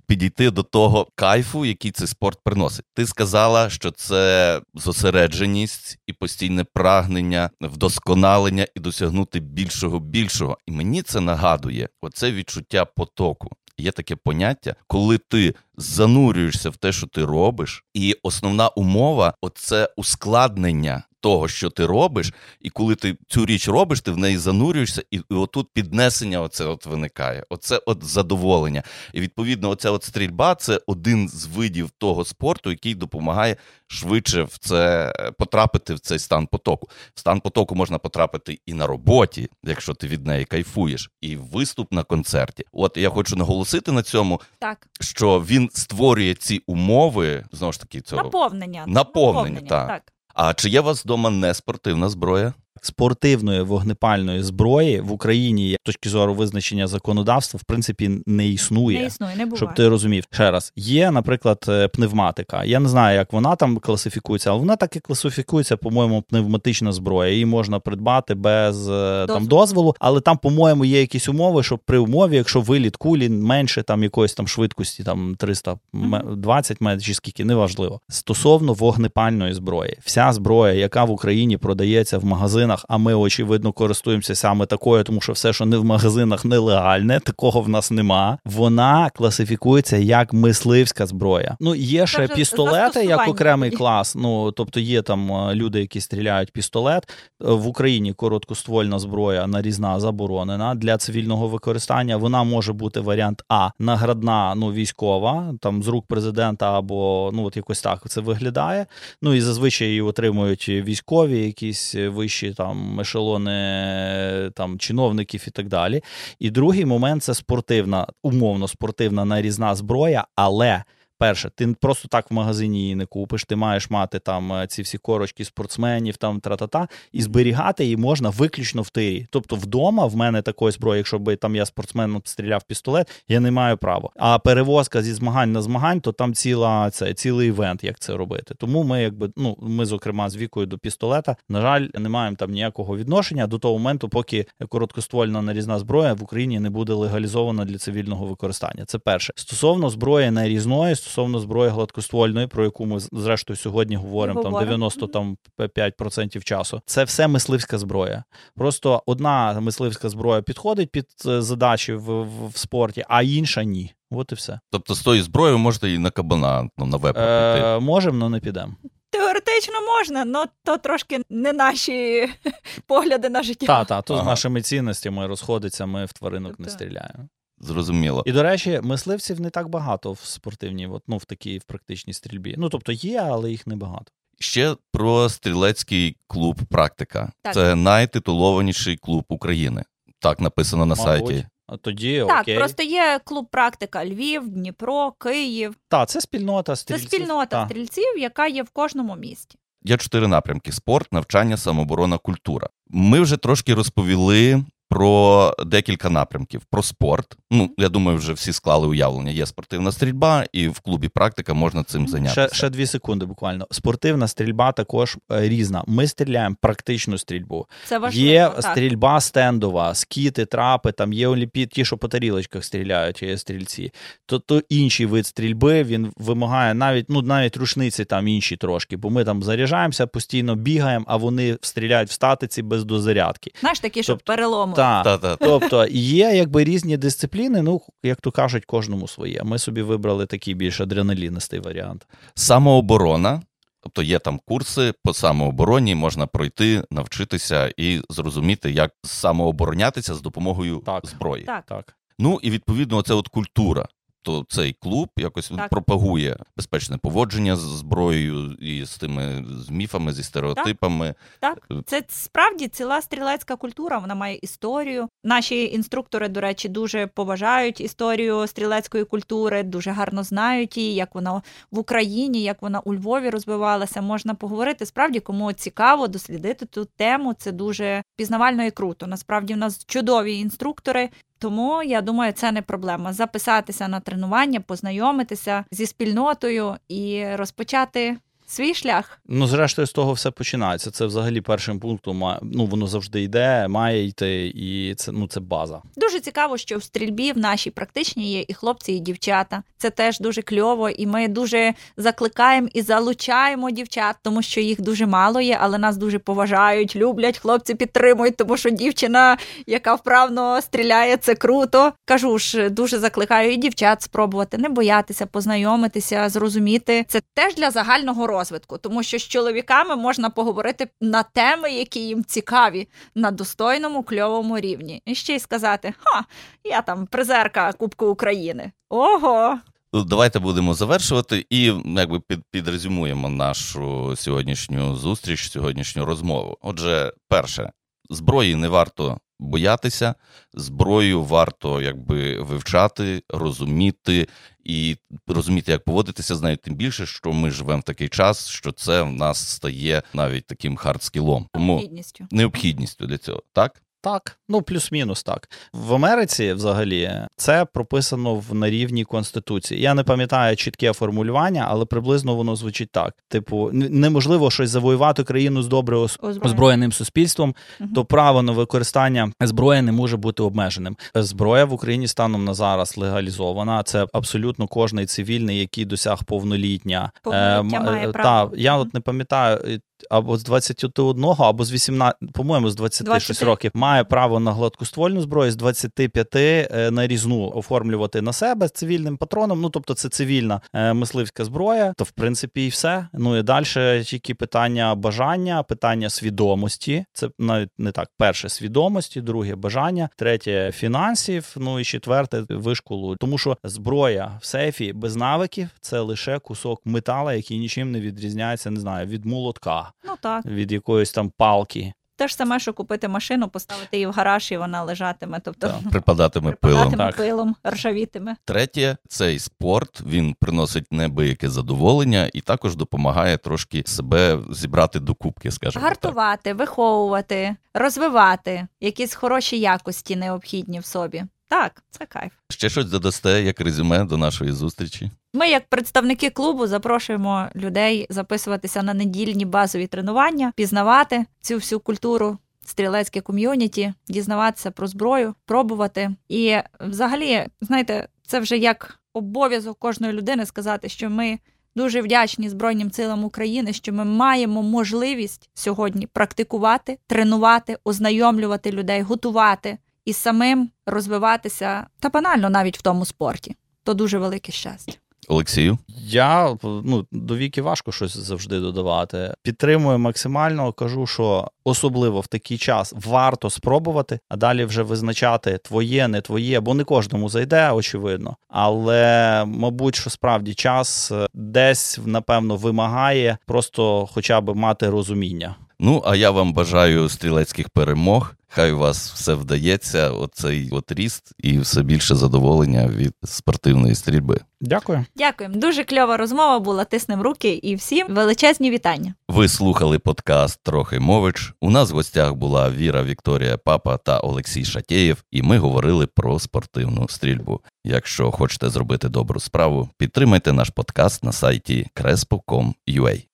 підійти 0.07 0.51
до 0.51 0.63
того 0.63 1.07
кайфу, 1.15 1.65
який 1.65 1.91
цей 1.91 2.07
спорт 2.07 2.39
приносить. 2.43 2.85
Ти 2.93 3.05
сказала, 3.05 3.69
що 3.69 3.91
це 3.91 4.61
зосередженість 4.73 5.97
і 6.07 6.13
постійне 6.13 6.63
прагнення, 6.63 7.49
вдосконалення 7.61 8.67
і 8.75 8.79
досягнути 8.79 9.39
більшого 9.39 9.99
більшого. 9.99 10.57
І 10.67 10.71
мені 10.71 11.01
це 11.01 11.19
нагадує 11.19 11.89
оце 12.01 12.31
відчуття 12.31 12.85
потоку. 12.85 13.49
Є 13.79 13.91
таке 13.91 14.15
поняття, 14.15 14.75
коли 14.87 15.17
ти 15.17 15.55
занурюєшся 15.77 16.69
в 16.69 16.77
те, 16.77 16.91
що 16.91 17.07
ти 17.07 17.25
робиш, 17.25 17.83
і 17.93 18.15
основна 18.23 18.67
умова 18.69 19.33
оце 19.41 19.89
ускладнення 19.97 21.03
того, 21.21 21.47
що 21.47 21.69
ти 21.69 21.85
робиш, 21.85 22.33
і 22.61 22.69
коли 22.69 22.95
ти 22.95 23.17
цю 23.27 23.45
річ 23.45 23.67
робиш, 23.67 24.01
ти 24.01 24.11
в 24.11 24.17
неї 24.17 24.37
занурюєшся, 24.37 25.03
і, 25.11 25.17
і 25.17 25.33
отут 25.33 25.67
піднесення 25.73 26.41
оце 26.41 26.65
от 26.65 26.85
виникає. 26.85 27.45
Оце 27.49 27.81
от 27.85 28.03
задоволення. 28.03 28.83
І 29.13 29.21
відповідно, 29.21 29.69
оця 29.69 29.91
от 29.91 30.03
стрільба 30.03 30.55
це 30.55 30.81
один 30.87 31.29
з 31.29 31.45
видів 31.45 31.89
того 31.97 32.25
спорту, 32.25 32.69
який 32.69 32.95
допомагає 32.95 33.55
швидше 33.87 34.43
в 34.43 34.57
це 34.57 35.13
е, 35.19 35.31
потрапити 35.31 35.93
в 35.93 35.99
цей 35.99 36.19
стан 36.19 36.47
потоку. 36.47 36.89
В 37.13 37.19
стан 37.19 37.39
потоку 37.39 37.75
можна 37.75 37.97
потрапити 37.97 38.59
і 38.65 38.73
на 38.73 38.87
роботі, 38.87 39.49
якщо 39.63 39.93
ти 39.93 40.07
від 40.07 40.25
неї 40.27 40.45
кайфуєш, 40.45 41.11
і 41.21 41.35
виступ 41.35 41.91
на 41.91 42.03
концерті. 42.03 42.63
От 42.71 42.97
я 42.97 43.09
хочу 43.09 43.35
наголосити 43.35 43.91
на 43.91 44.03
цьому, 44.03 44.41
Так, 44.59 44.87
що 45.01 45.39
він 45.39 45.69
створює 45.73 46.33
ці 46.35 46.61
умови 46.67 47.45
знову 47.51 47.73
ж 47.73 47.79
таки 47.79 48.01
цього. 48.01 48.23
наповнення. 48.23 48.83
Наповнення, 48.87 49.61
так. 49.61 50.13
А 50.33 50.53
чи 50.53 50.69
є 50.69 50.81
у 50.81 50.83
вас 50.83 51.03
вдома 51.05 51.29
не 51.29 51.53
спортивна 51.53 52.09
зброя? 52.09 52.53
Спортивної 52.85 53.61
вогнепальної 53.61 54.43
зброї 54.43 55.01
в 55.01 55.11
Україні, 55.11 55.77
з 55.81 55.85
точки 55.85 56.09
зору 56.09 56.33
визначення 56.33 56.87
законодавства, 56.87 57.57
в 57.57 57.63
принципі, 57.63 58.11
не 58.25 58.47
існує. 58.47 58.99
Не 58.99 59.05
існує, 59.05 59.35
не 59.35 59.45
буває. 59.45 59.57
Щоб 59.57 59.73
ти 59.73 59.87
розумів, 59.87 60.23
ще 60.31 60.51
раз, 60.51 60.73
є, 60.75 61.11
наприклад, 61.11 61.65
е, 61.69 61.87
пневматика. 61.87 62.63
Я 62.63 62.79
не 62.79 62.89
знаю, 62.89 63.17
як 63.17 63.33
вона 63.33 63.55
там 63.55 63.77
класифікується, 63.77 64.49
але 64.49 64.59
вона 64.59 64.75
так 64.75 64.95
і 64.95 64.99
класифікується, 64.99 65.77
по-моєму, 65.77 66.21
пневматична 66.21 66.91
зброя. 66.91 67.31
Її 67.31 67.45
можна 67.45 67.79
придбати 67.79 68.35
без 68.35 68.89
е, 68.89 69.25
там 69.27 69.45
Дозволу. 69.45 69.47
дозволу, 69.47 69.95
але 69.99 70.21
там, 70.21 70.37
по-моєму, 70.37 70.85
є 70.85 70.99
якісь 70.99 71.29
умови, 71.29 71.63
що 71.63 71.77
при 71.77 71.97
умові, 71.97 72.35
якщо 72.35 72.61
виліт 72.61 72.95
кулі 72.97 73.29
менше 73.29 73.83
там 73.83 74.03
якоїсь 74.03 74.33
там 74.33 74.47
швидкості, 74.47 75.03
там 75.03 75.35
320 75.35 76.81
метрів 76.81 77.01
чи 77.05 77.13
скільки, 77.13 77.45
неважливо. 77.45 77.99
Стосовно 78.09 78.73
вогнепальної 78.73 79.53
зброї, 79.53 79.97
вся 80.05 80.33
зброя, 80.33 80.73
яка 80.73 81.03
в 81.03 81.11
Україні 81.11 81.57
продається 81.57 82.17
в 82.17 82.25
магазинах, 82.25 82.68
а 82.89 82.97
ми 82.97 83.13
очевидно 83.13 83.71
користуємося 83.71 84.35
саме 84.35 84.65
такою, 84.65 85.03
тому 85.03 85.21
що 85.21 85.33
все, 85.33 85.53
що 85.53 85.65
не 85.65 85.77
в 85.77 85.85
магазинах, 85.85 86.45
нелегальне, 86.45 87.19
такого 87.19 87.61
в 87.61 87.69
нас 87.69 87.91
нема. 87.91 88.37
Вона 88.45 89.09
класифікується 89.09 89.97
як 89.97 90.33
мисливська 90.33 91.05
зброя. 91.05 91.57
Ну 91.59 91.75
є 91.75 92.07
ще 92.07 92.17
вже 92.17 92.35
пістолети 92.35 93.05
як 93.05 93.27
окремий 93.27 93.71
клас. 93.71 94.15
Ну 94.15 94.51
тобто 94.51 94.79
є 94.79 95.01
там 95.01 95.31
е, 95.31 95.55
люди, 95.55 95.79
які 95.79 96.01
стріляють 96.01 96.51
пістолет. 96.51 97.03
Е, 97.07 97.51
В 97.51 97.67
Україні 97.67 98.13
короткоствольна 98.13 98.99
зброя 98.99 99.47
нарізна 99.47 99.99
заборонена 99.99 100.75
для 100.75 100.97
цивільного 100.97 101.47
використання. 101.47 102.17
Вона 102.17 102.43
може 102.43 102.73
бути 102.73 102.99
варіант 102.99 103.43
А 103.49 103.69
наградна, 103.79 104.55
ну 104.55 104.71
військова, 104.71 105.53
там 105.61 105.83
з 105.83 105.87
рук 105.87 106.05
президента 106.07 106.77
або 106.77 107.29
ну 107.33 107.45
от 107.45 107.57
якось 107.57 107.81
так 107.81 108.01
це 108.07 108.21
виглядає. 108.21 108.85
Ну 109.21 109.33
і 109.33 109.41
зазвичай 109.41 109.87
її 109.87 110.01
отримують 110.01 110.69
військові, 110.69 111.45
якісь 111.45 111.95
вищі 111.95 112.53
там 112.59 112.99
ешелони 112.99 114.51
там 114.55 114.79
чиновників 114.79 115.43
і 115.47 115.51
так 115.51 115.67
далі. 115.67 116.01
І 116.39 116.51
другий 116.51 116.85
момент 116.85 117.23
це 117.23 117.33
спортивна, 117.33 118.07
умовно 118.23 118.67
спортивна 118.67 119.25
нарізна 119.25 119.75
зброя, 119.75 120.27
але. 120.35 120.83
Перше, 121.19 121.51
ти 121.55 121.67
просто 121.67 122.07
так 122.07 122.31
в 122.31 122.33
магазині 122.33 122.81
її 122.81 122.95
не 122.95 123.05
купиш. 123.05 123.43
Ти 123.43 123.55
маєш 123.55 123.89
мати 123.89 124.19
там 124.19 124.53
е, 124.53 124.67
ці 124.67 124.81
всі 124.81 124.97
корочки 124.97 125.45
спортсменів, 125.45 126.17
там 126.17 126.39
тра-та-та, 126.39 126.87
і 127.11 127.21
зберігати 127.21 127.83
її 127.83 127.97
можна 127.97 128.29
виключно 128.29 128.81
в 128.81 128.89
тирі. 128.89 129.27
Тобто, 129.29 129.55
вдома 129.55 130.05
в 130.05 130.15
мене 130.15 130.41
такої 130.41 130.71
зброї, 130.71 130.97
якщо 130.97 131.19
би 131.19 131.35
там 131.35 131.55
я 131.55 131.65
спортсменом 131.65 132.21
стріляв 132.25 132.63
пістолет, 132.63 133.23
я 133.27 133.39
не 133.39 133.51
маю 133.51 133.77
права. 133.77 134.09
А 134.15 134.39
перевозка 134.39 135.01
зі 135.01 135.13
змагань 135.13 135.51
на 135.51 135.61
змагань, 135.61 136.01
то 136.01 136.11
там 136.11 136.33
ціла 136.33 136.89
це 136.91 137.13
цілий 137.13 137.47
івент, 137.47 137.83
як 137.83 137.99
це 137.99 138.17
робити. 138.17 138.55
Тому 138.57 138.83
ми, 138.83 139.01
якби 139.01 139.29
ну 139.37 139.57
ми, 139.61 139.85
зокрема, 139.85 140.29
з 140.29 140.37
вікою 140.37 140.65
до 140.65 140.77
пістолета, 140.77 141.35
на 141.49 141.61
жаль, 141.61 141.87
не 141.93 142.09
маємо 142.09 142.35
там 142.35 142.51
ніякого 142.51 142.97
відношення 142.97 143.47
до 143.47 143.59
того 143.59 143.77
моменту, 143.77 144.09
поки 144.09 144.45
короткоствольна 144.69 145.41
нарізна 145.41 145.79
зброя 145.79 146.13
в 146.13 146.23
Україні 146.23 146.59
не 146.59 146.69
буде 146.69 146.93
легалізована 146.93 147.65
для 147.65 147.77
цивільного 147.77 148.25
використання. 148.25 148.85
Це 148.85 148.97
перше. 148.97 149.33
Стосовно 149.35 149.89
зброї 149.89 150.31
нарізної, 150.31 150.95
стосовно 151.09 151.39
зброї 151.39 151.71
гладкоствольної, 151.71 152.47
про 152.47 152.63
яку 152.63 152.85
ми 152.85 152.99
зрештою 152.99 153.57
сьогодні 153.57 153.95
говоримо, 153.95 154.41
там 154.43 154.51
Говоримо. 154.51 154.71
90 154.71 155.07
там 155.07 155.37
5% 155.57 156.43
часу. 156.43 156.81
Це 156.85 157.03
все 157.03 157.27
мисливська 157.27 157.77
зброя. 157.77 158.23
Просто 158.55 159.03
одна 159.05 159.59
мисливська 159.59 160.09
зброя 160.09 160.41
підходить 160.41 160.91
під 160.91 161.05
е, 161.25 161.41
задачі 161.41 161.93
в, 161.93 162.23
в, 162.23 162.47
в 162.47 162.57
спорті, 162.57 163.05
а 163.09 163.21
інша 163.21 163.63
ні. 163.63 163.93
От 164.11 164.31
і 164.31 164.35
все. 164.35 164.59
Тобто 164.71 164.95
з 164.95 165.01
тою 165.01 165.23
зброєю 165.23 165.57
можете 165.57 165.91
і 165.91 165.97
на 165.97 166.11
кабана, 166.11 166.69
ну, 166.77 166.85
на 166.85 166.99
піти. 166.99 167.19
Е, 167.19 167.79
можемо, 167.79 168.17
але 168.21 168.29
не 168.29 168.39
підемо. 168.39 168.75
Теоретично 169.09 169.73
можна, 169.97 170.25
але 170.35 170.45
то 170.63 170.77
трошки 170.77 171.19
не 171.29 171.53
наші 171.53 172.29
погляди 172.87 173.29
на 173.29 173.43
життя. 173.43 173.65
Та, 173.65 173.85
та, 173.85 174.01
то 174.01 174.17
з 174.17 174.25
нашими 174.25 174.61
цінностями 174.61 175.27
розходиться, 175.27 175.85
ми 175.85 176.05
в 176.05 176.13
тваринок 176.13 176.59
не 176.59 176.69
стріляємо. 176.69 177.29
Зрозуміло. 177.59 178.23
І 178.25 178.31
до 178.31 178.43
речі, 178.43 178.79
мисливців 178.83 179.41
не 179.41 179.49
так 179.49 179.69
багато 179.69 180.11
в 180.11 180.19
спортивній, 180.23 180.87
от, 180.87 181.03
ну 181.07 181.17
в 181.17 181.25
такій 181.25 181.57
в 181.57 181.63
практичній 181.63 182.13
стрільбі. 182.13 182.55
Ну 182.57 182.69
тобто 182.69 182.91
є, 182.91 183.19
але 183.19 183.51
їх 183.51 183.67
небагато. 183.67 184.11
Ще 184.39 184.75
про 184.91 185.29
стрілецький 185.29 186.17
клуб 186.27 186.59
Практика. 186.69 187.31
Так. 187.41 187.53
Це 187.53 187.75
найтитулованіший 187.75 188.97
клуб 188.97 189.25
України. 189.29 189.83
Так 190.19 190.39
написано 190.39 190.85
на 190.85 190.95
Мабуть. 190.95 191.27
сайті. 191.27 191.45
А 191.67 191.77
тоді 191.77 192.23
Так, 192.27 192.41
окей. 192.41 192.57
просто 192.57 192.83
є 192.83 193.19
клуб 193.23 193.47
практика 193.51 194.05
Львів, 194.05 194.49
Дніпро, 194.49 195.11
Київ. 195.11 195.75
Та, 195.89 196.05
це 196.05 196.21
спільнота 196.21 196.75
стрільців. 196.75 197.09
Це 197.09 197.17
спільнота 197.17 197.45
Та. 197.45 197.65
стрільців, 197.65 198.17
яка 198.19 198.47
є 198.47 198.63
в 198.63 198.69
кожному 198.69 199.15
місті. 199.15 199.57
Є 199.83 199.97
чотири 199.97 200.27
напрямки: 200.27 200.71
спорт, 200.71 201.13
навчання, 201.13 201.57
самооборона, 201.57 202.17
культура. 202.17 202.69
Ми 202.89 203.21
вже 203.21 203.37
трошки 203.37 203.73
розповіли 203.73 204.63
про 204.89 205.55
декілька 205.65 206.09
напрямків: 206.09 206.61
про 206.69 206.83
спорт. 206.83 207.37
Ну, 207.51 207.69
я 207.77 207.89
думаю, 207.89 208.17
вже 208.17 208.33
всі 208.33 208.53
склали 208.53 208.87
уявлення. 208.87 209.31
Є 209.31 209.45
спортивна 209.45 209.91
стрільба, 209.91 210.45
і 210.53 210.67
в 210.67 210.79
клубі 210.79 211.07
практика 211.07 211.53
можна 211.53 211.83
цим 211.83 212.07
зайнятися. 212.07 212.47
Ще, 212.47 212.55
ще 212.55 212.69
дві 212.69 212.85
секунди 212.85 213.25
буквально. 213.25 213.67
Спортивна 213.71 214.27
стрільба 214.27 214.71
також 214.71 215.17
е, 215.31 215.49
різна. 215.49 215.83
Ми 215.87 216.07
стріляємо 216.07 216.55
практичну 216.61 217.17
стрільбу. 217.17 217.67
Це 217.85 217.97
важливо. 217.97 218.27
Є 218.27 218.49
так. 218.49 218.71
стрільба 218.71 219.21
стендова, 219.21 219.95
скіти, 219.95 220.45
трапи, 220.45 220.91
там 220.91 221.13
є 221.13 221.27
олімпіад, 221.27 221.69
ті, 221.69 221.85
що 221.85 221.97
по 221.97 222.07
тарілочках 222.07 222.65
стріляють, 222.65 223.23
є 223.23 223.37
стрільці. 223.37 223.91
То, 224.25 224.39
то 224.39 224.61
інший 224.69 225.05
вид 225.05 225.25
стрільби 225.25 225.83
він 225.83 226.11
вимагає 226.17 226.73
навіть 226.73 227.05
ну 227.09 227.21
навіть 227.21 227.57
рушниці 227.57 228.05
там 228.05 228.27
інші 228.27 228.57
трошки, 228.57 228.97
бо 228.97 229.09
ми 229.09 229.23
там 229.23 229.43
заряджаємося, 229.43 230.07
постійно 230.07 230.55
бігаємо, 230.55 231.05
а 231.07 231.17
вони 231.17 231.57
стріляють 231.61 232.09
в 232.09 232.11
статиці 232.11 232.61
без 232.61 232.85
дозарядки. 232.85 233.51
Знаєш, 233.59 233.79
такі, 233.79 234.03
щоб 234.03 234.17
Тобто- 234.17 234.33
перелому. 234.33 234.73
Так. 234.79 235.03
Та-та. 235.03 235.35
Тобто 235.35 235.87
є 235.91 236.31
якби 236.35 236.63
різні 236.63 236.97
дисципліни, 236.97 237.61
ну 237.61 237.81
як 238.03 238.21
то 238.21 238.31
кажуть, 238.31 238.65
кожному 238.65 239.07
своє. 239.07 239.43
Ми 239.43 239.59
собі 239.59 239.81
вибрали 239.81 240.25
такий 240.25 240.53
більш 240.53 240.81
адреналінистий 240.81 241.59
варіант. 241.59 242.07
Самооборона. 242.35 243.41
Тобто 243.81 244.01
є 244.01 244.19
там 244.19 244.39
курси 244.45 244.93
по 245.03 245.13
самообороні, 245.13 245.95
можна 245.95 246.27
пройти, 246.27 246.83
навчитися 246.91 247.73
і 247.77 248.01
зрозуміти, 248.09 248.71
як 248.71 248.91
самооборонятися 249.03 250.15
з 250.15 250.21
допомогою 250.21 250.83
Так. 250.85 251.05
зброї. 251.07 251.43
Так. 251.43 251.65
Так. 251.65 251.95
Ну 252.19 252.39
і 252.41 252.49
відповідно, 252.49 253.01
це 253.01 253.13
от 253.13 253.27
культура. 253.27 253.85
То 254.21 254.45
цей 254.49 254.73
клуб 254.73 255.09
якось 255.17 255.49
Так. 255.49 255.69
пропагує 255.69 256.37
безпечне 256.57 256.97
поводження 256.97 257.55
з 257.55 257.59
зброєю 257.59 258.53
і 258.53 258.85
з 258.85 258.97
тими 258.97 259.45
з 259.49 259.69
міфами, 259.69 260.13
зі 260.13 260.23
стереотипами. 260.23 261.15
Так, 261.39 261.67
це 261.85 262.03
справді 262.07 262.67
ціла 262.67 263.01
стрілецька 263.01 263.55
культура. 263.55 263.97
Вона 263.97 264.15
має 264.15 264.35
історію. 264.35 265.09
Наші 265.23 265.65
інструктори, 265.65 266.27
до 266.27 266.41
речі, 266.41 266.69
дуже 266.69 267.07
поважають 267.07 267.81
історію 267.81 268.47
стрілецької 268.47 269.03
культури, 269.03 269.63
дуже 269.63 269.91
гарно 269.91 270.23
знають 270.23 270.77
її, 270.77 270.95
як 270.95 271.15
вона 271.15 271.41
в 271.71 271.79
Україні, 271.79 272.41
як 272.41 272.61
вона 272.61 272.79
у 272.79 272.93
Львові 272.93 273.29
розвивалася. 273.29 274.01
Можна 274.01 274.33
поговорити. 274.33 274.85
Справді, 274.85 275.19
кому 275.19 275.53
цікаво 275.53 276.07
дослідити 276.07 276.65
ту 276.65 276.85
тему. 276.85 277.33
Це 277.33 277.51
дуже 277.51 278.03
пізнавально 278.15 278.65
і 278.65 278.71
круто. 278.71 279.07
Насправді, 279.07 279.53
в 279.53 279.57
нас 279.57 279.85
чудові 279.85 280.37
інструктори. 280.37 281.09
Тому 281.39 281.83
я 281.83 282.01
думаю, 282.01 282.33
це 282.33 282.51
не 282.51 282.61
проблема. 282.61 283.13
Записатися 283.13 283.87
на 283.87 283.99
тренування, 283.99 284.59
познайомитися 284.59 285.65
зі 285.71 285.85
спільнотою 285.85 286.75
і 286.87 287.25
розпочати 287.35 288.17
свій 288.49 288.73
шлях. 288.73 289.19
Ну, 289.27 289.47
зрештою, 289.47 289.85
з 289.87 289.91
того 289.91 290.13
все 290.13 290.31
починається. 290.31 290.91
Це 290.91 291.05
взагалі 291.05 291.41
першим 291.41 291.79
пунктом 291.79 292.37
ну, 292.41 292.65
воно 292.65 292.87
завжди 292.87 293.21
йде, 293.21 293.67
має 293.67 294.05
йти, 294.05 294.47
і 294.47 294.95
це 294.95 295.11
ну 295.11 295.27
це 295.27 295.39
база. 295.39 295.81
Дуже 295.95 296.19
цікаво, 296.19 296.57
що 296.57 296.77
в 296.77 296.83
стрільбі 296.83 297.31
в 297.31 297.37
нашій 297.37 297.71
практичній 297.71 298.31
є 298.31 298.45
і 298.47 298.53
хлопці, 298.53 298.93
і 298.93 298.99
дівчата. 298.99 299.63
Це 299.77 299.89
теж 299.89 300.19
дуже 300.19 300.41
кльово, 300.41 300.89
і 300.89 301.07
ми 301.07 301.27
дуже 301.27 301.73
закликаємо 301.97 302.67
і 302.73 302.81
залучаємо 302.81 303.71
дівчат, 303.71 304.15
тому 304.21 304.41
що 304.41 304.61
їх 304.61 304.81
дуже 304.81 305.05
мало 305.05 305.41
є, 305.41 305.57
але 305.61 305.77
нас 305.77 305.97
дуже 305.97 306.19
поважають, 306.19 306.95
люблять, 306.95 307.37
хлопці 307.37 307.75
підтримують, 307.75 308.37
тому 308.37 308.57
що 308.57 308.69
дівчина, 308.69 309.37
яка 309.67 309.95
вправно 309.95 310.61
стріляє, 310.61 311.17
це 311.17 311.35
круто. 311.35 311.93
Кажу 312.05 312.37
ж, 312.37 312.69
дуже 312.69 312.99
закликаю 312.99 313.51
і 313.51 313.57
дівчат 313.57 314.01
спробувати, 314.01 314.57
не 314.57 314.69
боятися, 314.69 315.25
познайомитися, 315.25 316.29
зрозуміти. 316.29 317.05
Це 317.07 317.21
теж 317.33 317.55
для 317.55 317.71
загального 317.71 318.27
розвитку, 318.27 318.38
тому 318.81 319.03
що 319.03 319.19
з 319.19 319.27
чоловіками 319.27 319.95
можна 319.95 320.29
поговорити 320.29 320.87
на 321.01 321.23
теми, 321.23 321.71
які 321.71 321.99
їм 321.99 322.23
цікаві, 322.23 322.87
на 323.15 323.31
достойному 323.31 324.03
кльовому 324.03 324.59
рівні. 324.59 325.01
І 325.05 325.15
ще 325.15 325.35
й 325.35 325.39
сказати: 325.39 325.93
ха, 325.99 326.25
я 326.63 326.81
там 326.81 327.07
призерка 327.07 327.73
Кубку 327.73 328.05
України. 328.05 328.71
Ого! 328.89 329.59
Ну, 329.93 330.03
Давайте 330.03 330.39
будемо 330.39 330.73
завершувати 330.73 331.45
і 331.49 331.73
якби 331.85 332.19
під, 332.19 332.39
підрезюмуємо 332.51 333.29
нашу 333.29 334.15
сьогоднішню 334.15 334.95
зустріч, 334.95 335.51
сьогоднішню 335.51 336.05
розмову. 336.05 336.57
Отже, 336.61 337.13
перше, 337.27 337.71
зброї 338.09 338.55
не 338.55 338.67
варто 338.67 339.19
боятися, 339.39 340.15
зброю 340.53 341.23
варто 341.23 341.81
якби 341.81 342.41
вивчати, 342.41 343.23
розуміти 343.29 344.27
і 344.63 344.97
розуміти, 345.27 345.71
як 345.71 345.83
поводитися 345.83 346.35
з 346.35 346.41
нею, 346.41 346.57
тим 346.57 346.75
більше, 346.75 347.05
що 347.05 347.31
ми 347.31 347.51
живемо 347.51 347.79
в 347.79 347.83
такий 347.83 348.09
час, 348.09 348.47
що 348.47 348.71
це 348.71 349.01
в 349.01 349.11
нас 349.13 349.47
стає 349.47 350.03
навіть 350.13 350.45
таким 350.45 350.75
хардскілом. 350.75 351.47
Тому 351.53 351.73
Необхідністю. 351.73 352.27
необхідністю 352.31 353.05
для 353.07 353.17
цього, 353.17 353.43
так? 353.53 353.81
Так, 354.01 354.39
ну 354.49 354.61
плюс-мінус 354.61 355.23
так. 355.23 355.49
В 355.73 355.93
Америці 355.93 356.53
взагалі 356.53 357.11
це 357.35 357.65
прописано 357.65 358.35
в 358.35 358.55
на 358.55 358.69
рівні 358.69 359.03
конституції. 359.03 359.81
Я 359.81 359.93
не 359.93 360.03
пам'ятаю 360.03 360.55
чітке 360.55 360.93
формулювання, 360.93 361.65
але 361.69 361.85
приблизно 361.85 362.35
воно 362.35 362.55
звучить 362.55 362.91
так: 362.91 363.13
типу, 363.27 363.69
неможливо 363.73 364.51
щось 364.51 364.69
завоювати 364.69 365.23
країну 365.23 365.61
з 365.63 365.67
добре 365.67 365.97
Озброєним. 366.21 366.91
суспільством, 366.91 367.55
Мгм. 367.79 367.93
то 367.93 368.05
право 368.05 368.41
на 368.41 368.51
використання 368.51 369.31
зброї 369.41 369.81
не 369.81 369.91
може 369.91 370.17
бути 370.17 370.43
обмеженим. 370.43 370.97
Зброя 371.15 371.65
в 371.65 371.73
Україні 371.73 372.07
станом 372.07 372.45
на 372.45 372.53
зараз 372.53 372.97
легалізована. 372.97 373.83
Це 373.83 374.05
абсолютно 374.13 374.67
кожний 374.67 375.05
цивільний, 375.05 375.59
який 375.59 375.85
досяг 375.85 376.23
повноліття. 376.23 377.11
Повноліття 377.23 377.59
м- 377.77 377.85
має 377.85 378.09
е, 378.09 378.11
право. 378.11 378.49
Та, 378.49 378.57
я 378.57 378.77
от 378.77 378.93
не 378.93 378.99
пам'ятаю. 378.99 379.79
Або 380.09 380.37
з 380.37 380.43
21, 380.43 381.25
або 381.39 381.65
з 381.65 381.71
18, 381.71 382.15
по-моєму, 382.33 382.69
з 382.69 382.75
20 382.75 383.05
20. 383.05 383.23
щось 383.23 383.41
років 383.41 383.71
має 383.73 384.03
право 384.03 384.39
на 384.39 384.51
гладкоствольну 384.51 385.21
зброю, 385.21 385.51
з 385.51 385.55
25 385.55 386.35
е, 386.35 386.89
на 386.91 387.07
різну 387.07 387.51
оформлювати 387.55 388.21
на 388.21 388.33
себе 388.33 388.67
з 388.67 388.71
цивільним 388.71 389.17
патроном. 389.17 389.61
Ну 389.61 389.69
тобто 389.69 389.93
це 389.93 390.09
цивільна 390.09 390.61
е, 390.73 390.93
мисливська 390.93 391.45
зброя. 391.45 391.93
То 391.97 392.03
в 392.03 392.11
принципі 392.11 392.65
і 392.65 392.69
все. 392.69 393.07
Ну 393.13 393.37
і 393.37 393.43
далі 393.43 394.03
тільки 394.03 394.35
питання 394.35 394.95
бажання, 394.95 395.63
питання 395.63 396.09
свідомості. 396.09 397.05
Це 397.13 397.29
навіть 397.39 397.69
не 397.77 397.91
так. 397.91 398.09
Перше 398.17 398.49
свідомості, 398.49 399.21
друге 399.21 399.55
бажання, 399.55 400.09
третє 400.15 400.71
фінансів. 400.75 401.55
Ну 401.57 401.79
і 401.79 401.83
четверте 401.83 402.43
вишколу. 402.49 403.15
Тому 403.15 403.37
що 403.37 403.57
зброя 403.63 404.39
в 404.41 404.45
сейфі 404.45 404.93
без 404.93 405.15
навиків 405.15 405.69
це 405.81 405.99
лише 405.99 406.39
кусок 406.39 406.81
метала, 406.85 407.33
який 407.33 407.59
нічим 407.59 407.91
не 407.91 408.01
відрізняється, 408.01 408.71
не 408.71 408.79
знаю, 408.79 409.07
від 409.07 409.25
молотка, 409.25 409.91
Ну 410.03 410.13
так. 410.21 410.45
від 410.45 410.71
якоїсь 410.71 411.11
там 411.11 411.29
палки. 411.37 411.93
Те 412.15 412.27
ж 412.27 412.35
саме, 412.35 412.59
що 412.59 412.73
купити 412.73 413.07
машину, 413.07 413.47
поставити 413.47 413.97
її 413.97 414.07
в 414.07 414.11
гараж, 414.11 414.51
і 414.51 414.57
вона 414.57 414.83
лежатиме, 414.83 415.39
тобто 415.43 415.67
Так. 415.67 415.91
Припадатиме 415.91 416.51
пилом. 416.51 416.77
припадатиме 416.77 417.07
Так. 417.11 417.15
пилом, 417.17 417.55
ржавітиме. 417.67 418.35
Третє, 418.45 418.97
цей 419.07 419.39
спорт 419.39 420.01
він 420.05 420.35
приносить 420.39 420.91
неабияке 420.91 421.49
задоволення 421.49 422.29
і 422.33 422.41
також 422.41 422.75
допомагає 422.75 423.37
трошки 423.37 423.83
себе 423.85 424.39
зібрати 424.51 424.99
до 424.99 425.15
кубки, 425.15 425.51
скажімо 425.51 425.81
так. 425.81 425.83
Гартувати, 425.83 426.53
виховувати, 426.53 427.55
розвивати 427.73 428.67
якісь 428.79 429.13
хороші 429.15 429.59
якості 429.59 430.15
необхідні 430.15 430.79
в 430.79 430.85
собі. 430.85 431.23
Так, 431.49 431.83
це 431.89 432.05
кайф. 432.05 432.31
Ще 432.49 432.69
щось 432.69 432.85
додасте 432.85 433.41
як 433.41 433.61
резюме 433.61 434.03
до 434.03 434.17
нашої 434.17 434.51
зустрічі. 434.51 435.11
Ми, 435.33 435.49
як 435.49 435.67
представники 435.67 436.29
клубу, 436.29 436.67
запрошуємо 436.67 437.47
людей 437.55 438.07
записуватися 438.09 438.83
на 438.83 438.93
недільні 438.93 439.45
базові 439.45 439.87
тренування, 439.87 440.53
пізнавати 440.55 441.25
цю 441.41 441.55
всю 441.55 441.79
культуру. 441.79 442.37
Стрілецьке 442.65 443.21
ком'юніті, 443.21 443.93
дізнаватися 444.07 444.71
про 444.71 444.87
зброю, 444.87 445.35
пробувати. 445.45 446.11
І 446.29 446.57
взагалі, 446.79 447.45
знаєте, 447.61 448.07
це 448.27 448.39
вже 448.39 448.57
як 448.57 448.99
обов'язок 449.13 449.79
кожної 449.79 450.13
людини 450.13 450.45
сказати, 450.45 450.89
що 450.89 451.09
ми 451.09 451.39
дуже 451.75 452.01
вдячні 452.01 452.49
Збройним 452.49 452.91
силам 452.91 453.23
України, 453.23 453.73
що 453.73 453.93
ми 453.93 454.05
маємо 454.05 454.63
можливість 454.63 455.49
сьогодні 455.53 456.07
практикувати, 456.07 456.99
тренувати, 457.07 457.77
ознайомлювати 457.83 458.71
людей, 458.71 459.01
готувати 459.01 459.77
і 460.09 460.13
самим 460.13 460.69
розвиватися 460.85 461.87
та 461.99 462.09
банально 462.09 462.49
навіть 462.49 462.77
в 462.77 462.81
тому 462.81 463.05
спорті. 463.05 463.55
То 463.83 463.93
дуже 463.93 464.17
велике 464.17 464.51
щастя. 464.51 464.93
Олексію, 465.27 465.77
Я 466.07 466.57
ну 466.63 467.05
до 467.11 467.37
віки 467.37 467.61
важко 467.61 467.91
щось 467.91 468.17
завжди 468.17 468.59
додавати. 468.59 469.33
Підтримую 469.43 469.99
максимально. 469.99 470.73
Кажу, 470.73 471.07
що 471.07 471.51
особливо 471.63 472.19
в 472.19 472.27
такий 472.27 472.57
час 472.57 472.93
варто 473.05 473.49
спробувати, 473.49 474.19
а 474.29 474.35
далі 474.35 474.65
вже 474.65 474.83
визначати 474.83 475.57
твоє, 475.57 476.07
не 476.07 476.21
твоє, 476.21 476.59
бо 476.59 476.73
не 476.73 476.83
кожному 476.83 477.29
зайде, 477.29 477.71
очевидно. 477.71 478.37
Але 478.47 479.43
мабуть, 479.47 479.95
що 479.95 480.09
справді 480.09 480.53
час 480.53 481.11
е, 481.11 481.27
десь 481.33 481.99
напевно 482.05 482.55
вимагає 482.55 483.37
просто 483.45 484.09
хоча 484.13 484.41
б 484.41 484.55
мати 484.55 484.89
розуміння. 484.89 485.55
Ну 485.79 486.03
а 486.05 486.15
я 486.15 486.31
вам 486.31 486.53
бажаю 486.53 487.09
стрілецьких 487.09 487.69
перемог. 487.69 488.35
Хай 488.51 488.71
у 488.71 488.77
вас 488.77 489.11
все 489.11 489.33
вдається, 489.33 490.11
оцей 490.11 490.69
от 490.71 490.91
ріст 490.91 491.31
і 491.37 491.59
все 491.59 491.83
більше 491.83 492.15
задоволення 492.15 492.87
від 492.87 493.13
спортивної 493.23 493.95
стрільби. 493.95 494.39
Дякую. 494.61 495.05
Дякуємо. 495.15 495.55
Дуже 495.55 495.83
кльова 495.83 496.17
розмова 496.17 496.59
була. 496.59 496.85
Тиснем 496.85 497.21
руки 497.21 497.53
і 497.53 497.75
всім 497.75 498.07
величезні 498.09 498.71
вітання. 498.71 499.13
Ви 499.27 499.47
слухали 499.47 499.99
подкаст 499.99 500.59
Трохи 500.63 500.99
мович. 500.99 501.53
У 501.61 501.69
нас 501.69 501.91
в 501.91 501.93
гостях 501.93 502.33
була 502.33 502.69
Віра 502.69 503.03
Вікторія 503.03 503.57
Папа 503.57 503.97
та 503.97 504.19
Олексій 504.19 504.65
Шатєєв, 504.65 505.23
і 505.31 505.41
ми 505.41 505.57
говорили 505.57 506.07
про 506.07 506.39
спортивну 506.39 507.07
стрільбу. 507.09 507.61
Якщо 507.83 508.31
хочете 508.31 508.69
зробити 508.69 509.09
добру 509.09 509.39
справу, 509.39 509.89
підтримайте 509.97 510.53
наш 510.53 510.69
подкаст 510.69 511.23
на 511.23 511.31
сайті 511.31 511.87
crespo.com.ua. 511.95 513.28